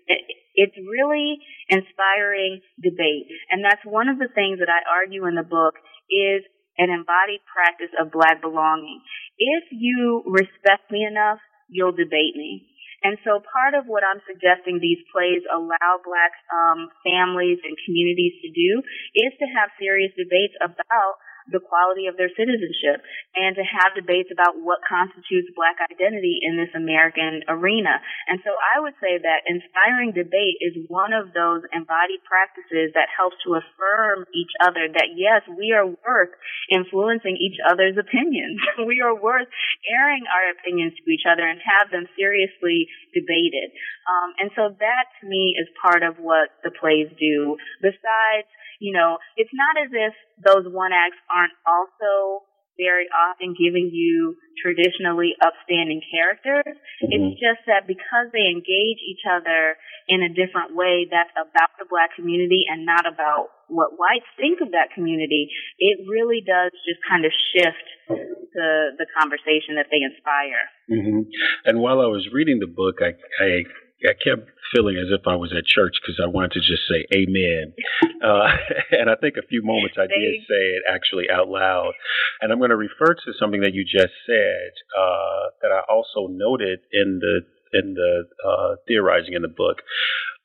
it's 0.56 0.76
really 0.80 1.38
inspiring 1.68 2.60
debate, 2.80 3.28
and 3.52 3.62
that's 3.62 3.84
one 3.84 4.08
of 4.08 4.18
the 4.18 4.32
things 4.32 4.58
that 4.58 4.72
I 4.72 4.82
argue 4.88 5.28
in 5.28 5.36
the 5.36 5.46
book 5.46 5.76
is 6.08 6.42
an 6.78 6.90
embodied 6.90 7.44
practice 7.46 7.92
of 8.00 8.10
black 8.10 8.40
belonging. 8.40 9.02
If 9.36 9.70
you 9.70 10.22
respect 10.26 10.90
me 10.90 11.04
enough, 11.04 11.38
you'll 11.68 11.96
debate 11.96 12.34
me. 12.34 12.66
And 13.02 13.14
so 13.22 13.38
part 13.38 13.78
of 13.78 13.86
what 13.86 14.02
I'm 14.02 14.18
suggesting 14.26 14.82
these 14.82 14.98
plays 15.14 15.46
allow 15.46 16.02
black 16.02 16.34
um, 16.50 16.90
families 17.06 17.62
and 17.62 17.78
communities 17.86 18.34
to 18.42 18.50
do 18.50 18.82
is 19.14 19.30
to 19.38 19.46
have 19.54 19.70
serious 19.78 20.10
debates 20.18 20.58
about 20.58 21.22
the 21.50 21.64
quality 21.64 22.06
of 22.06 22.16
their 22.20 22.30
citizenship 22.32 23.00
and 23.36 23.56
to 23.56 23.64
have 23.64 23.96
debates 23.96 24.28
about 24.32 24.60
what 24.60 24.84
constitutes 24.84 25.48
black 25.56 25.80
identity 25.80 26.40
in 26.44 26.60
this 26.60 26.72
American 26.76 27.42
arena. 27.48 28.00
And 28.28 28.40
so 28.44 28.52
I 28.52 28.80
would 28.84 28.96
say 29.00 29.16
that 29.16 29.48
inspiring 29.48 30.12
debate 30.12 30.60
is 30.60 30.76
one 30.88 31.16
of 31.16 31.32
those 31.32 31.64
embodied 31.72 32.20
practices 32.28 32.92
that 32.92 33.08
helps 33.08 33.36
to 33.48 33.56
affirm 33.56 34.28
each 34.36 34.52
other 34.60 34.88
that 34.92 35.16
yes, 35.16 35.44
we 35.48 35.72
are 35.72 35.88
worth 35.88 36.32
influencing 36.68 37.40
each 37.40 37.56
other's 37.64 37.96
opinions. 37.96 38.60
we 38.84 39.00
are 39.00 39.16
worth 39.16 39.48
airing 39.88 40.24
our 40.28 40.52
opinions 40.52 40.92
to 40.96 41.06
each 41.10 41.24
other 41.24 41.44
and 41.44 41.60
have 41.64 41.90
them 41.90 42.04
seriously 42.16 42.88
debated. 43.16 43.72
Um, 44.08 44.30
and 44.38 44.50
so 44.56 44.72
that 44.80 45.04
to 45.20 45.22
me 45.28 45.56
is 45.56 45.68
part 45.80 46.02
of 46.02 46.16
what 46.20 46.52
the 46.64 46.72
plays 46.72 47.08
do. 47.20 47.56
Besides 47.80 48.48
you 48.78 48.92
know, 48.94 49.18
it's 49.36 49.52
not 49.52 49.74
as 49.78 49.90
if 49.92 50.14
those 50.42 50.66
one 50.70 50.92
acts 50.92 51.18
aren't 51.30 51.54
also 51.66 52.46
very 52.78 53.10
often 53.10 53.58
giving 53.58 53.90
you 53.90 54.38
traditionally 54.54 55.34
upstanding 55.42 56.00
characters. 56.06 56.78
Mm-hmm. 57.02 57.10
It's 57.10 57.34
just 57.42 57.66
that 57.66 57.90
because 57.90 58.30
they 58.30 58.46
engage 58.46 59.02
each 59.02 59.26
other 59.26 59.74
in 60.06 60.22
a 60.22 60.30
different 60.30 60.78
way 60.78 61.10
that's 61.10 61.34
about 61.34 61.74
the 61.76 61.90
black 61.90 62.14
community 62.14 62.64
and 62.70 62.86
not 62.86 63.04
about 63.04 63.50
what 63.66 63.98
whites 63.98 64.30
think 64.38 64.62
of 64.62 64.70
that 64.72 64.94
community, 64.94 65.50
it 65.82 66.06
really 66.06 66.40
does 66.40 66.70
just 66.86 67.02
kind 67.02 67.26
of 67.26 67.34
shift 67.52 67.86
the 68.54 68.94
the 68.96 69.06
conversation 69.12 69.76
that 69.76 69.90
they 69.90 70.00
inspire. 70.00 70.64
Mm-hmm. 70.88 71.28
And 71.66 71.82
while 71.82 72.00
I 72.00 72.06
was 72.06 72.30
reading 72.32 72.62
the 72.62 72.70
book, 72.70 73.02
I, 73.02 73.18
I 73.42 73.66
I 74.04 74.14
kept 74.14 74.50
feeling 74.74 74.96
as 74.96 75.10
if 75.10 75.26
I 75.26 75.34
was 75.34 75.52
at 75.56 75.64
church 75.64 75.96
because 76.00 76.20
I 76.22 76.28
wanted 76.28 76.52
to 76.52 76.60
just 76.60 76.86
say 76.86 77.06
amen. 77.14 77.74
Uh, 78.22 78.46
and 78.98 79.10
I 79.10 79.16
think 79.16 79.36
a 79.36 79.46
few 79.46 79.62
moments 79.62 79.96
I 79.98 80.06
did 80.06 80.44
say 80.46 80.62
it 80.78 80.82
actually 80.88 81.26
out 81.30 81.48
loud. 81.48 81.92
And 82.40 82.52
I'm 82.52 82.58
going 82.58 82.70
to 82.70 82.76
refer 82.76 83.14
to 83.14 83.32
something 83.38 83.62
that 83.62 83.74
you 83.74 83.84
just 83.84 84.14
said 84.26 84.70
uh, 84.94 85.50
that 85.62 85.72
I 85.72 85.82
also 85.90 86.28
noted 86.30 86.80
in 86.92 87.18
the 87.20 87.40
in 87.72 87.94
the 87.94 88.24
uh, 88.46 88.76
theorizing 88.86 89.34
in 89.34 89.42
the 89.42 89.48
book. 89.48 89.82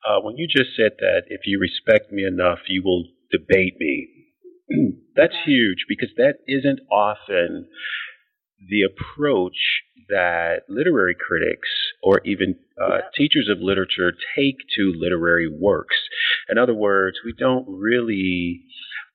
Uh, 0.04 0.20
when 0.22 0.36
you 0.36 0.48
just 0.48 0.76
said 0.76 0.92
that 1.00 1.24
if 1.28 1.42
you 1.46 1.60
respect 1.60 2.12
me 2.12 2.26
enough, 2.26 2.60
you 2.68 2.84
will 2.84 3.06
debate 3.32 3.76
me. 3.80 4.10
That's 5.16 5.36
huge 5.46 5.86
because 5.88 6.10
that 6.18 6.40
isn't 6.48 6.80
often 6.92 7.68
the 8.70 8.84
approach 8.84 9.84
that 10.10 10.62
literary 10.68 11.16
critics 11.16 11.70
or 12.02 12.22
even 12.26 12.56
uh, 12.82 13.00
teachers 13.16 13.50
of 13.50 13.60
literature 13.62 14.12
take 14.36 14.58
to 14.76 14.94
literary 14.96 15.48
works. 15.48 15.96
In 16.50 16.58
other 16.58 16.74
words, 16.74 17.18
we 17.26 17.34
don't 17.38 17.66
really 17.68 18.64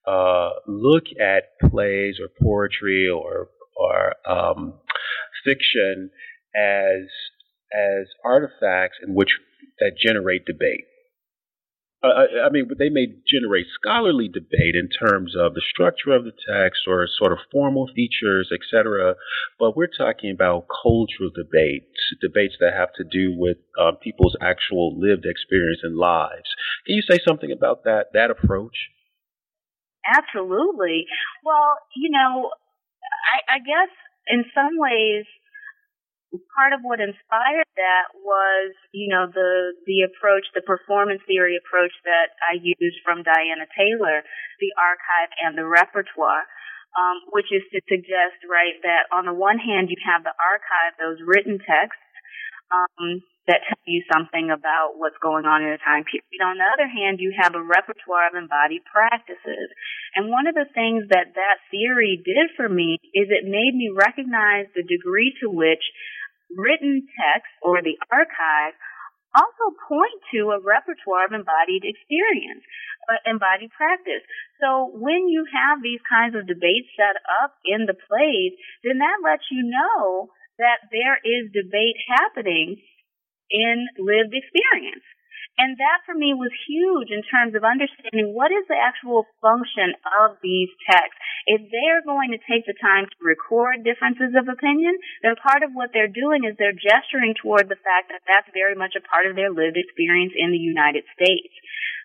uh, 0.06 0.50
look 0.66 1.04
at 1.20 1.58
plays 1.70 2.16
or 2.20 2.28
poetry 2.42 3.08
or 3.08 3.48
or 3.76 4.14
um, 4.28 4.74
fiction 5.44 6.10
as 6.56 7.06
as 7.72 8.06
artifacts 8.24 8.98
in 9.06 9.14
which 9.14 9.30
that 9.78 9.92
generate 10.00 10.44
debate. 10.44 10.84
Uh, 12.00 12.46
I 12.46 12.50
mean, 12.50 12.70
they 12.78 12.90
may 12.90 13.06
generate 13.26 13.66
scholarly 13.74 14.28
debate 14.28 14.78
in 14.78 14.88
terms 14.88 15.34
of 15.36 15.54
the 15.54 15.62
structure 15.68 16.14
of 16.14 16.22
the 16.22 16.30
text 16.30 16.82
or 16.86 17.08
sort 17.18 17.32
of 17.32 17.38
formal 17.50 17.88
features, 17.94 18.50
etc. 18.54 19.16
But 19.58 19.76
we're 19.76 19.90
talking 19.90 20.30
about 20.30 20.66
cultural 20.70 21.30
debates, 21.34 21.98
debates 22.20 22.54
that 22.60 22.74
have 22.74 22.94
to 22.98 23.04
do 23.04 23.34
with 23.36 23.58
uh, 23.80 23.92
people's 24.00 24.36
actual 24.40 24.94
lived 24.94 25.26
experience 25.26 25.80
and 25.82 25.96
lives. 25.96 26.46
Can 26.86 26.94
you 26.94 27.02
say 27.02 27.18
something 27.26 27.50
about 27.50 27.82
that 27.82 28.14
that 28.14 28.30
approach? 28.30 28.76
Absolutely. 30.06 31.04
Well, 31.44 31.82
you 31.96 32.10
know, 32.10 32.50
I, 33.26 33.56
I 33.56 33.58
guess 33.58 33.90
in 34.28 34.44
some 34.54 34.78
ways 34.78 35.26
part 36.52 36.76
of 36.76 36.84
what 36.84 37.00
inspired 37.00 37.68
that 37.80 38.12
was, 38.20 38.76
you 38.92 39.08
know, 39.08 39.26
the 39.32 39.72
the 39.88 40.04
approach, 40.04 40.44
the 40.52 40.64
performance 40.64 41.24
theory 41.24 41.56
approach 41.56 41.92
that 42.04 42.36
I 42.44 42.60
used 42.60 43.00
from 43.04 43.24
Diana 43.24 43.64
Taylor, 43.72 44.24
the 44.60 44.72
archive 44.76 45.32
and 45.40 45.56
the 45.56 45.64
repertoire, 45.64 46.44
um, 46.96 47.16
which 47.32 47.48
is 47.48 47.64
to 47.72 47.80
suggest, 47.88 48.44
right, 48.44 48.76
that 48.84 49.08
on 49.08 49.24
the 49.24 49.36
one 49.36 49.56
hand 49.56 49.88
you 49.88 49.96
have 50.04 50.24
the 50.24 50.36
archive, 50.36 51.00
those 51.00 51.20
written 51.24 51.56
texts, 51.56 52.04
um, 52.68 53.24
that 53.48 53.64
tell 53.64 53.80
you 53.88 54.04
something 54.12 54.52
about 54.52 55.00
what's 55.00 55.16
going 55.24 55.48
on 55.48 55.64
in 55.64 55.72
a 55.72 55.80
time 55.80 56.04
period. 56.04 56.44
On 56.44 56.60
the 56.60 56.68
other 56.68 56.84
hand, 56.84 57.16
you 57.16 57.32
have 57.32 57.56
a 57.56 57.64
repertoire 57.64 58.28
of 58.28 58.36
embodied 58.36 58.84
practices. 58.84 59.72
And 60.12 60.28
one 60.28 60.44
of 60.44 60.54
the 60.54 60.68
things 60.76 61.08
that 61.08 61.32
that 61.32 61.64
theory 61.72 62.20
did 62.20 62.52
for 62.60 62.68
me 62.68 63.00
is 63.16 63.32
it 63.32 63.48
made 63.48 63.72
me 63.72 63.88
recognize 63.88 64.68
the 64.76 64.84
degree 64.84 65.32
to 65.40 65.48
which 65.48 65.82
written 66.52 67.08
text 67.16 67.48
or 67.64 67.80
the 67.80 67.96
archive 68.12 68.76
also 69.32 69.72
point 69.88 70.18
to 70.32 70.52
a 70.52 70.60
repertoire 70.60 71.28
of 71.28 71.36
embodied 71.36 71.84
experience, 71.84 72.64
uh, 73.08 73.20
embodied 73.28 73.72
practice. 73.72 74.24
So 74.60 74.92
when 74.92 75.28
you 75.28 75.48
have 75.48 75.80
these 75.80 76.00
kinds 76.04 76.36
of 76.36 76.48
debates 76.48 76.88
set 76.96 77.16
up 77.40 77.56
in 77.64 77.88
the 77.88 77.96
plays, 77.96 78.52
then 78.84 79.00
that 79.00 79.24
lets 79.24 79.48
you 79.48 79.68
know 79.68 80.32
that 80.60 80.84
there 80.92 81.16
is 81.22 81.54
debate 81.54 81.96
happening 82.08 82.76
in 83.50 83.88
lived 83.98 84.34
experience. 84.34 85.04
And 85.58 85.74
that 85.74 86.06
for 86.06 86.14
me 86.14 86.38
was 86.38 86.54
huge 86.70 87.10
in 87.10 87.26
terms 87.26 87.58
of 87.58 87.66
understanding 87.66 88.30
what 88.30 88.54
is 88.54 88.62
the 88.70 88.78
actual 88.78 89.26
function 89.42 89.90
of 90.22 90.38
these 90.38 90.70
texts. 90.86 91.18
If 91.50 91.66
they're 91.66 92.06
going 92.06 92.30
to 92.30 92.38
take 92.46 92.62
the 92.62 92.78
time 92.78 93.10
to 93.10 93.18
record 93.26 93.82
differences 93.82 94.38
of 94.38 94.46
opinion, 94.46 94.94
then 95.26 95.34
part 95.34 95.66
of 95.66 95.74
what 95.74 95.90
they're 95.90 96.06
doing 96.06 96.46
is 96.46 96.54
they're 96.54 96.78
gesturing 96.78 97.34
toward 97.34 97.66
the 97.66 97.82
fact 97.82 98.14
that 98.14 98.22
that's 98.22 98.46
very 98.54 98.78
much 98.78 98.94
a 98.94 99.02
part 99.02 99.26
of 99.26 99.34
their 99.34 99.50
lived 99.50 99.74
experience 99.74 100.30
in 100.38 100.54
the 100.54 100.62
United 100.62 101.02
States. 101.18 101.50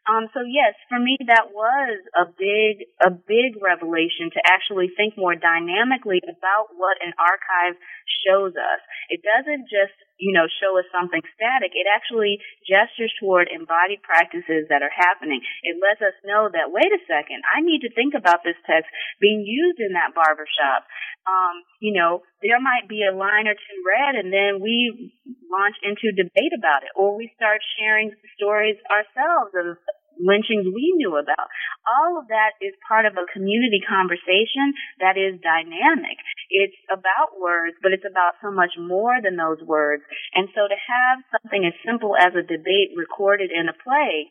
Um, 0.04 0.28
so 0.36 0.44
yes, 0.44 0.76
for 0.92 1.00
me 1.00 1.16
that 1.32 1.56
was 1.56 1.96
a 2.12 2.28
big, 2.28 2.90
a 3.00 3.08
big 3.08 3.56
revelation 3.64 4.34
to 4.36 4.40
actually 4.44 4.92
think 4.92 5.16
more 5.16 5.32
dynamically 5.32 6.20
about 6.26 6.76
what 6.76 7.00
an 7.00 7.16
archive 7.16 7.80
shows 8.26 8.54
us. 8.56 8.82
It 9.10 9.22
doesn't 9.24 9.68
just, 9.68 9.96
you 10.18 10.32
know, 10.32 10.48
show 10.62 10.78
us 10.80 10.88
something 10.90 11.22
static. 11.36 11.76
It 11.76 11.88
actually 11.90 12.40
gestures 12.64 13.12
toward 13.20 13.52
embodied 13.52 14.02
practices 14.04 14.68
that 14.72 14.82
are 14.82 14.94
happening. 14.94 15.42
It 15.64 15.80
lets 15.80 16.02
us 16.02 16.16
know 16.24 16.48
that, 16.52 16.72
wait 16.72 16.92
a 16.92 17.02
second, 17.06 17.44
I 17.48 17.62
need 17.62 17.84
to 17.84 17.94
think 17.94 18.16
about 18.16 18.44
this 18.44 18.60
text 18.64 18.88
being 19.20 19.44
used 19.44 19.80
in 19.80 19.94
that 19.94 20.16
barbershop. 20.16 20.88
Um, 21.24 21.64
you 21.80 21.96
know, 21.96 22.24
there 22.44 22.60
might 22.60 22.88
be 22.88 23.04
a 23.04 23.16
line 23.16 23.48
or 23.48 23.56
two 23.56 23.80
read 23.84 24.20
and 24.20 24.32
then 24.32 24.60
we 24.60 25.16
launch 25.48 25.76
into 25.84 26.12
debate 26.12 26.52
about 26.52 26.84
it 26.84 26.92
or 26.96 27.16
we 27.16 27.32
start 27.36 27.64
sharing 27.80 28.12
stories 28.36 28.76
ourselves 28.92 29.56
of 29.56 29.80
lynchings 30.20 30.68
we 30.70 30.94
knew 30.98 31.16
about. 31.18 31.48
All 31.84 32.20
of 32.20 32.28
that 32.30 32.58
is 32.62 32.74
part 32.88 33.06
of 33.06 33.14
a 33.18 33.30
community 33.32 33.82
conversation 33.84 34.74
that 35.00 35.18
is 35.18 35.42
dynamic. 35.42 36.18
It's 36.50 36.78
about 36.92 37.40
words, 37.40 37.76
but 37.82 37.92
it's 37.92 38.08
about 38.08 38.38
so 38.42 38.52
much 38.52 38.76
more 38.78 39.20
than 39.22 39.36
those 39.36 39.62
words. 39.66 40.04
And 40.34 40.50
so 40.54 40.68
to 40.68 40.78
have 40.78 41.18
something 41.40 41.66
as 41.66 41.76
simple 41.86 42.16
as 42.18 42.34
a 42.34 42.46
debate 42.46 42.94
recorded 42.96 43.50
in 43.52 43.70
a 43.70 43.76
play 43.76 44.30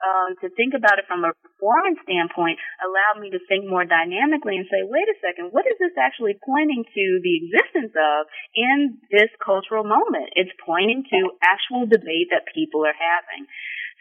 um, 0.00 0.32
to 0.40 0.48
think 0.56 0.72
about 0.72 0.96
it 0.96 1.04
from 1.04 1.24
a 1.24 1.36
performance 1.44 2.00
standpoint 2.04 2.56
allowed 2.80 3.20
me 3.20 3.28
to 3.36 3.40
think 3.48 3.68
more 3.68 3.84
dynamically 3.84 4.56
and 4.56 4.64
say, 4.72 4.80
wait 4.84 5.08
a 5.08 5.16
second, 5.20 5.52
what 5.52 5.68
is 5.68 5.76
this 5.76 5.92
actually 6.00 6.40
pointing 6.40 6.84
to 6.84 7.04
the 7.20 7.34
existence 7.44 7.92
of 7.92 8.20
in 8.56 8.96
this 9.12 9.28
cultural 9.44 9.84
moment? 9.84 10.32
It's 10.36 10.52
pointing 10.64 11.04
to 11.12 11.36
actual 11.44 11.84
debate 11.84 12.32
that 12.32 12.48
people 12.48 12.84
are 12.88 12.96
having. 12.96 13.44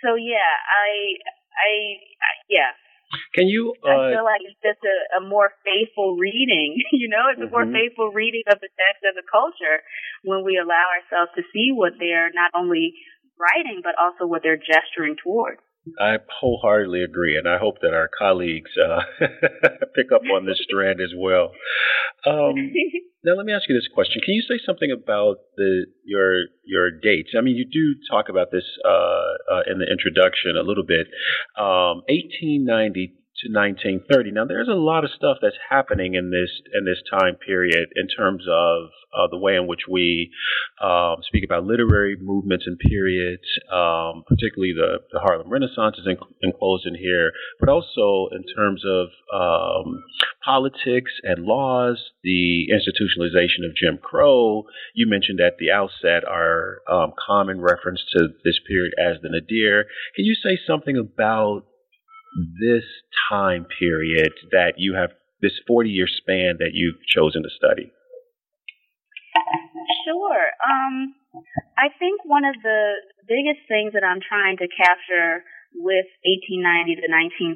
So 0.03 0.15
yeah, 0.15 0.53
I, 0.67 1.19
I, 1.55 1.71
I 1.99 2.31
yeah. 2.49 2.71
Can 3.33 3.49
you? 3.49 3.73
Uh, 3.81 3.89
I 3.89 4.13
feel 4.13 4.25
like 4.25 4.45
it's 4.45 4.61
just 4.61 4.81
a, 4.85 4.97
a 5.17 5.21
more 5.25 5.49
faithful 5.65 6.15
reading. 6.15 6.77
You 6.91 7.07
know, 7.07 7.31
it's 7.31 7.39
mm-hmm. 7.39 7.49
a 7.49 7.55
more 7.55 7.65
mm-hmm. 7.65 7.79
faithful 7.79 8.11
reading 8.11 8.43
of 8.51 8.59
the 8.59 8.69
text 8.75 9.01
of 9.07 9.15
the 9.15 9.25
culture 9.25 9.81
when 10.23 10.43
we 10.43 10.59
allow 10.59 10.83
ourselves 10.93 11.31
to 11.37 11.43
see 11.53 11.71
what 11.71 11.95
they're 11.97 12.29
not 12.35 12.51
only 12.53 12.93
writing 13.39 13.79
but 13.81 13.95
also 13.95 14.27
what 14.27 14.43
they're 14.43 14.59
gesturing 14.59 15.15
toward. 15.15 15.57
I 15.99 16.17
wholeheartedly 16.39 17.03
agree, 17.03 17.37
and 17.37 17.47
I 17.47 17.57
hope 17.57 17.81
that 17.81 17.93
our 17.93 18.09
colleagues 18.09 18.71
uh, 18.77 19.01
pick 19.95 20.11
up 20.13 20.21
on 20.33 20.45
this 20.45 20.59
strand 20.63 21.01
as 21.01 21.13
well. 21.15 21.51
Um, 22.25 22.73
now, 23.23 23.33
let 23.35 23.45
me 23.45 23.53
ask 23.53 23.67
you 23.69 23.75
this 23.75 23.87
question: 23.93 24.21
Can 24.23 24.33
you 24.33 24.41
say 24.41 24.59
something 24.65 24.91
about 24.91 25.37
the 25.57 25.85
your 26.03 26.45
your 26.65 26.91
dates? 26.91 27.31
I 27.37 27.41
mean, 27.41 27.55
you 27.55 27.65
do 27.65 27.99
talk 28.09 28.29
about 28.29 28.51
this 28.51 28.65
uh, 28.85 29.53
uh, 29.53 29.61
in 29.71 29.79
the 29.79 29.87
introduction 29.89 30.57
a 30.57 30.63
little 30.63 30.85
bit. 30.85 31.07
Um, 31.57 32.03
1890 32.09 33.18
to 33.43 33.51
1930. 33.51 34.31
Now, 34.31 34.45
there's 34.45 34.67
a 34.67 34.73
lot 34.73 35.03
of 35.03 35.11
stuff 35.15 35.37
that's 35.41 35.57
happening 35.69 36.15
in 36.15 36.31
this 36.31 36.51
in 36.73 36.85
this 36.85 37.01
time 37.09 37.35
period 37.35 37.89
in 37.95 38.07
terms 38.07 38.43
of 38.49 38.89
uh, 39.13 39.27
the 39.31 39.37
way 39.37 39.55
in 39.55 39.67
which 39.67 39.87
we 39.89 40.31
um, 40.83 41.17
speak 41.23 41.43
about 41.43 41.65
literary 41.65 42.15
movements 42.19 42.65
and 42.67 42.77
periods, 42.77 43.43
um, 43.71 44.23
particularly 44.27 44.73
the, 44.73 44.99
the, 45.11 45.19
Harlem 45.19 45.49
Renaissance 45.49 45.97
is 45.97 46.07
enclosed 46.43 46.85
in 46.85 46.95
here, 46.95 47.31
but 47.59 47.69
also 47.69 48.29
in 48.31 48.43
terms 48.55 48.83
of 48.85 49.07
um, 49.33 50.03
politics 50.43 51.11
and 51.23 51.45
laws, 51.45 52.11
the 52.23 52.67
institutionalization 52.71 53.67
of 53.67 53.75
Jim 53.75 53.97
Crow. 53.97 54.65
You 54.93 55.07
mentioned 55.09 55.39
at 55.41 55.57
the 55.57 55.71
outset 55.71 56.23
our 56.27 56.81
um, 56.89 57.13
common 57.25 57.61
reference 57.61 58.03
to 58.13 58.27
this 58.43 58.59
period 58.67 58.93
as 58.99 59.21
the 59.21 59.29
Nadir. 59.29 59.85
Can 60.15 60.25
you 60.25 60.35
say 60.35 60.59
something 60.65 60.97
about 60.97 61.65
this 62.61 62.84
time 63.32 63.65
period 63.80 64.34
that 64.51 64.73
you 64.77 64.95
have, 64.95 65.11
this 65.41 65.59
40 65.67 65.89
year 65.89 66.07
span 66.07 66.57
that 66.59 66.71
you've 66.73 67.01
chosen 67.07 67.43
to 67.43 67.49
study? 67.49 67.91
Sure. 70.05 70.45
Um, 70.65 71.15
I 71.77 71.89
think 71.97 72.25
one 72.25 72.45
of 72.45 72.55
the 72.63 72.93
biggest 73.27 73.67
things 73.67 73.93
that 73.93 74.03
I'm 74.03 74.19
trying 74.21 74.57
to 74.57 74.67
capture 74.67 75.43
with 75.75 76.07
1890 76.25 76.97
to 76.97 77.07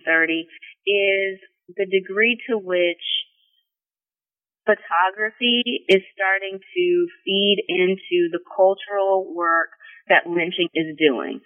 1930 0.05 0.45
is 0.85 1.41
the 1.75 1.87
degree 1.89 2.37
to 2.49 2.57
which 2.57 3.03
photography 4.65 5.83
is 5.89 6.01
starting 6.13 6.59
to 6.59 6.85
feed 7.25 7.57
into 7.67 8.31
the 8.31 8.39
cultural 8.55 9.33
work 9.33 9.75
that 10.07 10.27
lynching 10.27 10.69
is 10.73 10.95
doing 10.97 11.41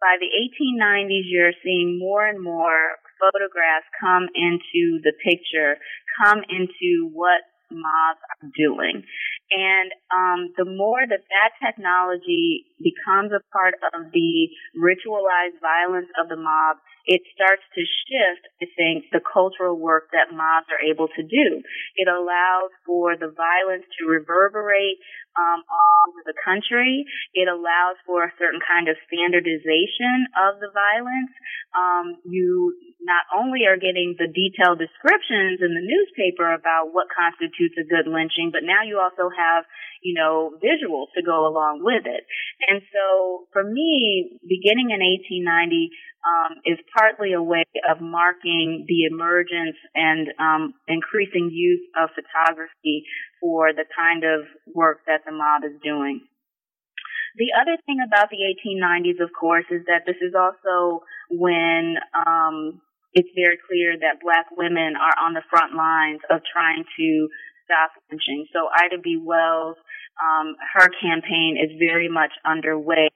by 0.00 0.16
the 0.20 0.28
1890s, 0.28 1.26
you're 1.26 1.56
seeing 1.62 1.98
more 1.98 2.26
and 2.26 2.42
more 2.42 2.96
photographs 3.20 3.86
come 4.00 4.28
into 4.34 5.00
the 5.02 5.12
picture, 5.24 5.76
come 6.22 6.42
into 6.48 7.08
what 7.12 7.42
mobs 7.70 8.20
are 8.20 8.50
doing. 8.56 9.02
And 9.50 9.88
um, 10.12 10.40
the 10.56 10.64
more 10.64 11.04
that 11.04 11.24
that 11.24 11.52
technology 11.60 12.66
becomes 12.80 13.32
a 13.32 13.42
part 13.52 13.74
of 13.94 14.12
the 14.12 14.48
ritualized 14.76 15.60
violence 15.60 16.08
of 16.20 16.28
the 16.28 16.36
mob, 16.36 16.76
it 17.06 17.20
starts 17.36 17.62
to 17.76 17.82
shift, 17.84 18.44
I 18.62 18.66
think, 18.76 19.12
the 19.12 19.20
cultural 19.20 19.76
work 19.76 20.08
that 20.12 20.32
mobs 20.32 20.68
are 20.72 20.80
able 20.80 21.08
to 21.08 21.22
do. 21.22 21.60
It 21.96 22.08
allows 22.08 22.72
for 22.86 23.16
the 23.16 23.28
violence 23.28 23.84
to 24.00 24.08
reverberate 24.08 24.98
um, 25.36 25.66
all 25.66 25.94
over 26.08 26.22
the 26.24 26.38
country. 26.40 27.04
It 27.34 27.50
allows 27.50 27.98
for 28.06 28.24
a 28.24 28.32
certain 28.38 28.62
kind 28.62 28.88
of 28.88 28.96
standardization 29.10 30.30
of 30.38 30.62
the 30.62 30.70
violence. 30.72 31.32
Um, 31.74 32.06
you 32.24 32.72
not 33.02 33.28
only 33.36 33.68
are 33.68 33.76
getting 33.76 34.16
the 34.16 34.30
detailed 34.30 34.80
descriptions 34.80 35.60
in 35.60 35.76
the 35.76 35.84
newspaper 35.84 36.54
about 36.54 36.94
what 36.96 37.12
constitutes 37.12 37.76
a 37.76 37.84
good 37.84 38.08
lynching, 38.08 38.48
but 38.48 38.64
now 38.64 38.80
you 38.80 38.96
also 38.96 39.28
have, 39.28 39.68
you 40.00 40.16
know, 40.16 40.56
visuals 40.62 41.12
to 41.12 41.20
go 41.20 41.44
along 41.44 41.84
with 41.84 42.08
it. 42.08 42.24
And 42.70 42.80
so 42.88 43.44
for 43.52 43.60
me, 43.60 44.40
beginning 44.48 44.88
in 44.94 45.04
1890, 45.04 45.92
um, 46.24 46.56
is 46.64 46.78
partly 46.96 47.32
a 47.32 47.42
way 47.42 47.64
of 47.88 48.00
marking 48.00 48.84
the 48.88 49.04
emergence 49.04 49.76
and 49.94 50.28
um, 50.40 50.74
increasing 50.88 51.50
use 51.52 51.84
of 52.00 52.10
photography 52.16 53.04
for 53.40 53.72
the 53.72 53.84
kind 53.92 54.24
of 54.24 54.48
work 54.74 55.00
that 55.06 55.20
the 55.26 55.32
mob 55.32 55.64
is 55.64 55.76
doing. 55.84 56.20
The 57.36 57.50
other 57.60 57.76
thing 57.84 57.98
about 58.00 58.30
the 58.30 58.40
1890s, 58.40 59.20
of 59.22 59.30
course, 59.34 59.66
is 59.70 59.82
that 59.86 60.06
this 60.06 60.16
is 60.22 60.34
also 60.38 61.02
when 61.30 61.96
um, 62.14 62.80
it's 63.12 63.30
very 63.34 63.58
clear 63.66 63.98
that 63.98 64.22
black 64.22 64.46
women 64.56 64.94
are 64.94 65.16
on 65.18 65.34
the 65.34 65.42
front 65.50 65.74
lines 65.74 66.20
of 66.30 66.40
trying 66.46 66.84
to 66.96 67.28
stop 67.64 67.90
lynching. 68.10 68.46
So 68.52 68.68
Ida 68.70 69.02
B. 69.02 69.18
Wells 69.18 69.76
um, 70.22 70.54
her 70.74 70.88
campaign 71.02 71.58
is 71.58 71.74
very 71.78 72.08
much 72.08 72.30
underway 72.46 73.10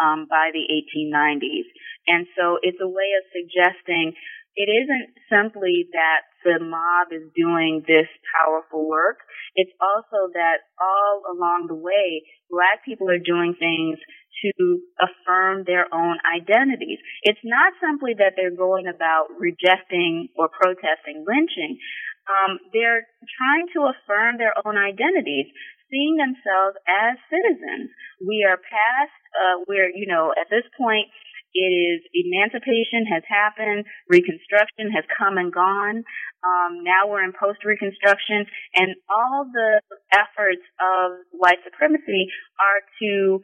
um, 0.00 0.26
by 0.28 0.50
the 0.52 0.64
1890s. 0.64 1.68
And 2.06 2.26
so 2.36 2.58
it's 2.62 2.80
a 2.80 2.88
way 2.88 3.10
of 3.20 3.24
suggesting 3.32 4.14
it 4.56 4.66
isn't 4.66 5.14
simply 5.30 5.86
that 5.92 6.26
the 6.42 6.58
mob 6.58 7.12
is 7.12 7.30
doing 7.36 7.84
this 7.86 8.08
powerful 8.34 8.88
work. 8.88 9.22
It's 9.54 9.70
also 9.78 10.32
that 10.34 10.66
all 10.80 11.22
along 11.30 11.66
the 11.68 11.78
way, 11.78 12.26
black 12.50 12.82
people 12.84 13.10
are 13.10 13.22
doing 13.22 13.54
things 13.54 13.98
to 14.42 14.82
affirm 14.98 15.62
their 15.66 15.86
own 15.92 16.18
identities. 16.26 16.98
It's 17.22 17.42
not 17.44 17.74
simply 17.82 18.14
that 18.18 18.34
they're 18.34 18.54
going 18.54 18.86
about 18.86 19.30
rejecting 19.38 20.28
or 20.34 20.48
protesting 20.48 21.22
lynching. 21.26 21.78
Um, 22.26 22.58
they're 22.72 23.06
trying 23.38 23.66
to 23.74 23.90
affirm 23.94 24.38
their 24.38 24.54
own 24.66 24.76
identities 24.76 25.46
seeing 25.90 26.16
themselves 26.16 26.76
as 26.86 27.16
citizens. 27.28 27.90
We 28.20 28.44
are 28.48 28.56
past, 28.56 29.20
uh, 29.34 29.64
we're, 29.68 29.90
you 29.90 30.06
know, 30.06 30.32
at 30.36 30.48
this 30.48 30.64
point, 30.76 31.08
it 31.56 31.72
is 31.72 32.04
emancipation 32.12 33.08
has 33.08 33.24
happened, 33.24 33.88
Reconstruction 34.08 34.92
has 34.92 35.04
come 35.16 35.40
and 35.40 35.52
gone. 35.52 36.04
Um, 36.44 36.84
now 36.84 37.08
we're 37.08 37.24
in 37.24 37.32
post 37.32 37.64
Reconstruction, 37.64 38.46
and 38.76 38.94
all 39.08 39.48
the 39.48 39.80
efforts 40.12 40.62
of 40.78 41.24
white 41.32 41.58
supremacy 41.64 42.28
are 42.60 42.80
to 43.00 43.40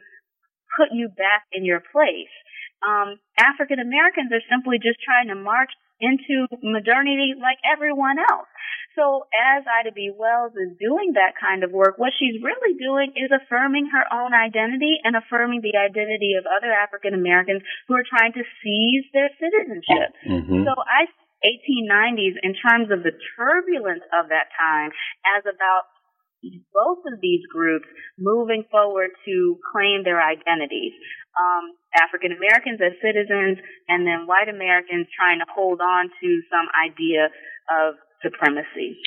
put 0.77 0.93
you 0.93 1.09
back 1.17 1.49
in 1.51 1.65
your 1.65 1.81
place. 1.81 2.31
Um, 2.85 3.17
African 3.41 3.79
Americans 3.81 4.29
are 4.31 4.45
simply 4.51 4.77
just 4.77 5.01
trying 5.01 5.33
to 5.33 5.35
march 5.35 5.73
into 5.99 6.47
modernity 6.61 7.33
like 7.39 7.57
everyone 7.63 8.19
else. 8.19 8.47
So 8.95 9.27
as 9.35 9.67
Ida 9.67 9.91
B. 9.91 10.11
Wells 10.15 10.55
is 10.55 10.79
doing 10.79 11.19
that 11.19 11.35
kind 11.35 11.67
of 11.67 11.71
work, 11.75 11.99
what 11.99 12.15
she's 12.15 12.39
really 12.39 12.79
doing 12.79 13.11
is 13.19 13.27
affirming 13.27 13.91
her 13.91 14.07
own 14.07 14.31
identity 14.31 15.03
and 15.03 15.19
affirming 15.19 15.59
the 15.59 15.75
identity 15.75 16.39
of 16.39 16.47
other 16.47 16.71
African 16.71 17.11
Americans 17.11 17.61
who 17.87 17.95
are 17.99 18.07
trying 18.07 18.31
to 18.39 18.43
seize 18.63 19.05
their 19.11 19.29
citizenship. 19.35 20.15
Mm-hmm. 20.23 20.63
So 20.63 20.71
I 20.79 21.11
1890s 21.45 22.41
in 22.41 22.57
terms 22.57 22.89
of 22.89 23.05
the 23.05 23.13
turbulence 23.37 24.01
of 24.09 24.33
that 24.33 24.49
time 24.57 24.89
as 25.37 25.45
about 25.45 25.85
both 26.73 26.99
of 27.11 27.19
these 27.21 27.41
groups 27.51 27.87
moving 28.17 28.63
forward 28.69 29.11
to 29.25 29.57
claim 29.71 30.03
their 30.03 30.21
identities. 30.21 30.93
Um, 31.35 31.75
African 31.95 32.31
Americans 32.31 32.79
as 32.79 32.93
citizens, 33.03 33.59
and 33.87 34.07
then 34.07 34.27
white 34.27 34.47
Americans 34.47 35.07
trying 35.15 35.39
to 35.39 35.45
hold 35.53 35.81
on 35.81 36.09
to 36.21 36.29
some 36.51 36.67
idea 36.75 37.27
of 37.71 37.95
supremacy. 38.23 38.99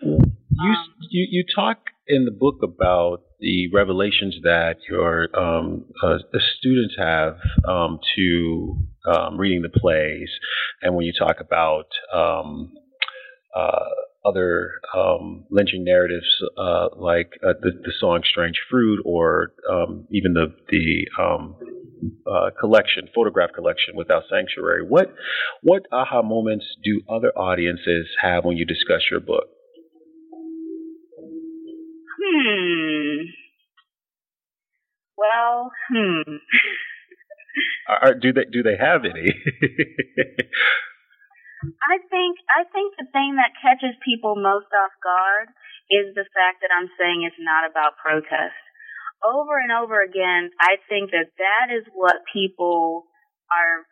You, 0.00 0.18
um, 0.60 0.94
you 1.10 1.26
you 1.30 1.44
talk 1.54 1.78
in 2.06 2.24
the 2.24 2.30
book 2.30 2.60
about 2.62 3.22
the 3.40 3.68
revelations 3.72 4.36
that 4.42 4.76
your 4.88 5.28
um, 5.38 5.86
uh, 6.02 6.18
students 6.58 6.94
have 6.98 7.36
um, 7.66 7.98
to 8.16 8.76
um, 9.06 9.38
reading 9.38 9.62
the 9.62 9.68
plays, 9.68 10.30
and 10.82 10.94
when 10.94 11.04
you 11.06 11.12
talk 11.18 11.36
about 11.40 11.86
um, 12.12 12.72
uh, 13.54 13.90
other 14.24 14.80
um, 14.96 15.44
lynching 15.50 15.84
narratives 15.84 16.26
uh, 16.58 16.88
like 16.96 17.32
uh, 17.46 17.52
the, 17.60 17.72
the, 17.82 17.92
song 17.98 18.22
"Strange 18.24 18.58
Fruit" 18.70 19.00
or 19.04 19.52
um, 19.70 20.06
even 20.10 20.34
the 20.34 20.54
the 20.70 21.06
um, 21.22 21.56
uh, 22.26 22.50
collection, 22.58 23.08
photograph 23.14 23.50
collection 23.54 23.94
without 23.96 24.24
sanctuary. 24.30 24.84
What 24.86 25.14
what 25.62 25.82
aha 25.92 26.22
moments 26.22 26.64
do 26.82 27.02
other 27.08 27.32
audiences 27.36 28.06
have 28.20 28.44
when 28.44 28.56
you 28.56 28.64
discuss 28.64 29.02
your 29.10 29.20
book? 29.20 29.44
Hmm. 32.22 33.16
Well, 35.16 35.70
hmm. 35.88 36.36
Are, 37.88 38.14
do 38.14 38.32
they 38.32 38.44
do 38.50 38.62
they 38.62 38.76
have 38.78 39.04
any? 39.04 39.34
I 41.72 41.96
think 42.10 42.36
I 42.50 42.64
think 42.68 42.96
the 42.96 43.08
thing 43.12 43.36
that 43.40 43.56
catches 43.60 43.96
people 44.04 44.36
most 44.36 44.68
off 44.72 44.94
guard 45.00 45.48
is 45.88 46.12
the 46.16 46.28
fact 46.32 46.64
that 46.64 46.72
I'm 46.72 46.88
saying 46.96 47.24
it's 47.24 47.40
not 47.40 47.68
about 47.68 48.00
protest. 48.00 48.56
Over 49.24 49.56
and 49.56 49.72
over 49.72 50.04
again, 50.04 50.52
I 50.60 50.76
think 50.88 51.12
that 51.12 51.32
that 51.40 51.72
is 51.72 51.84
what 51.92 52.24
people 52.32 53.08
are 53.48 53.88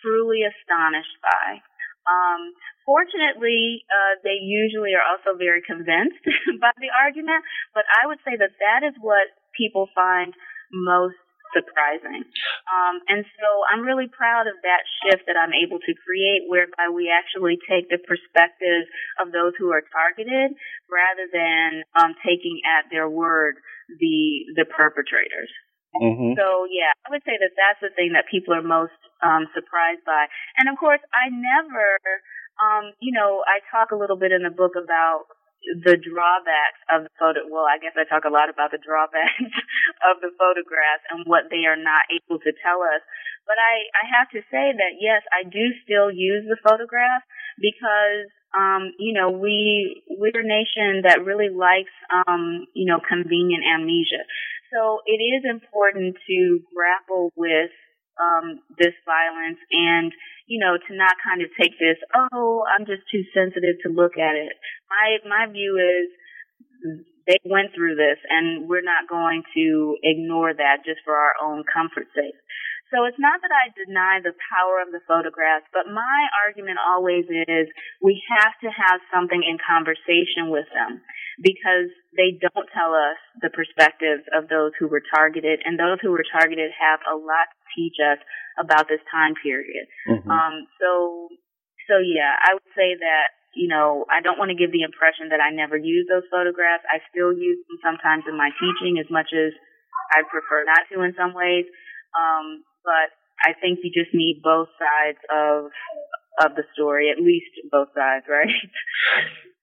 truly 0.00 0.44
astonished 0.44 1.16
by. 1.24 1.62
Um, 2.02 2.52
fortunately, 2.84 3.86
uh, 3.86 4.18
they 4.26 4.42
usually 4.42 4.92
are 4.98 5.06
also 5.06 5.38
very 5.38 5.62
convinced 5.62 6.20
by 6.64 6.74
the 6.82 6.90
argument, 6.90 7.46
but 7.72 7.86
I 7.86 8.10
would 8.10 8.18
say 8.26 8.34
that 8.36 8.58
that 8.58 8.82
is 8.82 8.94
what 8.98 9.30
people 9.54 9.88
find 9.94 10.34
most 10.72 11.20
surprising. 11.52 12.24
Um, 12.68 12.94
and 13.08 13.22
so 13.38 13.48
I'm 13.70 13.84
really 13.84 14.08
proud 14.08 14.48
of 14.48 14.56
that 14.64 14.82
shift 15.00 15.28
that 15.28 15.36
I'm 15.36 15.54
able 15.54 15.78
to 15.78 15.92
create 16.04 16.48
whereby 16.48 16.90
we 16.90 17.12
actually 17.12 17.60
take 17.68 17.88
the 17.88 18.00
perspective 18.02 18.88
of 19.20 19.30
those 19.30 19.52
who 19.60 19.70
are 19.70 19.84
targeted 19.92 20.56
rather 20.90 21.26
than 21.30 21.84
um, 21.96 22.12
taking 22.24 22.60
at 22.66 22.90
their 22.90 23.08
word 23.08 23.56
the 23.88 24.48
the 24.56 24.64
perpetrators. 24.64 25.52
Mm-hmm. 25.92 26.40
So 26.40 26.64
yeah, 26.72 26.96
I 27.04 27.12
would 27.12 27.24
say 27.28 27.36
that 27.36 27.52
that's 27.52 27.80
the 27.84 27.92
thing 27.92 28.16
that 28.16 28.24
people 28.32 28.56
are 28.56 28.64
most 28.64 28.96
um, 29.20 29.48
surprised 29.52 30.04
by. 30.08 30.26
And 30.56 30.72
of 30.72 30.80
course, 30.80 31.04
I 31.12 31.28
never, 31.28 32.00
um, 32.56 32.96
you 33.04 33.12
know, 33.12 33.44
I 33.44 33.60
talk 33.68 33.92
a 33.92 33.98
little 34.00 34.16
bit 34.16 34.32
in 34.32 34.40
the 34.42 34.54
book 34.54 34.72
about 34.72 35.28
the 35.62 35.96
drawbacks 35.96 36.82
of 36.90 37.06
the 37.06 37.12
photo. 37.18 37.46
Well, 37.46 37.66
I 37.66 37.78
guess 37.78 37.94
I 37.94 38.04
talk 38.04 38.26
a 38.26 38.32
lot 38.32 38.50
about 38.50 38.70
the 38.74 38.82
drawbacks 38.82 39.38
of 40.08 40.18
the 40.20 40.34
photographs 40.34 41.06
and 41.10 41.24
what 41.26 41.48
they 41.50 41.64
are 41.70 41.78
not 41.78 42.06
able 42.10 42.42
to 42.42 42.52
tell 42.62 42.82
us. 42.82 43.02
But 43.46 43.58
I, 43.58 43.90
I 43.94 44.04
have 44.18 44.28
to 44.34 44.40
say 44.50 44.74
that 44.74 44.98
yes, 44.98 45.22
I 45.30 45.42
do 45.46 45.74
still 45.82 46.10
use 46.10 46.46
the 46.46 46.58
photograph 46.62 47.22
because, 47.58 48.30
um, 48.54 48.94
you 48.98 49.14
know, 49.14 49.30
we, 49.30 50.02
we're 50.08 50.34
a 50.34 50.46
nation 50.46 51.02
that 51.06 51.26
really 51.26 51.50
likes, 51.50 51.94
um, 52.10 52.66
you 52.74 52.86
know, 52.86 53.00
convenient 53.02 53.64
amnesia. 53.66 54.22
So 54.70 55.02
it 55.04 55.20
is 55.20 55.44
important 55.44 56.16
to 56.16 56.38
grapple 56.70 57.30
with 57.36 57.70
um, 58.16 58.60
this 58.78 58.94
violence 59.04 59.58
and, 59.70 60.12
you 60.52 60.60
know, 60.60 60.76
to 60.76 60.92
not 60.92 61.16
kind 61.24 61.40
of 61.40 61.48
take 61.56 61.72
this, 61.80 61.96
oh, 62.12 62.60
I'm 62.68 62.84
just 62.84 63.08
too 63.08 63.24
sensitive 63.32 63.80
to 63.82 63.88
look 63.88 64.20
at 64.20 64.36
it. 64.36 64.52
My, 64.92 65.16
my 65.24 65.42
view 65.48 65.80
is 65.80 66.12
they 67.24 67.40
went 67.48 67.72
through 67.72 67.96
this 67.96 68.20
and 68.28 68.68
we're 68.68 68.84
not 68.84 69.08
going 69.08 69.48
to 69.56 69.96
ignore 70.04 70.52
that 70.52 70.84
just 70.84 71.00
for 71.08 71.16
our 71.16 71.32
own 71.40 71.64
comfort 71.64 72.12
sake. 72.12 72.36
So 72.92 73.08
it's 73.08 73.16
not 73.16 73.40
that 73.40 73.50
I 73.50 73.72
deny 73.72 74.20
the 74.20 74.36
power 74.52 74.84
of 74.84 74.92
the 74.92 75.00
photographs, 75.08 75.64
but 75.72 75.88
my 75.88 76.20
argument 76.44 76.76
always 76.76 77.24
is 77.24 77.72
we 78.04 78.20
have 78.28 78.52
to 78.60 78.68
have 78.68 79.00
something 79.08 79.40
in 79.40 79.56
conversation 79.56 80.52
with 80.52 80.68
them 80.76 81.00
because 81.40 81.88
they 82.12 82.36
don't 82.36 82.68
tell 82.76 82.92
us 82.92 83.16
the 83.40 83.48
perspectives 83.48 84.28
of 84.36 84.52
those 84.52 84.76
who 84.76 84.92
were 84.92 85.00
targeted 85.00 85.64
and 85.64 85.80
those 85.80 86.04
who 86.04 86.12
were 86.12 86.28
targeted 86.28 86.68
have 86.76 87.00
a 87.08 87.16
lot 87.16 87.48
to 87.48 87.64
teach 87.72 87.96
us 87.96 88.20
about 88.60 88.92
this 88.92 89.00
time 89.08 89.32
period. 89.40 89.88
Mm-hmm. 90.04 90.28
Um, 90.28 90.68
so, 90.76 91.32
so 91.88 91.96
yeah, 91.96 92.36
I 92.36 92.52
would 92.52 92.72
say 92.76 92.92
that 93.00 93.32
you 93.52 93.68
know, 93.68 94.08
I 94.08 94.24
don't 94.24 94.40
want 94.40 94.48
to 94.48 94.56
give 94.56 94.72
the 94.72 94.80
impression 94.80 95.28
that 95.28 95.44
I 95.44 95.52
never 95.52 95.76
use 95.76 96.08
those 96.08 96.24
photographs. 96.32 96.88
I 96.88 97.04
still 97.12 97.36
use 97.36 97.60
them 97.68 97.76
sometimes 97.84 98.24
in 98.24 98.32
my 98.32 98.48
teaching 98.56 98.96
as 98.96 99.08
much 99.12 99.28
as 99.36 99.52
I 100.08 100.24
prefer 100.24 100.64
not 100.64 100.88
to 100.88 101.04
in 101.04 101.12
some 101.12 101.36
ways. 101.36 101.68
Um, 102.16 102.64
but 102.84 103.10
I 103.42 103.54
think 103.58 103.80
you 103.82 103.90
just 103.90 104.14
need 104.14 104.40
both 104.42 104.68
sides 104.78 105.18
of 105.30 105.70
of 106.40 106.56
the 106.56 106.64
story, 106.72 107.10
at 107.10 107.22
least 107.22 107.52
both 107.70 107.88
sides, 107.94 108.24
right? 108.28 108.48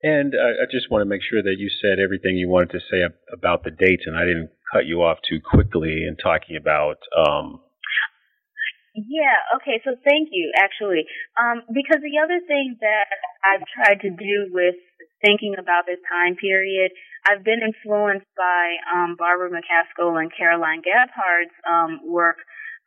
And 0.02 0.32
uh, 0.32 0.64
I 0.64 0.66
just 0.72 0.88
want 0.88 1.02
to 1.02 1.10
make 1.10 1.20
sure 1.20 1.44
that 1.44 1.60
you 1.60 1.68
said 1.68 2.00
everything 2.00 2.40
you 2.40 2.48
wanted 2.48 2.72
to 2.72 2.84
say 2.88 3.04
about 3.34 3.68
the 3.68 3.72
dates, 3.72 4.08
and 4.08 4.16
I 4.16 4.24
didn't 4.24 4.52
cut 4.72 4.86
you 4.86 5.04
off 5.04 5.20
too 5.28 5.44
quickly 5.44 6.08
in 6.08 6.16
talking 6.16 6.56
about. 6.56 7.04
Um... 7.12 7.60
Yeah. 8.96 9.60
Okay. 9.60 9.84
So 9.84 10.00
thank 10.08 10.30
you, 10.32 10.56
actually, 10.56 11.04
um, 11.36 11.68
because 11.68 12.00
the 12.00 12.16
other 12.24 12.40
thing 12.48 12.80
that 12.80 13.12
I've 13.44 13.68
tried 13.76 14.00
to 14.08 14.12
do 14.16 14.48
with 14.56 14.80
thinking 15.20 15.60
about 15.60 15.84
this 15.84 16.00
time 16.08 16.40
period, 16.40 16.96
I've 17.28 17.44
been 17.44 17.60
influenced 17.60 18.28
by 18.40 18.80
um, 18.88 19.20
Barbara 19.20 19.52
McCaskill 19.52 20.16
and 20.16 20.32
Caroline 20.32 20.80
Gebhard's 20.80 21.56
um, 21.68 22.00
work 22.08 22.40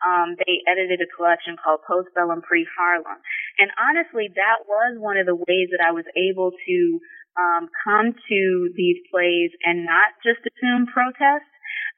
um, 0.02 0.34
they 0.34 0.66
edited 0.66 0.98
a 0.98 1.08
collection 1.14 1.54
called 1.56 1.86
Postbellum 1.86 2.42
Pre 2.42 2.66
Harlem. 2.74 3.22
And 3.58 3.70
honestly, 3.78 4.30
that 4.34 4.66
was 4.66 4.98
one 4.98 5.16
of 5.16 5.26
the 5.26 5.38
ways 5.38 5.70
that 5.70 5.82
I 5.82 5.94
was 5.94 6.06
able 6.18 6.50
to 6.50 6.78
um, 7.38 7.70
come 7.86 8.12
to 8.12 8.40
these 8.74 8.98
plays 9.08 9.54
and 9.64 9.86
not 9.86 10.18
just 10.20 10.42
assume 10.42 10.90
protest. 10.90 11.46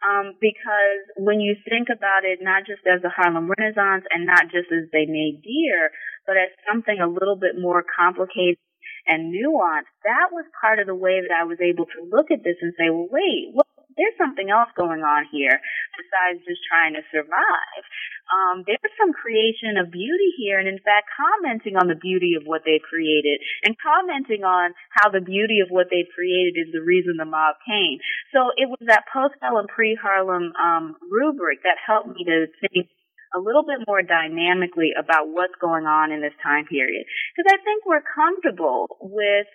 Um, 0.05 0.37
because 0.37 1.01
when 1.17 1.41
you 1.41 1.57
think 1.65 1.89
about 1.89 2.29
it, 2.29 2.45
not 2.45 2.69
just 2.69 2.85
as 2.85 3.01
the 3.01 3.09
Harlem 3.09 3.49
Renaissance 3.49 4.05
and 4.13 4.29
not 4.29 4.53
just 4.53 4.69
as 4.69 4.93
the 4.93 5.09
Nadir, 5.09 5.89
but 6.29 6.37
as 6.37 6.53
something 6.69 7.01
a 7.01 7.09
little 7.09 7.41
bit 7.41 7.57
more 7.57 7.81
complicated 7.81 8.61
and 9.09 9.33
nuanced, 9.33 9.93
that 10.05 10.29
was 10.29 10.45
part 10.61 10.77
of 10.77 10.87
the 10.87 10.95
way 10.95 11.25
that 11.25 11.33
I 11.33 11.49
was 11.49 11.57
able 11.61 11.89
to 11.89 12.05
look 12.05 12.29
at 12.29 12.45
this 12.45 12.61
and 12.61 12.77
say, 12.77 12.93
well, 12.93 13.09
wait, 13.09 13.57
what 13.57 13.64
there's 13.97 14.19
something 14.19 14.51
else 14.51 14.71
going 14.77 15.03
on 15.03 15.27
here 15.31 15.59
besides 15.97 16.43
just 16.47 16.63
trying 16.67 16.95
to 16.95 17.03
survive. 17.11 17.83
Um, 18.25 18.65
there's 18.65 18.95
some 18.97 19.13
creation 19.13 19.77
of 19.77 19.93
beauty 19.93 20.33
here, 20.41 20.57
and 20.59 20.67
in 20.67 20.81
fact, 20.81 21.13
commenting 21.13 21.77
on 21.77 21.93
the 21.93 21.99
beauty 21.99 22.35
of 22.41 22.49
what 22.49 22.65
they've 22.65 22.83
created, 22.83 23.39
and 23.63 23.77
commenting 23.77 24.43
on 24.43 24.73
how 24.91 25.13
the 25.13 25.21
beauty 25.21 25.61
of 25.61 25.69
what 25.69 25.93
they've 25.93 26.09
created 26.17 26.57
is 26.57 26.73
the 26.73 26.81
reason 26.81 27.21
the 27.21 27.29
mob 27.29 27.61
came. 27.69 28.01
So 28.33 28.49
it 28.57 28.67
was 28.73 28.81
that 28.89 29.05
post-Harlem, 29.13 29.69
pre-Harlem 29.69 30.57
um, 30.57 30.97
rubric 31.05 31.63
that 31.69 31.77
helped 31.77 32.17
me 32.17 32.25
to 32.25 32.49
think 32.65 32.89
a 33.37 33.41
little 33.43 33.67
bit 33.67 33.83
more 33.87 34.01
dynamically 34.01 34.95
about 34.97 35.29
what's 35.29 35.59
going 35.61 35.85
on 35.85 36.15
in 36.15 36.23
this 36.23 36.37
time 36.41 36.65
period. 36.65 37.05
Because 37.35 37.51
I 37.51 37.59
think 37.67 37.83
we're 37.85 38.07
comfortable 38.07 38.87
with 39.03 39.51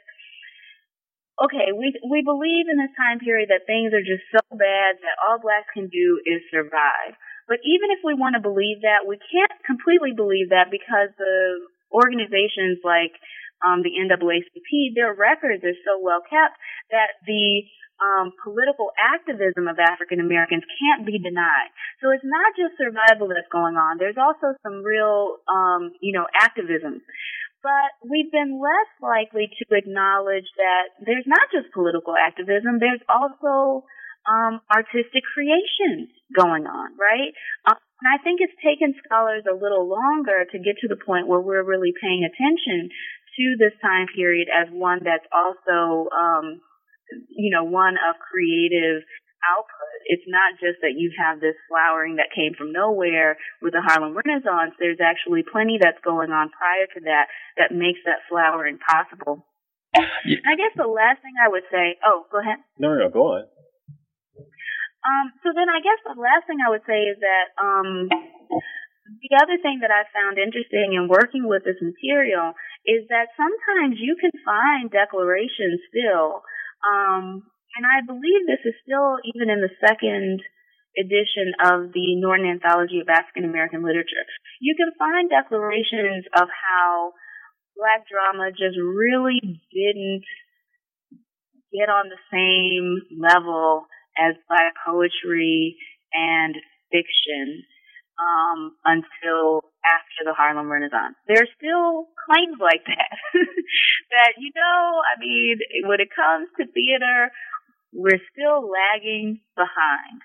okay, 1.43 1.71
we 1.71 1.95
we 2.03 2.21
believe 2.21 2.67
in 2.67 2.77
this 2.77 2.93
time 2.99 3.19
period 3.19 3.49
that 3.49 3.67
things 3.67 3.95
are 3.95 4.03
just 4.03 4.25
so 4.31 4.43
bad 4.51 4.99
that 4.99 5.19
all 5.23 5.39
blacks 5.39 5.71
can 5.73 5.87
do 5.87 6.19
is 6.27 6.43
survive. 6.51 7.15
But 7.47 7.63
even 7.65 7.89
if 7.89 8.05
we 8.05 8.13
want 8.13 8.37
to 8.37 8.43
believe 8.43 8.85
that, 8.85 9.09
we 9.09 9.17
can't 9.17 9.57
completely 9.65 10.13
believe 10.13 10.53
that 10.53 10.69
because 10.69 11.09
the 11.17 11.65
organizations 11.89 12.77
like 12.85 13.17
um, 13.65 13.81
the 13.81 13.91
NAACP, 13.97 14.93
their 14.93 15.17
records 15.17 15.65
are 15.65 15.79
so 15.83 15.97
well 15.99 16.21
kept 16.21 16.55
that 16.93 17.17
the 17.25 17.65
um, 17.99 18.31
political 18.43 18.91
activism 18.95 19.67
of 19.67 19.75
African 19.79 20.19
Americans 20.23 20.63
can't 20.79 21.03
be 21.03 21.19
denied. 21.19 21.71
So 21.99 22.11
it's 22.11 22.23
not 22.23 22.55
just 22.55 22.79
survival 22.79 23.27
that's 23.27 23.49
going 23.51 23.75
on. 23.75 23.99
There's 23.99 24.19
also 24.19 24.55
some 24.63 24.83
real, 24.83 25.43
um, 25.51 25.91
you 25.99 26.15
know, 26.15 26.23
activism. 26.31 27.03
But 27.61 27.89
we've 28.07 28.31
been 28.31 28.59
less 28.59 28.91
likely 29.03 29.51
to 29.51 29.63
acknowledge 29.75 30.47
that 30.55 30.95
there's 31.03 31.27
not 31.27 31.51
just 31.51 31.73
political 31.73 32.15
activism, 32.15 32.79
there's 32.79 33.03
also 33.09 33.83
um, 34.27 34.61
artistic 34.71 35.23
creations 35.23 36.11
going 36.35 36.67
on, 36.67 36.95
right? 36.95 37.33
Um, 37.67 37.79
and 37.99 38.07
I 38.07 38.17
think 38.23 38.39
it's 38.39 38.55
taken 38.63 38.95
scholars 39.03 39.43
a 39.43 39.55
little 39.55 39.87
longer 39.87 40.47
to 40.47 40.57
get 40.59 40.79
to 40.83 40.87
the 40.87 40.99
point 40.99 41.27
where 41.27 41.41
we're 41.41 41.67
really 41.67 41.91
paying 41.99 42.23
attention 42.23 42.87
to 42.89 43.45
this 43.59 43.75
time 43.81 44.07
period 44.15 44.47
as 44.47 44.71
one 44.71 45.03
that's 45.03 45.27
also, 45.31 46.07
um, 46.11 46.61
you 47.27 47.51
know, 47.51 47.63
one 47.63 47.95
of 47.99 48.15
creative 48.19 49.03
output. 49.45 49.95
It's 50.05 50.27
not 50.27 50.59
just 50.59 50.81
that 50.81 50.97
you 50.97 51.11
have 51.15 51.39
this 51.39 51.55
flowering 51.67 52.17
that 52.17 52.35
came 52.35 52.53
from 52.57 52.71
nowhere 52.71 53.37
with 53.61 53.73
the 53.73 53.83
Harlem 53.83 54.15
Renaissance. 54.15 54.75
There's 54.79 55.01
actually 55.03 55.43
plenty 55.43 55.79
that's 55.79 56.01
going 56.03 56.31
on 56.31 56.51
prior 56.51 56.87
to 56.95 56.99
that 57.07 57.31
that 57.57 57.75
makes 57.75 57.99
that 58.05 58.25
flowering 58.27 58.79
possible. 58.79 59.45
Yeah. 59.95 60.43
I 60.45 60.53
guess 60.53 60.75
the 60.77 60.85
last 60.85 61.23
thing 61.25 61.33
I 61.41 61.49
would 61.49 61.65
say, 61.71 61.97
oh, 62.05 62.29
go 62.29 62.39
ahead. 62.39 62.61
No, 62.77 62.93
no, 62.93 63.09
go 63.09 63.41
on. 63.41 63.49
Um, 64.99 65.31
so 65.41 65.55
then 65.55 65.71
I 65.71 65.79
guess 65.79 65.97
the 66.03 66.19
last 66.19 66.45
thing 66.45 66.59
I 66.59 66.69
would 66.69 66.85
say 66.85 67.07
is 67.07 67.17
that 67.23 67.47
um, 67.57 68.11
the 69.17 69.33
other 69.41 69.57
thing 69.57 69.81
that 69.81 69.89
I 69.89 70.05
found 70.13 70.37
interesting 70.37 70.93
in 70.93 71.09
working 71.09 71.47
with 71.47 71.65
this 71.65 71.79
material 71.81 72.53
is 72.85 73.07
that 73.09 73.33
sometimes 73.33 73.97
you 73.97 74.13
can 74.19 74.31
find 74.45 74.91
declarations 74.91 75.81
still, 75.89 76.43
um, 76.85 77.47
and 77.77 77.85
I 77.85 78.05
believe 78.05 78.47
this 78.47 78.65
is 78.65 78.75
still 78.81 79.17
even 79.23 79.49
in 79.49 79.61
the 79.61 79.73
second 79.81 80.41
edition 80.97 81.53
of 81.61 81.93
the 81.93 82.17
Norton 82.17 82.49
Anthology 82.49 82.99
of 82.99 83.09
African 83.09 83.45
American 83.45 83.83
Literature. 83.83 84.25
You 84.59 84.75
can 84.75 84.91
find 84.97 85.29
declarations 85.29 86.25
of 86.35 86.49
how 86.49 87.13
black 87.77 88.03
drama 88.09 88.51
just 88.51 88.75
really 88.75 89.39
didn't 89.71 90.25
get 91.71 91.87
on 91.87 92.09
the 92.09 92.21
same 92.33 92.99
level 93.15 93.85
as 94.17 94.35
black 94.49 94.73
poetry 94.85 95.77
and 96.11 96.55
fiction 96.91 97.63
um, 98.19 98.75
until 98.83 99.63
after 99.85 100.25
the 100.25 100.35
Harlem 100.35 100.67
Renaissance. 100.67 101.15
There's 101.27 101.49
still 101.55 102.11
claims 102.27 102.59
like 102.59 102.83
that. 102.83 103.15
that, 104.13 104.31
you 104.37 104.51
know, 104.51 104.99
I 105.05 105.15
mean, 105.19 105.57
when 105.85 106.01
it 106.01 106.09
comes 106.11 106.49
to 106.57 106.67
theater, 106.67 107.31
we're 107.93 108.21
still 108.33 108.65
lagging 108.69 109.41
behind. 109.55 110.21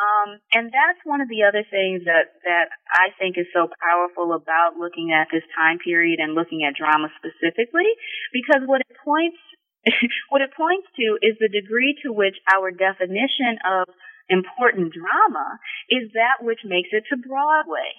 Um, 0.00 0.40
and 0.50 0.72
that's 0.72 0.98
one 1.04 1.20
of 1.20 1.28
the 1.28 1.44
other 1.44 1.62
things 1.68 2.08
that, 2.08 2.40
that 2.42 2.72
I 2.90 3.12
think 3.20 3.36
is 3.36 3.46
so 3.52 3.68
powerful 3.78 4.32
about 4.32 4.80
looking 4.80 5.12
at 5.12 5.28
this 5.30 5.44
time 5.54 5.78
period 5.78 6.18
and 6.18 6.34
looking 6.34 6.64
at 6.64 6.74
drama 6.74 7.12
specifically, 7.20 7.92
because 8.32 8.64
what 8.66 8.80
it 8.80 8.92
points 9.04 9.38
what 10.30 10.42
it 10.42 10.54
points 10.54 10.86
to 10.94 11.18
is 11.26 11.34
the 11.42 11.50
degree 11.50 11.98
to 12.06 12.14
which 12.14 12.38
our 12.54 12.70
definition 12.70 13.58
of 13.66 13.90
important 14.30 14.94
drama 14.94 15.58
is 15.90 16.06
that 16.14 16.38
which 16.38 16.62
makes 16.62 16.90
it 16.94 17.02
to 17.10 17.18
Broadway. 17.18 17.90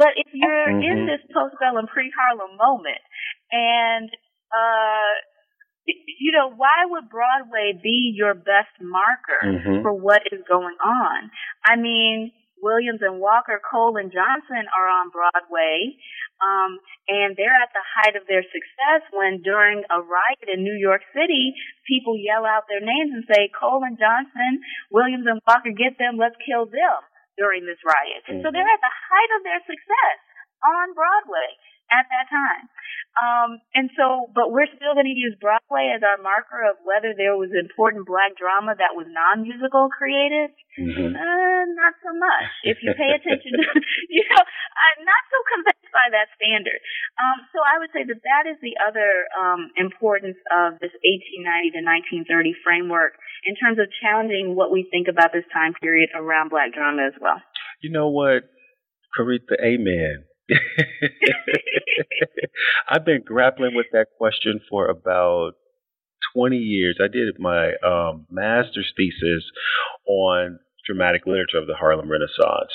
But 0.00 0.16
if 0.16 0.32
you're 0.32 0.72
mm-hmm. 0.72 0.80
in 0.80 0.98
this 1.04 1.20
postbellum 1.28 1.92
pre-Harlem 1.92 2.56
moment 2.56 3.04
and, 3.52 4.08
uh, 4.48 5.12
you 6.06 6.32
know, 6.32 6.50
why 6.50 6.86
would 6.86 7.08
Broadway 7.08 7.72
be 7.76 8.12
your 8.14 8.34
best 8.34 8.74
marker 8.80 9.42
mm-hmm. 9.44 9.82
for 9.82 9.92
what 9.92 10.22
is 10.32 10.40
going 10.48 10.76
on? 10.84 11.30
I 11.66 11.76
mean, 11.76 12.32
Williams 12.62 13.00
and 13.00 13.20
Walker, 13.20 13.60
Cole 13.60 13.96
and 13.96 14.12
Johnson 14.12 14.68
are 14.68 14.88
on 15.00 15.08
Broadway. 15.10 15.96
Um, 16.40 16.80
and 17.08 17.36
they're 17.36 17.52
at 17.52 17.72
the 17.76 17.84
height 17.84 18.16
of 18.16 18.24
their 18.24 18.44
success 18.44 19.04
when 19.12 19.44
during 19.44 19.84
a 19.92 20.00
riot 20.00 20.48
in 20.48 20.64
New 20.64 20.76
York 20.76 21.04
City, 21.12 21.52
people 21.84 22.16
yell 22.16 22.48
out 22.48 22.64
their 22.64 22.80
names 22.80 23.12
and 23.12 23.24
say, 23.28 23.52
Cole 23.52 23.84
and 23.84 24.00
Johnson, 24.00 24.64
Williams 24.88 25.28
and 25.28 25.40
Walker, 25.44 25.72
get 25.72 26.00
them, 26.00 26.16
let's 26.16 26.36
kill 26.40 26.64
them 26.64 27.00
during 27.36 27.68
this 27.68 27.80
riot. 27.84 28.24
Mm-hmm. 28.24 28.40
So 28.40 28.48
they're 28.48 28.64
at 28.64 28.84
the 28.84 28.96
height 29.08 29.32
of 29.36 29.42
their 29.44 29.62
success 29.68 30.18
on 30.64 30.96
Broadway 30.96 31.50
at 31.90 32.06
that 32.08 32.26
time. 32.30 32.70
Um, 33.18 33.58
and 33.74 33.90
so, 33.98 34.30
but 34.32 34.54
we're 34.54 34.70
still 34.70 34.94
going 34.94 35.10
to 35.10 35.18
use 35.18 35.34
Broadway 35.42 35.90
as 35.90 36.00
our 36.06 36.16
marker 36.22 36.62
of 36.62 36.78
whether 36.86 37.10
there 37.10 37.34
was 37.34 37.50
important 37.50 38.06
black 38.06 38.38
drama 38.38 38.78
that 38.78 38.94
was 38.94 39.10
non-musical 39.10 39.90
created. 39.90 40.54
Mm-hmm. 40.78 41.18
Uh, 41.18 41.62
not 41.74 41.98
so 42.00 42.14
much. 42.14 42.48
If 42.62 42.78
you 42.80 42.94
pay 42.94 43.10
attention, 43.10 43.58
to, 43.58 43.64
you 44.14 44.22
know, 44.24 44.42
I'm 44.46 45.02
not 45.02 45.22
so 45.26 45.38
convinced 45.42 45.90
by 45.90 46.06
that 46.14 46.30
standard. 46.38 46.80
Um, 47.18 47.44
so 47.50 47.58
I 47.60 47.82
would 47.82 47.90
say 47.90 48.06
that 48.06 48.22
that 48.22 48.44
is 48.46 48.56
the 48.62 48.78
other 48.78 49.26
um, 49.34 49.74
importance 49.74 50.38
of 50.54 50.78
this 50.78 50.94
1890 51.02 51.76
to 51.76 51.80
1930 52.24 52.62
framework 52.62 53.18
in 53.42 53.58
terms 53.58 53.82
of 53.82 53.90
challenging 53.98 54.54
what 54.54 54.70
we 54.70 54.86
think 54.86 55.10
about 55.10 55.34
this 55.34 55.44
time 55.50 55.74
period 55.82 56.14
around 56.14 56.54
black 56.54 56.72
drama 56.72 57.10
as 57.10 57.16
well. 57.18 57.42
You 57.82 57.90
know 57.90 58.08
what, 58.08 58.46
Coretha, 59.18 59.58
amen 59.58 60.29
I've 62.88 63.04
been 63.04 63.22
grappling 63.24 63.74
with 63.74 63.86
that 63.92 64.06
question 64.18 64.60
for 64.68 64.88
about 64.88 65.52
20 66.34 66.56
years. 66.56 66.98
I 67.02 67.08
did 67.08 67.38
my 67.38 67.72
um, 67.84 68.26
master's 68.30 68.92
thesis 68.96 69.44
on 70.06 70.58
dramatic 70.86 71.26
literature 71.26 71.58
of 71.58 71.66
the 71.66 71.74
Harlem 71.74 72.10
Renaissance. 72.10 72.72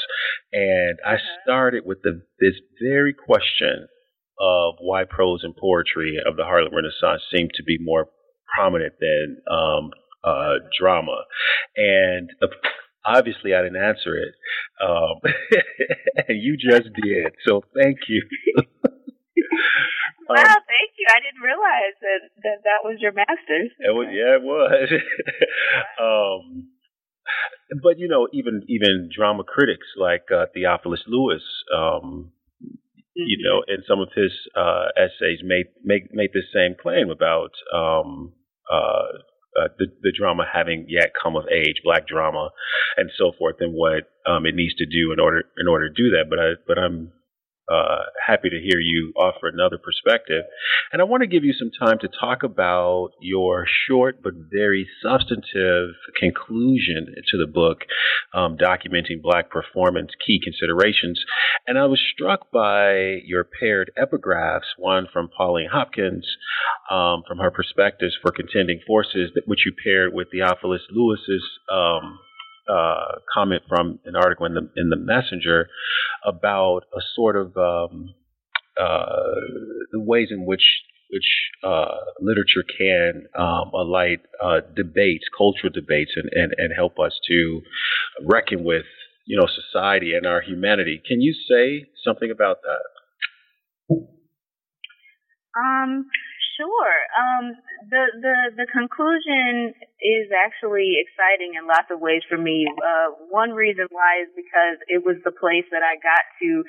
And 0.54 1.00
I 1.06 1.18
started 1.44 1.84
with 1.86 2.02
the, 2.04 2.22
this 2.40 2.54
very 2.82 3.14
question 3.14 3.88
of 4.40 4.76
why 4.80 5.04
prose 5.06 5.42
and 5.44 5.56
poetry 5.56 6.18
of 6.26 6.36
the 6.36 6.44
Harlem 6.44 6.74
Renaissance 6.74 7.24
seemed 7.34 7.52
to 7.56 7.64
be 7.64 7.78
more 7.80 8.08
prominent 8.56 8.94
than 9.00 9.38
um, 9.52 9.92
uh, 10.24 10.56
drama. 10.78 11.24
And 11.76 12.30
obviously 13.06 13.54
I 13.54 13.62
didn't 13.62 13.82
answer 13.82 14.16
it, 14.16 14.34
um, 14.82 15.22
and 16.28 16.42
you 16.42 16.58
just 16.58 16.90
did. 17.02 17.34
So 17.46 17.64
thank 17.74 17.98
you. 18.08 18.24
wow, 20.30 20.36
um, 20.36 20.62
thank 20.68 20.92
you. 20.98 21.06
I 21.10 21.20
didn't 21.22 21.42
realize 21.44 21.96
that 22.02 22.22
that, 22.44 22.58
that 22.64 22.82
was 22.84 22.98
your 23.00 23.14
master's. 23.14 23.72
It 23.80 23.94
was, 23.94 24.08
yeah, 24.12 24.36
it 24.36 24.44
was. 24.44 24.90
um, 26.02 26.70
but 27.82 27.98
you 28.00 28.08
know, 28.08 28.28
even 28.34 28.64
even 28.68 29.10
drama 29.16 29.44
critics 29.44 29.88
like 29.98 30.26
uh, 30.32 30.46
Theophilus 30.54 31.04
Lewis, 31.08 31.44
um, 31.76 32.32
you 33.16 33.38
know, 33.44 33.64
in 33.68 33.84
some 33.88 34.00
of 34.00 34.10
his 34.16 34.32
uh, 34.56 34.88
essays, 34.98 35.40
made 35.44 35.68
make 35.84 36.14
made 36.14 36.32
the 36.34 36.44
same 36.54 36.76
claim 36.80 37.10
about 37.10 37.52
um, 37.74 38.34
uh, 38.72 39.20
uh, 39.60 39.70
the, 39.80 39.88
the 40.02 40.12
drama 40.12 40.44
having 40.52 40.86
yet 40.90 41.12
come 41.22 41.36
of 41.36 41.46
age, 41.52 41.82
black 41.84 42.08
drama, 42.08 42.50
and 42.98 43.10
so 43.18 43.32
forth, 43.38 43.56
and 43.60 43.74
what 43.74 44.12
um, 44.26 44.46
it 44.46 44.56
needs 44.56 44.76
to 44.76 44.86
do 44.86 45.12
in 45.14 45.20
order 45.20 45.44
in 45.58 45.68
order 45.68 45.90
to 45.90 45.94
do 45.96 46.12
that. 46.12 46.26
But 46.30 46.40
I 46.40 46.50
but 46.68 46.78
I'm 46.78 47.12
uh, 47.72 48.04
happy 48.26 48.50
to 48.50 48.60
hear 48.60 48.80
you 48.80 49.14
offer 49.16 49.48
another 49.48 49.78
perspective. 49.78 50.44
And 50.92 51.02
I 51.02 51.06
want 51.06 51.22
to 51.22 51.28
give 51.28 51.44
you 51.44 51.54
some 51.54 51.72
time 51.72 51.98
to 52.00 52.08
talk 52.08 52.44
about 52.44 53.12
your 53.20 53.66
short 53.88 54.22
but 54.24 54.34
very 54.52 54.88
substantive 55.02 55.96
conclusion 56.20 57.16
to 57.32 57.38
the 57.38 57.52
book, 57.52 57.80
um, 58.34 58.58
documenting 58.58 59.22
Black 59.22 59.50
performance 59.50 60.12
key 60.26 60.40
considerations. 60.44 61.24
And 61.68 61.78
I 61.78 61.86
was 61.86 62.00
struck 62.14 62.52
by 62.52 63.22
your 63.26 63.44
paired 63.44 63.92
epigraphs, 63.98 64.78
one 64.78 65.08
from 65.12 65.30
Pauline 65.36 65.70
Hopkins, 65.72 66.28
um, 66.92 67.24
from 67.28 67.40
her 67.40 67.52
perspectives 67.52 68.16
for 68.22 68.32
contending 68.32 68.80
forces, 68.86 69.32
that 69.36 69.48
which 69.48 69.66
you 69.66 69.74
paired 69.84 70.14
with 70.14 70.30
Theophilus 70.32 70.82
Lewis's 70.92 71.44
um, 71.72 72.20
uh, 72.70 73.20
comment 73.34 73.64
from 73.68 74.00
an 74.06 74.16
article 74.16 74.46
in 74.46 74.54
the 74.54 74.70
in 74.76 74.90
the 74.90 74.96
Messenger 74.96 75.68
about 76.26 76.82
a 76.96 77.02
sort 77.16 77.36
of 77.36 77.56
um, 77.58 78.14
uh, 78.80 79.36
the 79.92 80.00
ways 80.00 80.30
in 80.32 80.46
which 80.46 80.64
which 81.12 81.52
uh, 81.64 81.98
literature 82.20 82.64
can 82.78 83.28
um, 83.38 83.72
alight 83.74 84.22
uh, 84.44 84.62
debates, 84.76 85.26
cultural 85.38 85.72
debates, 85.72 86.12
and, 86.16 86.30
and, 86.34 86.54
and 86.58 86.74
help 86.76 87.00
us 87.00 87.20
to 87.28 87.62
reckon 88.26 88.64
with 88.64 88.86
you 89.26 89.40
know 89.40 89.48
society 89.48 90.14
and 90.14 90.26
our 90.26 90.42
humanity. 90.42 91.02
Can 91.06 91.22
you 91.22 91.34
say 91.34 91.86
something 92.04 92.32
about 92.32 92.58
that? 92.64 93.96
Um, 95.58 96.06
Sure. 96.56 96.96
Um, 97.20 97.46
the, 97.92 98.04
the, 98.22 98.36
the 98.64 98.68
conclusion 98.72 99.76
is 100.00 100.32
actually 100.32 101.04
exciting 101.04 101.60
in 101.60 101.68
lots 101.68 101.92
of 101.92 102.00
ways 102.00 102.24
for 102.30 102.38
me. 102.38 102.64
Uh, 102.80 103.28
one 103.28 103.52
reason 103.52 103.88
why 103.92 104.24
is 104.24 104.32
because 104.36 104.80
it 104.88 105.04
was 105.04 105.20
the 105.28 105.36
place 105.36 105.68
that 105.72 105.84
I 105.84 106.00
got 106.00 106.24
to, 106.42 106.64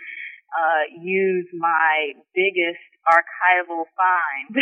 uh, 0.47 0.85
use 1.03 1.47
my 1.55 2.15
biggest 2.35 2.83
archival 3.07 3.87
find, 3.95 4.55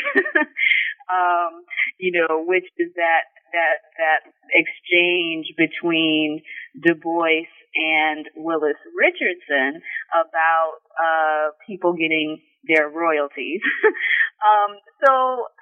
um, 1.12 1.64
you 1.98 2.12
know, 2.12 2.44
which 2.44 2.64
is 2.76 2.92
that, 2.96 3.24
that, 3.52 3.76
that 3.96 4.20
exchange 4.52 5.46
between 5.56 6.42
Du 6.82 6.94
Bois 6.96 7.48
and 7.76 8.26
Willis 8.36 8.80
Richardson 8.96 9.80
about, 10.12 10.84
uh, 11.00 11.52
people 11.66 11.92
getting 11.92 12.40
their 12.66 12.88
royalties. 12.88 13.60
um, 14.48 14.78
so 15.04 15.10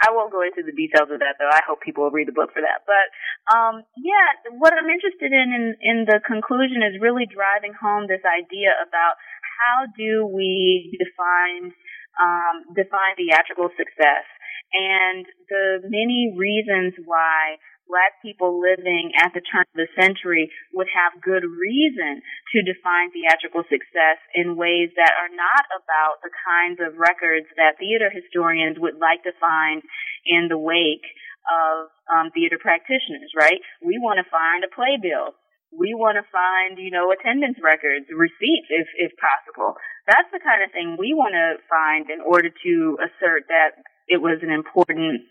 I 0.03 0.11
won't 0.15 0.33
go 0.33 0.43
into 0.43 0.63
the 0.63 0.75
details 0.75 1.11
of 1.11 1.19
that, 1.21 1.37
though. 1.39 1.51
I 1.51 1.63
hope 1.67 1.83
people 1.83 2.05
will 2.05 2.15
read 2.15 2.29
the 2.29 2.37
book 2.37 2.55
for 2.55 2.63
that. 2.63 2.87
But 2.87 3.07
um, 3.51 3.83
yeah, 3.99 4.53
what 4.59 4.73
I'm 4.73 4.89
interested 4.89 5.31
in, 5.31 5.49
in 5.53 5.65
in 5.81 5.97
the 6.07 6.21
conclusion 6.23 6.83
is 6.83 7.03
really 7.03 7.27
driving 7.27 7.75
home 7.75 8.07
this 8.07 8.25
idea 8.27 8.75
about 8.79 9.19
how 9.43 9.91
do 9.97 10.27
we 10.27 10.93
define 10.99 11.75
um, 12.21 12.75
define 12.75 13.17
theatrical 13.17 13.71
success 13.75 14.27
and 14.73 15.27
the 15.49 15.85
many 15.85 16.33
reasons 16.37 16.95
why 17.05 17.61
black 17.89 18.19
people 18.23 18.61
living 18.61 19.13
at 19.19 19.35
the 19.35 19.45
turn 19.45 19.67
of 19.69 19.79
the 19.79 19.91
century 19.99 20.51
would 20.73 20.89
have 20.91 21.23
good 21.23 21.45
reason 21.45 22.23
to 22.55 22.67
define 22.67 23.13
theatrical 23.13 23.63
success 23.69 24.19
in 24.35 24.57
ways 24.57 24.91
that 24.97 25.13
are 25.17 25.33
not 25.33 25.65
about 25.77 26.23
the 26.23 26.33
kinds 26.33 26.79
of 26.81 26.99
records 26.99 27.47
that 27.57 27.79
theater 27.79 28.09
historians 28.09 28.79
would 28.79 28.97
like 28.97 29.23
to 29.25 29.35
find 29.41 29.83
in 30.27 30.49
the 30.49 30.59
wake 30.59 31.07
of 31.51 31.91
um, 32.07 32.31
theater 32.31 32.59
practitioners, 32.59 33.35
right? 33.35 33.59
We 33.83 33.99
want 33.99 34.23
to 34.23 34.27
find 34.31 34.63
a 34.63 34.71
playbill. 34.71 35.35
We 35.73 35.97
want 35.97 36.21
to 36.21 36.27
find, 36.29 36.77
you 36.77 36.93
know, 36.93 37.11
attendance 37.11 37.57
records, 37.59 38.07
receipts, 38.13 38.69
if, 38.69 38.87
if 39.01 39.13
possible. 39.17 39.75
That's 40.07 40.29
the 40.31 40.43
kind 40.45 40.61
of 40.61 40.71
thing 40.71 41.01
we 41.01 41.17
want 41.17 41.33
to 41.33 41.59
find 41.67 42.13
in 42.13 42.21
order 42.21 42.53
to 42.53 42.75
assert 43.01 43.49
that 43.49 43.81
it 44.07 44.21
was 44.21 44.45
an 44.45 44.53
important 44.53 45.25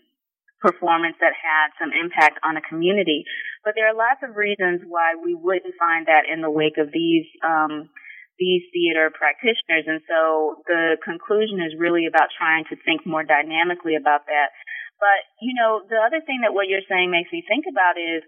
performance 0.62 1.18
that 1.18 1.34
had 1.34 1.74
some 1.76 1.90
impact 1.90 2.38
on 2.46 2.56
a 2.56 2.62
community. 2.62 3.26
But 3.66 3.74
there 3.74 3.90
are 3.90 3.98
lots 3.98 4.22
of 4.22 4.38
reasons 4.38 4.86
why 4.86 5.18
we 5.18 5.34
wouldn't 5.34 5.74
find 5.76 6.06
that 6.06 6.30
in 6.30 6.40
the 6.40 6.50
wake 6.50 6.78
of 6.78 6.94
these 6.94 7.26
um, 7.42 7.90
these 8.38 8.62
theater 8.72 9.10
practitioners. 9.12 9.84
And 9.86 10.00
so 10.08 10.62
the 10.66 10.96
conclusion 11.04 11.60
is 11.60 11.78
really 11.78 12.06
about 12.06 12.32
trying 12.34 12.64
to 12.70 12.78
think 12.86 13.04
more 13.04 13.22
dynamically 13.22 13.94
about 13.94 14.24
that. 14.30 14.54
But 15.02 15.20
you 15.42 15.52
know, 15.58 15.82
the 15.84 15.98
other 15.98 16.22
thing 16.22 16.46
that 16.46 16.54
what 16.54 16.70
you're 16.70 16.86
saying 16.88 17.10
makes 17.10 17.34
me 17.34 17.42
think 17.42 17.66
about 17.66 17.98
is 17.98 18.22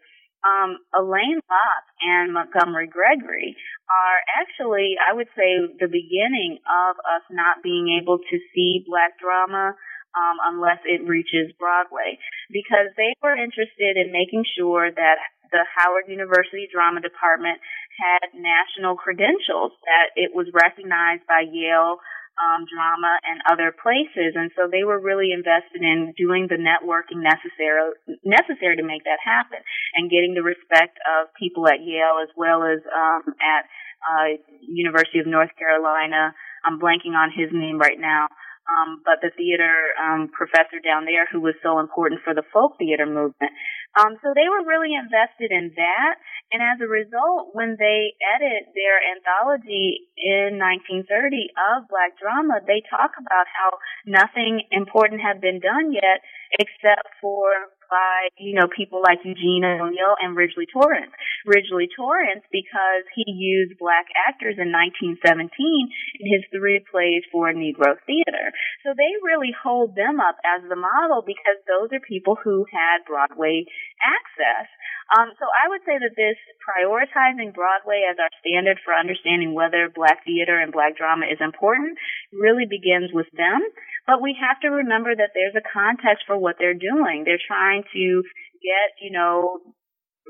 um, 0.44 0.76
Alain 0.92 1.40
Locke 1.48 1.88
and 2.04 2.34
Montgomery 2.34 2.86
Gregory 2.86 3.56
are 3.88 4.18
actually, 4.36 4.96
I 5.00 5.16
would 5.16 5.28
say, 5.32 5.56
the 5.80 5.88
beginning 5.88 6.60
of 6.68 7.00
us 7.00 7.24
not 7.32 7.64
being 7.64 7.96
able 8.00 8.18
to 8.18 8.36
see 8.52 8.84
black 8.84 9.16
drama 9.18 9.74
um, 10.14 10.36
unless 10.54 10.80
it 10.86 11.06
reaches 11.06 11.52
Broadway, 11.58 12.18
because 12.50 12.90
they 12.96 13.14
were 13.22 13.34
interested 13.34 13.98
in 13.98 14.14
making 14.14 14.46
sure 14.56 14.90
that 14.90 15.18
the 15.50 15.66
Howard 15.78 16.10
University 16.10 16.66
Drama 16.70 17.02
Department 17.02 17.62
had 17.94 18.34
national 18.34 18.98
credentials, 18.98 19.70
that 19.86 20.14
it 20.18 20.34
was 20.34 20.50
recognized 20.50 21.26
by 21.30 21.46
Yale 21.46 22.02
um, 22.34 22.66
drama 22.66 23.14
and 23.22 23.38
other 23.46 23.70
places. 23.70 24.34
And 24.34 24.50
so 24.58 24.66
they 24.66 24.82
were 24.82 24.98
really 24.98 25.30
invested 25.30 25.82
in 25.82 26.10
doing 26.18 26.50
the 26.50 26.58
networking 26.58 27.22
necessary 27.22 27.94
necessary 28.26 28.74
to 28.76 28.82
make 28.82 29.06
that 29.06 29.22
happen 29.22 29.62
and 29.94 30.10
getting 30.10 30.34
the 30.34 30.42
respect 30.42 30.98
of 31.06 31.30
people 31.38 31.70
at 31.70 31.78
Yale 31.78 32.18
as 32.22 32.30
well 32.34 32.66
as 32.66 32.82
um, 32.90 33.22
at 33.38 33.70
uh, 34.02 34.28
University 34.66 35.22
of 35.22 35.30
North 35.30 35.54
Carolina. 35.54 36.34
I'm 36.66 36.82
blanking 36.82 37.14
on 37.14 37.30
his 37.30 37.54
name 37.54 37.78
right 37.78 37.98
now 37.98 38.26
um, 38.64 39.04
but 39.04 39.20
the 39.20 39.30
theater 39.36 39.92
um, 40.00 40.32
professor 40.32 40.80
down 40.80 41.04
there 41.04 41.28
who 41.28 41.40
was 41.40 41.54
so 41.62 41.78
important 41.78 42.24
for 42.24 42.32
the 42.32 42.46
folk 42.52 42.78
theater 42.78 43.04
movement. 43.04 43.52
Um, 43.94 44.18
so 44.24 44.34
they 44.34 44.48
were 44.50 44.66
really 44.66 44.96
invested 44.96 45.54
in 45.54 45.70
that, 45.76 46.14
and 46.50 46.58
as 46.58 46.82
a 46.82 46.88
result, 46.90 47.54
when 47.54 47.76
they 47.78 48.16
edit 48.20 48.72
their 48.74 48.98
anthology 48.98 50.10
in 50.18 50.58
1930 50.58 51.06
of 51.54 51.86
Black 51.86 52.18
drama, 52.18 52.58
they 52.66 52.82
talk 52.90 53.14
about 53.20 53.46
how 53.46 53.78
nothing 54.02 54.66
important 54.72 55.20
had 55.20 55.38
been 55.40 55.60
done 55.60 55.92
yet 55.94 56.24
except 56.58 57.08
for 57.20 57.74
by, 57.90 58.28
you 58.42 58.58
know, 58.58 58.66
people 58.66 58.98
like 59.04 59.22
Eugene 59.22 59.64
O'Neill 59.64 60.18
and 60.18 60.34
Ridgely 60.34 60.66
Torrence. 60.66 61.12
Ridgely 61.46 61.88
Torrence, 61.94 62.42
because 62.50 63.04
he 63.14 63.24
used 63.28 63.78
black 63.78 64.08
actors 64.26 64.56
in 64.58 64.72
1917 64.74 65.20
in 65.22 66.26
his 66.26 66.42
three 66.50 66.82
plays 66.90 67.22
for 67.30 67.52
Negro 67.52 67.94
theater. 68.02 68.50
So 68.82 68.96
they 68.96 69.12
really 69.22 69.54
hold 69.54 69.94
them 69.94 70.18
up 70.18 70.40
as 70.42 70.64
the 70.66 70.80
model 70.80 71.22
because 71.22 71.60
those 71.70 71.92
are 71.94 72.02
people 72.02 72.34
who 72.34 72.66
had 72.72 73.06
Broadway 73.06 73.68
access. 74.02 74.66
Um, 75.12 75.36
so 75.36 75.44
I 75.52 75.68
would 75.68 75.84
say 75.84 76.00
that 76.00 76.16
this 76.16 76.40
prioritizing 76.64 77.52
Broadway 77.52 78.08
as 78.08 78.16
our 78.16 78.32
standard 78.40 78.80
for 78.80 78.96
understanding 78.96 79.52
whether 79.52 79.92
black 79.92 80.24
theater 80.24 80.56
and 80.56 80.72
black 80.72 80.96
drama 80.96 81.28
is 81.28 81.38
important 81.44 82.00
really 82.32 82.64
begins 82.64 83.12
with 83.12 83.28
them. 83.36 83.60
But 84.06 84.20
we 84.20 84.36
have 84.36 84.60
to 84.60 84.68
remember 84.68 85.16
that 85.16 85.32
there's 85.32 85.56
a 85.56 85.64
context 85.64 86.24
for 86.26 86.36
what 86.36 86.56
they're 86.58 86.76
doing. 86.76 87.24
They're 87.24 87.40
trying 87.40 87.84
to 87.92 88.22
get, 88.60 89.00
you 89.00 89.10
know, 89.12 89.60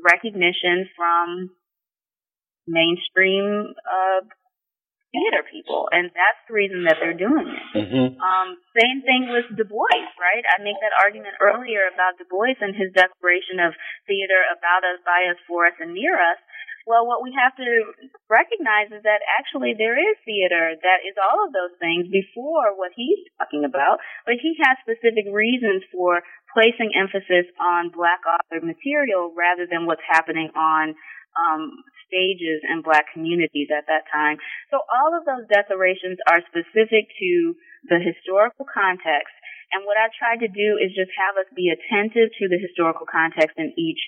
recognition 0.03 0.87
from 0.95 1.51
mainstream 2.67 3.75
uh, 3.83 4.23
theater 5.11 5.43
people, 5.47 5.87
and 5.91 6.11
that's 6.11 6.41
the 6.47 6.55
reason 6.55 6.83
that 6.87 6.99
they're 6.99 7.15
doing 7.15 7.47
it. 7.47 7.65
Mm-hmm. 7.71 8.19
Um, 8.19 8.47
same 8.75 8.99
thing 9.03 9.31
with 9.31 9.47
Du 9.55 9.63
Bois, 9.63 10.07
right? 10.19 10.43
I 10.43 10.59
make 10.59 10.75
that 10.83 10.95
argument 10.99 11.39
earlier 11.39 11.87
about 11.87 12.19
Du 12.19 12.27
Bois 12.27 12.59
and 12.59 12.75
his 12.75 12.91
declaration 12.91 13.63
of 13.63 13.71
theater 14.07 14.39
about 14.51 14.83
us, 14.83 14.99
by 15.07 15.31
us, 15.31 15.39
for 15.47 15.67
us, 15.67 15.77
and 15.79 15.95
near 15.95 16.19
us. 16.19 16.39
Well, 16.85 17.09
what 17.09 17.25
we 17.25 17.33
have 17.33 17.57
to 17.57 17.69
recognize 18.29 18.93
is 18.93 19.01
that 19.09 19.25
actually 19.41 19.73
there 19.73 19.97
is 19.97 20.21
theater 20.21 20.77
that 20.77 21.01
is 21.01 21.17
all 21.17 21.41
of 21.41 21.49
those 21.49 21.73
things 21.81 22.05
before 22.13 22.77
what 22.77 22.93
he's 22.93 23.25
talking 23.41 23.65
about, 23.65 23.97
but 24.21 24.37
he 24.37 24.53
has 24.61 24.77
specific 24.85 25.25
reasons 25.33 25.81
for 25.89 26.21
placing 26.53 26.93
emphasis 26.93 27.49
on 27.57 27.89
black 27.89 28.21
author 28.29 28.61
material 28.61 29.33
rather 29.33 29.65
than 29.65 29.89
what's 29.89 30.05
happening 30.05 30.53
on 30.53 30.93
um, 31.33 31.81
stages 32.05 32.61
in 32.69 32.85
black 32.85 33.09
communities 33.17 33.73
at 33.73 33.89
that 33.89 34.05
time. 34.13 34.37
So 34.69 34.77
all 34.85 35.17
of 35.17 35.25
those 35.25 35.49
declarations 35.49 36.21
are 36.29 36.45
specific 36.53 37.09
to 37.17 37.57
the 37.89 37.97
historical 37.97 38.69
context. 38.69 39.33
And 39.73 39.83
what 39.89 39.97
I've 39.97 40.13
tried 40.13 40.45
to 40.45 40.51
do 40.53 40.77
is 40.77 40.93
just 40.93 41.11
have 41.17 41.35
us 41.41 41.49
be 41.57 41.73
attentive 41.73 42.29
to 42.29 42.45
the 42.45 42.61
historical 42.61 43.09
context 43.09 43.57
in 43.57 43.73
each 43.73 43.99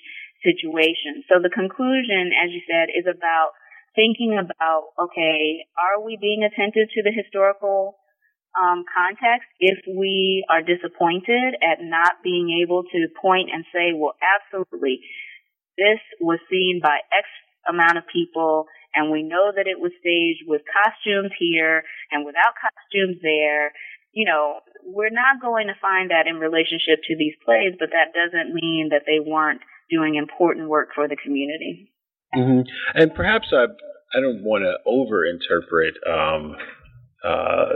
situation. 0.42 1.24
So 1.28 1.42
the 1.42 1.50
conclusion, 1.50 2.30
as 2.34 2.50
you 2.50 2.62
said, 2.66 2.90
is 2.94 3.06
about 3.06 3.56
thinking 3.94 4.38
about, 4.38 4.94
okay, 4.98 5.66
are 5.74 6.04
we 6.04 6.18
being 6.20 6.46
attentive 6.46 6.88
to 6.94 7.02
the 7.02 7.10
historical 7.10 7.98
um, 8.54 8.84
context 8.90 9.48
if 9.60 9.78
we 9.86 10.44
are 10.50 10.62
disappointed 10.62 11.54
at 11.62 11.82
not 11.82 12.22
being 12.22 12.62
able 12.62 12.82
to 12.82 13.00
point 13.20 13.50
and 13.52 13.64
say, 13.72 13.92
well, 13.94 14.14
absolutely, 14.22 15.00
this 15.76 16.00
was 16.20 16.38
seen 16.50 16.80
by 16.82 16.98
X 17.10 17.26
amount 17.68 17.98
of 17.98 18.04
people 18.10 18.66
and 18.94 19.12
we 19.12 19.22
know 19.22 19.52
that 19.54 19.68
it 19.68 19.78
was 19.78 19.92
staged 20.00 20.48
with 20.48 20.62
costumes 20.66 21.30
here 21.38 21.84
and 22.10 22.24
without 22.24 22.56
costumes 22.56 23.20
there. 23.22 23.72
You 24.12 24.24
know, 24.24 24.60
we're 24.82 25.12
not 25.12 25.42
going 25.42 25.68
to 25.68 25.76
find 25.78 26.10
that 26.10 26.26
in 26.26 26.40
relationship 26.40 27.04
to 27.06 27.14
these 27.16 27.36
plays, 27.44 27.76
but 27.78 27.92
that 27.92 28.16
doesn't 28.16 28.54
mean 28.54 28.88
that 28.90 29.04
they 29.04 29.20
weren't 29.20 29.60
doing 29.90 30.16
important 30.16 30.68
work 30.68 30.90
for 30.94 31.08
the 31.08 31.16
community. 31.16 31.92
Mm-hmm. 32.34 32.68
And 32.94 33.14
perhaps 33.14 33.48
I, 33.52 33.64
I 34.16 34.20
don't 34.20 34.42
want 34.42 34.64
to 34.64 34.76
overinterpret 34.86 35.96
um, 36.08 36.56
uh, 37.24 37.72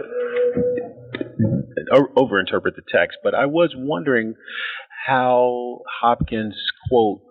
overinterpret 2.16 2.76
the 2.76 2.82
text, 2.90 3.18
but 3.22 3.34
I 3.34 3.46
was 3.46 3.74
wondering 3.76 4.34
how 5.06 5.80
Hopkins 6.00 6.54
quote 6.88 7.22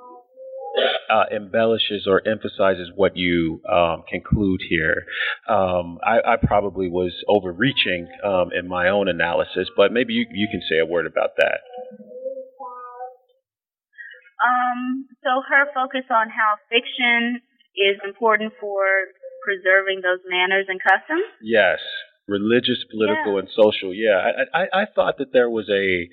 uh, 1.09 1.25
embellishes 1.35 2.07
or 2.07 2.25
emphasizes 2.27 2.89
what 2.95 3.17
you 3.17 3.61
um, 3.71 4.03
conclude 4.09 4.61
here. 4.69 5.05
Um, 5.47 5.99
I, 6.05 6.33
I, 6.33 6.35
probably 6.41 6.89
was 6.89 7.11
overreaching 7.27 8.07
um, 8.23 8.51
in 8.57 8.69
my 8.69 8.87
own 8.87 9.09
analysis, 9.09 9.69
but 9.75 9.91
maybe 9.91 10.13
you, 10.13 10.25
you 10.31 10.47
can 10.49 10.61
say 10.69 10.79
a 10.79 10.85
word 10.85 11.05
about 11.05 11.31
that. 11.37 11.59
Um, 14.41 15.05
so 15.23 15.41
her 15.47 15.69
focus 15.73 16.09
on 16.09 16.29
how 16.29 16.57
fiction 16.69 17.41
is 17.77 17.97
important 18.03 18.53
for 18.59 18.83
preserving 19.45 20.01
those 20.01 20.19
manners 20.27 20.65
and 20.67 20.79
customs. 20.81 21.25
Yes, 21.41 21.79
religious, 22.27 22.83
political, 22.89 23.33
yeah. 23.33 23.39
and 23.39 23.49
social. 23.49 23.93
Yeah, 23.93 24.17
I, 24.53 24.63
I, 24.63 24.81
I 24.81 24.85
thought 24.93 25.17
that 25.17 25.33
there 25.33 25.49
was 25.49 25.69
a 25.69 26.09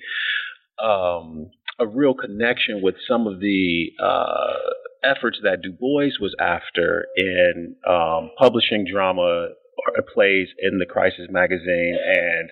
um, 0.83 1.51
a 1.79 1.87
real 1.87 2.13
connection 2.13 2.81
with 2.81 2.95
some 3.07 3.27
of 3.27 3.39
the 3.39 3.91
uh, 4.01 4.53
efforts 5.03 5.39
that 5.43 5.61
Du 5.61 5.71
Bois 5.71 6.11
was 6.19 6.35
after 6.39 7.07
in 7.15 7.75
um, 7.87 8.31
publishing 8.37 8.85
drama 8.91 9.21
or 9.21 10.03
plays 10.13 10.47
in 10.59 10.77
the 10.77 10.85
Crisis 10.85 11.27
magazine, 11.29 11.97
and 12.05 12.49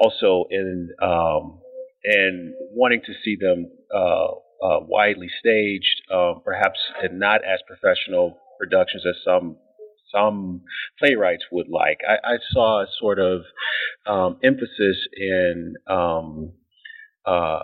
also 0.00 0.44
in 0.50 0.90
um, 1.02 1.60
in 2.04 2.54
wanting 2.72 3.00
to 3.04 3.12
see 3.24 3.36
them 3.40 3.70
uh, 3.94 4.28
uh, 4.62 4.80
widely 4.80 5.28
staged, 5.40 6.02
um, 6.12 6.42
perhaps 6.44 6.78
not 7.12 7.42
as 7.44 7.60
professional 7.66 8.38
productions 8.58 9.04
as 9.08 9.16
some 9.24 9.56
some 10.12 10.62
playwrights 10.98 11.44
would 11.52 11.68
like. 11.68 11.98
I, 12.08 12.14
I 12.14 12.36
saw 12.50 12.82
a 12.82 12.86
sort 12.98 13.18
of 13.18 13.42
um, 14.06 14.38
emphasis 14.42 14.96
in 15.14 15.74
um, 15.86 16.52
uh, 17.26 17.60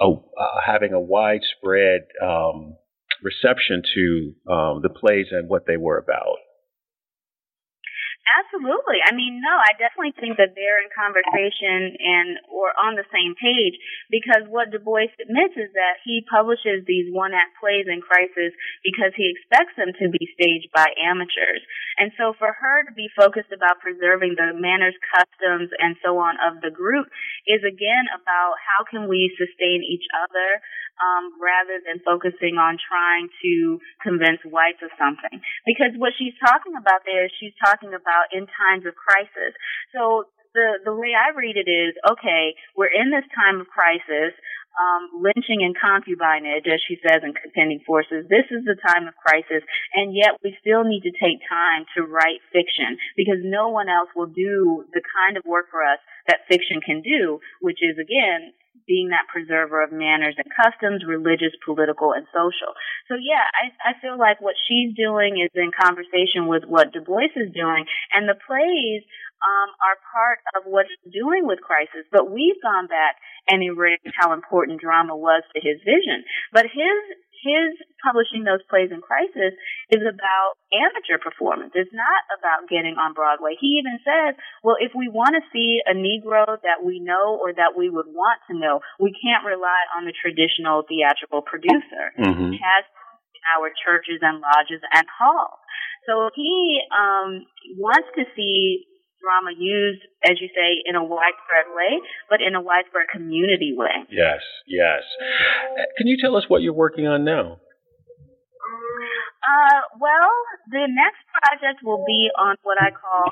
a, 0.00 0.10
uh, 0.10 0.60
having 0.64 0.94
a 0.94 1.00
widespread 1.00 2.06
um, 2.22 2.76
reception 3.22 3.82
to 3.94 4.34
um, 4.50 4.80
the 4.82 4.88
plays 4.88 5.26
and 5.30 5.48
what 5.48 5.66
they 5.66 5.76
were 5.76 5.98
about. 5.98 6.38
Absolutely. 8.22 9.02
I 9.02 9.10
mean, 9.18 9.42
no, 9.42 9.50
I 9.50 9.74
definitely 9.74 10.14
think 10.14 10.38
that 10.38 10.54
they're 10.54 10.78
in 10.78 10.94
conversation 10.94 11.98
and 11.98 12.38
or 12.46 12.70
on 12.78 12.94
the 12.94 13.02
same 13.10 13.34
page 13.34 13.74
because 14.14 14.46
what 14.46 14.70
Du 14.70 14.78
Bois 14.78 15.10
admits 15.18 15.58
is 15.58 15.74
that 15.74 15.98
he 16.06 16.22
publishes 16.30 16.86
these 16.86 17.10
one 17.10 17.34
act 17.34 17.58
plays 17.58 17.90
in 17.90 17.98
crisis 17.98 18.54
because 18.86 19.10
he 19.18 19.26
expects 19.26 19.74
them 19.74 19.90
to 19.90 20.06
be 20.06 20.22
staged 20.38 20.70
by 20.70 20.86
amateurs. 21.02 21.66
And 21.98 22.14
so 22.14 22.30
for 22.38 22.54
her 22.54 22.76
to 22.86 22.94
be 22.94 23.10
focused 23.10 23.50
about 23.50 23.82
preserving 23.82 24.38
the 24.38 24.54
manners, 24.54 24.94
customs, 25.10 25.74
and 25.82 25.98
so 25.98 26.22
on 26.22 26.38
of 26.38 26.62
the 26.62 26.70
group 26.70 27.10
is 27.50 27.66
again 27.66 28.06
about 28.14 28.54
how 28.62 28.86
can 28.86 29.10
we 29.10 29.34
sustain 29.34 29.82
each 29.82 30.06
other 30.14 30.62
um, 31.02 31.34
rather 31.42 31.82
than 31.82 31.98
focusing 32.06 32.62
on 32.62 32.78
trying 32.78 33.26
to 33.42 33.82
convince 33.98 34.38
whites 34.46 34.78
of 34.86 34.94
something. 34.94 35.42
Because 35.66 35.98
what 35.98 36.14
she's 36.14 36.36
talking 36.38 36.78
about 36.78 37.02
there 37.02 37.26
is 37.26 37.34
she's 37.42 37.56
talking 37.58 37.90
about 37.90 38.30
in 38.30 38.46
times 38.46 38.86
of 38.86 38.94
crisis. 38.94 39.58
So 39.90 40.30
the 40.54 40.78
the 40.84 40.94
way 40.94 41.16
I 41.16 41.34
read 41.34 41.58
it 41.58 41.68
is 41.68 41.98
okay, 42.06 42.54
we're 42.76 42.92
in 42.92 43.10
this 43.10 43.26
time 43.34 43.60
of 43.60 43.66
crisis. 43.66 44.36
Um, 44.72 45.20
lynching 45.20 45.60
and 45.60 45.76
concubinage, 45.76 46.64
as 46.64 46.80
she 46.88 46.96
says 47.04 47.20
in 47.20 47.36
Contending 47.36 47.84
Forces, 47.84 48.24
this 48.32 48.48
is 48.48 48.64
the 48.64 48.72
time 48.80 49.04
of 49.04 49.12
crisis, 49.20 49.60
and 49.92 50.16
yet 50.16 50.40
we 50.40 50.56
still 50.64 50.80
need 50.80 51.04
to 51.04 51.12
take 51.12 51.44
time 51.44 51.84
to 51.92 52.00
write 52.08 52.40
fiction 52.56 52.96
because 53.12 53.44
no 53.44 53.68
one 53.68 53.92
else 53.92 54.08
will 54.16 54.32
do 54.32 54.88
the 54.96 55.04
kind 55.04 55.36
of 55.36 55.44
work 55.44 55.68
for 55.68 55.84
us 55.84 56.00
that 56.24 56.48
fiction 56.48 56.80
can 56.80 57.04
do, 57.04 57.36
which 57.60 57.84
is 57.84 58.00
again 58.00 58.56
being 58.86 59.08
that 59.10 59.30
preserver 59.30 59.82
of 59.82 59.92
manners 59.92 60.34
and 60.36 60.48
customs, 60.52 61.04
religious, 61.06 61.54
political, 61.64 62.12
and 62.12 62.26
social. 62.32 62.74
So 63.08 63.14
yeah, 63.14 63.44
I, 63.52 63.92
I 63.92 64.00
feel 64.00 64.18
like 64.18 64.40
what 64.40 64.56
she's 64.68 64.94
doing 64.96 65.38
is 65.38 65.52
in 65.54 65.70
conversation 65.72 66.46
with 66.48 66.64
what 66.66 66.92
Du 66.92 67.00
Bois 67.00 67.32
is 67.36 67.52
doing, 67.54 67.86
and 68.12 68.28
the 68.28 68.38
plays 68.38 69.02
um, 69.42 69.70
are 69.82 69.98
part 70.14 70.38
of 70.56 70.70
what 70.70 70.86
he's 70.86 71.12
doing 71.12 71.46
with 71.46 71.60
Crisis. 71.60 72.06
But 72.10 72.30
we've 72.30 72.60
gone 72.62 72.86
back 72.86 73.18
and 73.50 73.62
erased 73.62 74.06
how 74.14 74.32
important 74.32 74.80
drama 74.80 75.16
was 75.16 75.42
to 75.54 75.60
his 75.60 75.82
vision. 75.82 76.24
But 76.52 76.70
his 76.70 77.02
his 77.42 77.74
publishing 78.06 78.46
those 78.46 78.62
plays 78.70 78.94
in 78.94 79.02
Crisis 79.02 79.54
is 79.90 80.02
about 80.06 80.56
amateur 80.70 81.18
performance. 81.18 81.74
It's 81.74 81.90
not 81.90 82.22
about 82.30 82.70
getting 82.70 82.94
on 82.96 83.18
Broadway. 83.18 83.58
He 83.58 83.82
even 83.82 83.98
says, 84.06 84.38
well, 84.62 84.78
if 84.78 84.94
we 84.94 85.10
want 85.10 85.34
to 85.34 85.42
see 85.50 85.82
a 85.82 85.94
Negro 85.94 86.46
that 86.62 86.86
we 86.86 87.02
know 87.02 87.34
or 87.36 87.50
that 87.52 87.74
we 87.74 87.90
would 87.90 88.06
want 88.06 88.38
to 88.46 88.54
know, 88.54 88.80
we 89.02 89.10
can't 89.10 89.42
rely 89.42 89.82
on 89.98 90.06
the 90.06 90.14
traditional 90.14 90.86
theatrical 90.86 91.42
producer. 91.42 92.14
Mm-hmm. 92.14 92.54
It 92.54 92.62
has 92.62 92.86
our 93.58 93.74
churches 93.74 94.22
and 94.22 94.38
lodges 94.38 94.82
and 94.94 95.06
halls. 95.10 95.58
So 96.06 96.30
he 96.34 96.78
um, 96.94 97.46
wants 97.78 98.08
to 98.14 98.24
see 98.34 98.86
drama 99.22 99.54
used, 99.54 100.02
as 100.26 100.42
you 100.42 100.50
say, 100.50 100.82
in 100.84 100.98
a 100.98 101.04
widespread 101.04 101.70
way, 101.70 102.02
but 102.28 102.42
in 102.42 102.58
a 102.58 102.60
widespread 102.60 103.06
community 103.14 103.72
way. 103.72 104.02
Yes, 104.10 104.42
yes. 104.66 105.06
Can 105.96 106.10
you 106.10 106.18
tell 106.18 106.36
us 106.36 106.44
what 106.48 106.60
you're 106.62 106.74
working 106.74 107.06
on 107.06 107.24
now? 107.24 107.62
Uh, 109.42 109.80
well, 109.98 110.30
the 110.70 110.86
next 110.86 111.22
project 111.30 111.82
will 111.82 112.04
be 112.06 112.30
on 112.38 112.56
what 112.62 112.78
I 112.78 112.90
call 112.90 113.30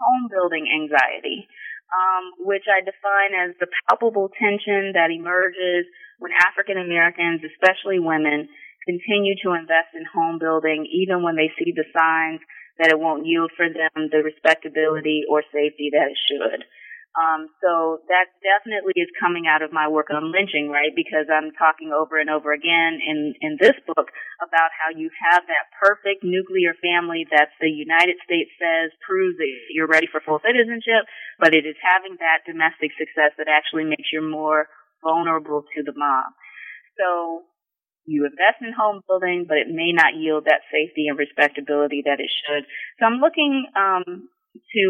home 0.00 0.28
building 0.32 0.64
anxiety, 0.68 1.48
um, 1.92 2.32
which 2.44 2.64
I 2.64 2.80
define 2.80 3.32
as 3.36 3.52
the 3.60 3.68
palpable 3.88 4.32
tension 4.32 4.96
that 4.96 5.12
emerges 5.12 5.84
when 6.18 6.32
African 6.32 6.80
Americans, 6.80 7.44
especially 7.44 8.00
women, 8.00 8.48
continue 8.88 9.36
to 9.44 9.52
invest 9.52 9.92
in 9.92 10.08
home 10.08 10.40
building 10.40 10.88
even 10.88 11.22
when 11.22 11.36
they 11.36 11.52
see 11.60 11.72
the 11.76 11.84
signs 11.92 12.40
that 12.80 12.90
it 12.90 12.98
won't 12.98 13.28
yield 13.28 13.52
for 13.56 13.68
them 13.68 14.08
the 14.08 14.24
respectability 14.24 15.22
or 15.28 15.44
safety 15.52 15.92
that 15.92 16.08
it 16.08 16.18
should. 16.24 16.64
Um, 17.10 17.50
so 17.58 17.98
that 18.06 18.30
definitely 18.38 18.94
is 18.94 19.10
coming 19.18 19.50
out 19.50 19.66
of 19.66 19.74
my 19.74 19.90
work 19.90 20.14
on 20.14 20.30
lynching, 20.30 20.70
right? 20.70 20.94
Because 20.94 21.26
I'm 21.26 21.50
talking 21.58 21.90
over 21.90 22.22
and 22.22 22.30
over 22.30 22.54
again 22.54 23.02
in, 23.02 23.34
in 23.42 23.58
this 23.58 23.74
book 23.82 24.14
about 24.38 24.70
how 24.70 24.94
you 24.94 25.10
have 25.18 25.42
that 25.50 25.74
perfect 25.74 26.22
nuclear 26.22 26.70
family 26.78 27.26
that 27.34 27.50
the 27.58 27.66
United 27.66 28.14
States 28.22 28.54
says 28.62 28.94
proves 29.02 29.36
that 29.42 29.50
you're 29.74 29.90
ready 29.90 30.06
for 30.06 30.22
full 30.22 30.38
citizenship, 30.38 31.02
but 31.42 31.50
it 31.50 31.66
is 31.66 31.74
having 31.82 32.14
that 32.22 32.46
domestic 32.46 32.94
success 32.94 33.34
that 33.42 33.50
actually 33.50 33.90
makes 33.90 34.14
you 34.14 34.22
more 34.22 34.70
vulnerable 35.02 35.66
to 35.74 35.82
the 35.82 35.96
mob. 35.98 36.30
So 36.94 37.49
you 38.10 38.26
invest 38.26 38.58
in 38.58 38.74
home 38.74 39.06
building, 39.06 39.46
but 39.46 39.62
it 39.62 39.70
may 39.70 39.94
not 39.94 40.18
yield 40.18 40.50
that 40.50 40.66
safety 40.66 41.06
and 41.06 41.14
respectability 41.14 42.02
that 42.10 42.18
it 42.18 42.26
should. 42.26 42.66
So 42.98 43.06
I'm 43.06 43.22
looking 43.22 43.70
um, 43.78 44.26
to 44.74 44.82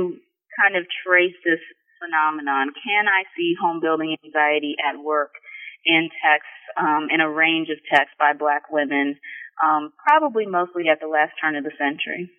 kind 0.56 0.80
of 0.80 0.88
trace 1.04 1.36
this 1.44 1.60
phenomenon. 2.00 2.72
Can 2.72 3.04
I 3.04 3.28
see 3.36 3.52
home 3.60 3.84
building 3.84 4.16
anxiety 4.24 4.80
at 4.80 4.96
work 4.96 5.36
in 5.84 6.08
texts, 6.24 6.60
um, 6.80 7.12
in 7.12 7.20
a 7.20 7.28
range 7.28 7.68
of 7.68 7.76
texts 7.92 8.16
by 8.16 8.32
black 8.32 8.72
women, 8.72 9.20
um, 9.60 9.92
probably 10.00 10.48
mostly 10.48 10.88
at 10.88 11.00
the 11.00 11.08
last 11.08 11.36
turn 11.36 11.56
of 11.56 11.64
the 11.64 11.76
century. 11.76 12.32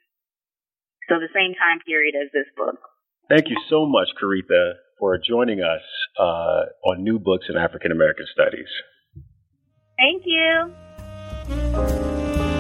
So 1.10 1.22
the 1.22 1.30
same 1.34 1.54
time 1.54 1.82
period 1.86 2.18
as 2.18 2.34
this 2.34 2.50
book. 2.58 2.82
Thank 3.30 3.50
you 3.50 3.58
so 3.70 3.86
much, 3.86 4.10
Coretha, 4.18 4.82
for 5.00 5.18
joining 5.18 5.62
us 5.62 5.86
uh, 6.20 6.90
on 6.90 7.04
New 7.04 7.20
Books 7.20 7.48
in 7.50 7.58
African 7.58 7.92
American 7.92 8.26
Studies. 8.34 8.70
Thank 10.02 10.24
you. 10.26 10.74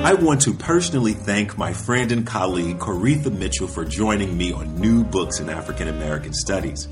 I 0.03 0.13
want 0.13 0.41
to 0.41 0.53
personally 0.53 1.13
thank 1.13 1.57
my 1.57 1.73
friend 1.73 2.11
and 2.11 2.25
colleague 2.25 2.77
Coretha 2.77 3.35
Mitchell 3.35 3.67
for 3.67 3.83
joining 3.83 4.37
me 4.37 4.53
on 4.53 4.79
New 4.79 5.03
Books 5.03 5.39
in 5.39 5.49
African 5.49 5.87
American 5.87 6.33
Studies. 6.33 6.87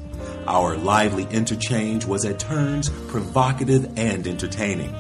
Our 0.48 0.76
lively 0.76 1.28
interchange 1.30 2.06
was 2.06 2.26
at 2.26 2.40
turns 2.40 2.90
provocative 2.90 3.96
and 3.96 4.26
entertaining. 4.26 4.96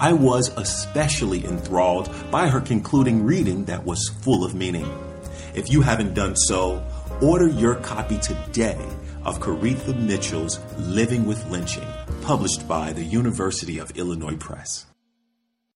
I 0.00 0.14
was 0.14 0.48
especially 0.56 1.44
enthralled 1.44 2.10
by 2.30 2.48
her 2.48 2.62
concluding 2.62 3.26
reading 3.26 3.66
that 3.66 3.84
was 3.84 4.08
full 4.22 4.44
of 4.44 4.54
meaning. 4.54 4.90
If 5.54 5.70
you 5.70 5.82
haven't 5.82 6.14
done 6.14 6.36
so, 6.36 6.82
order 7.20 7.48
your 7.48 7.74
copy 7.76 8.16
today 8.18 8.78
of 9.26 9.40
Coretha 9.40 9.94
Mitchell's 9.98 10.58
Living 10.78 11.26
with 11.26 11.44
Lynching, 11.50 11.88
published 12.26 12.66
by 12.66 12.92
the 12.92 13.04
University 13.04 13.78
of 13.78 13.92
Illinois 13.92 14.34
Press. 14.34 14.95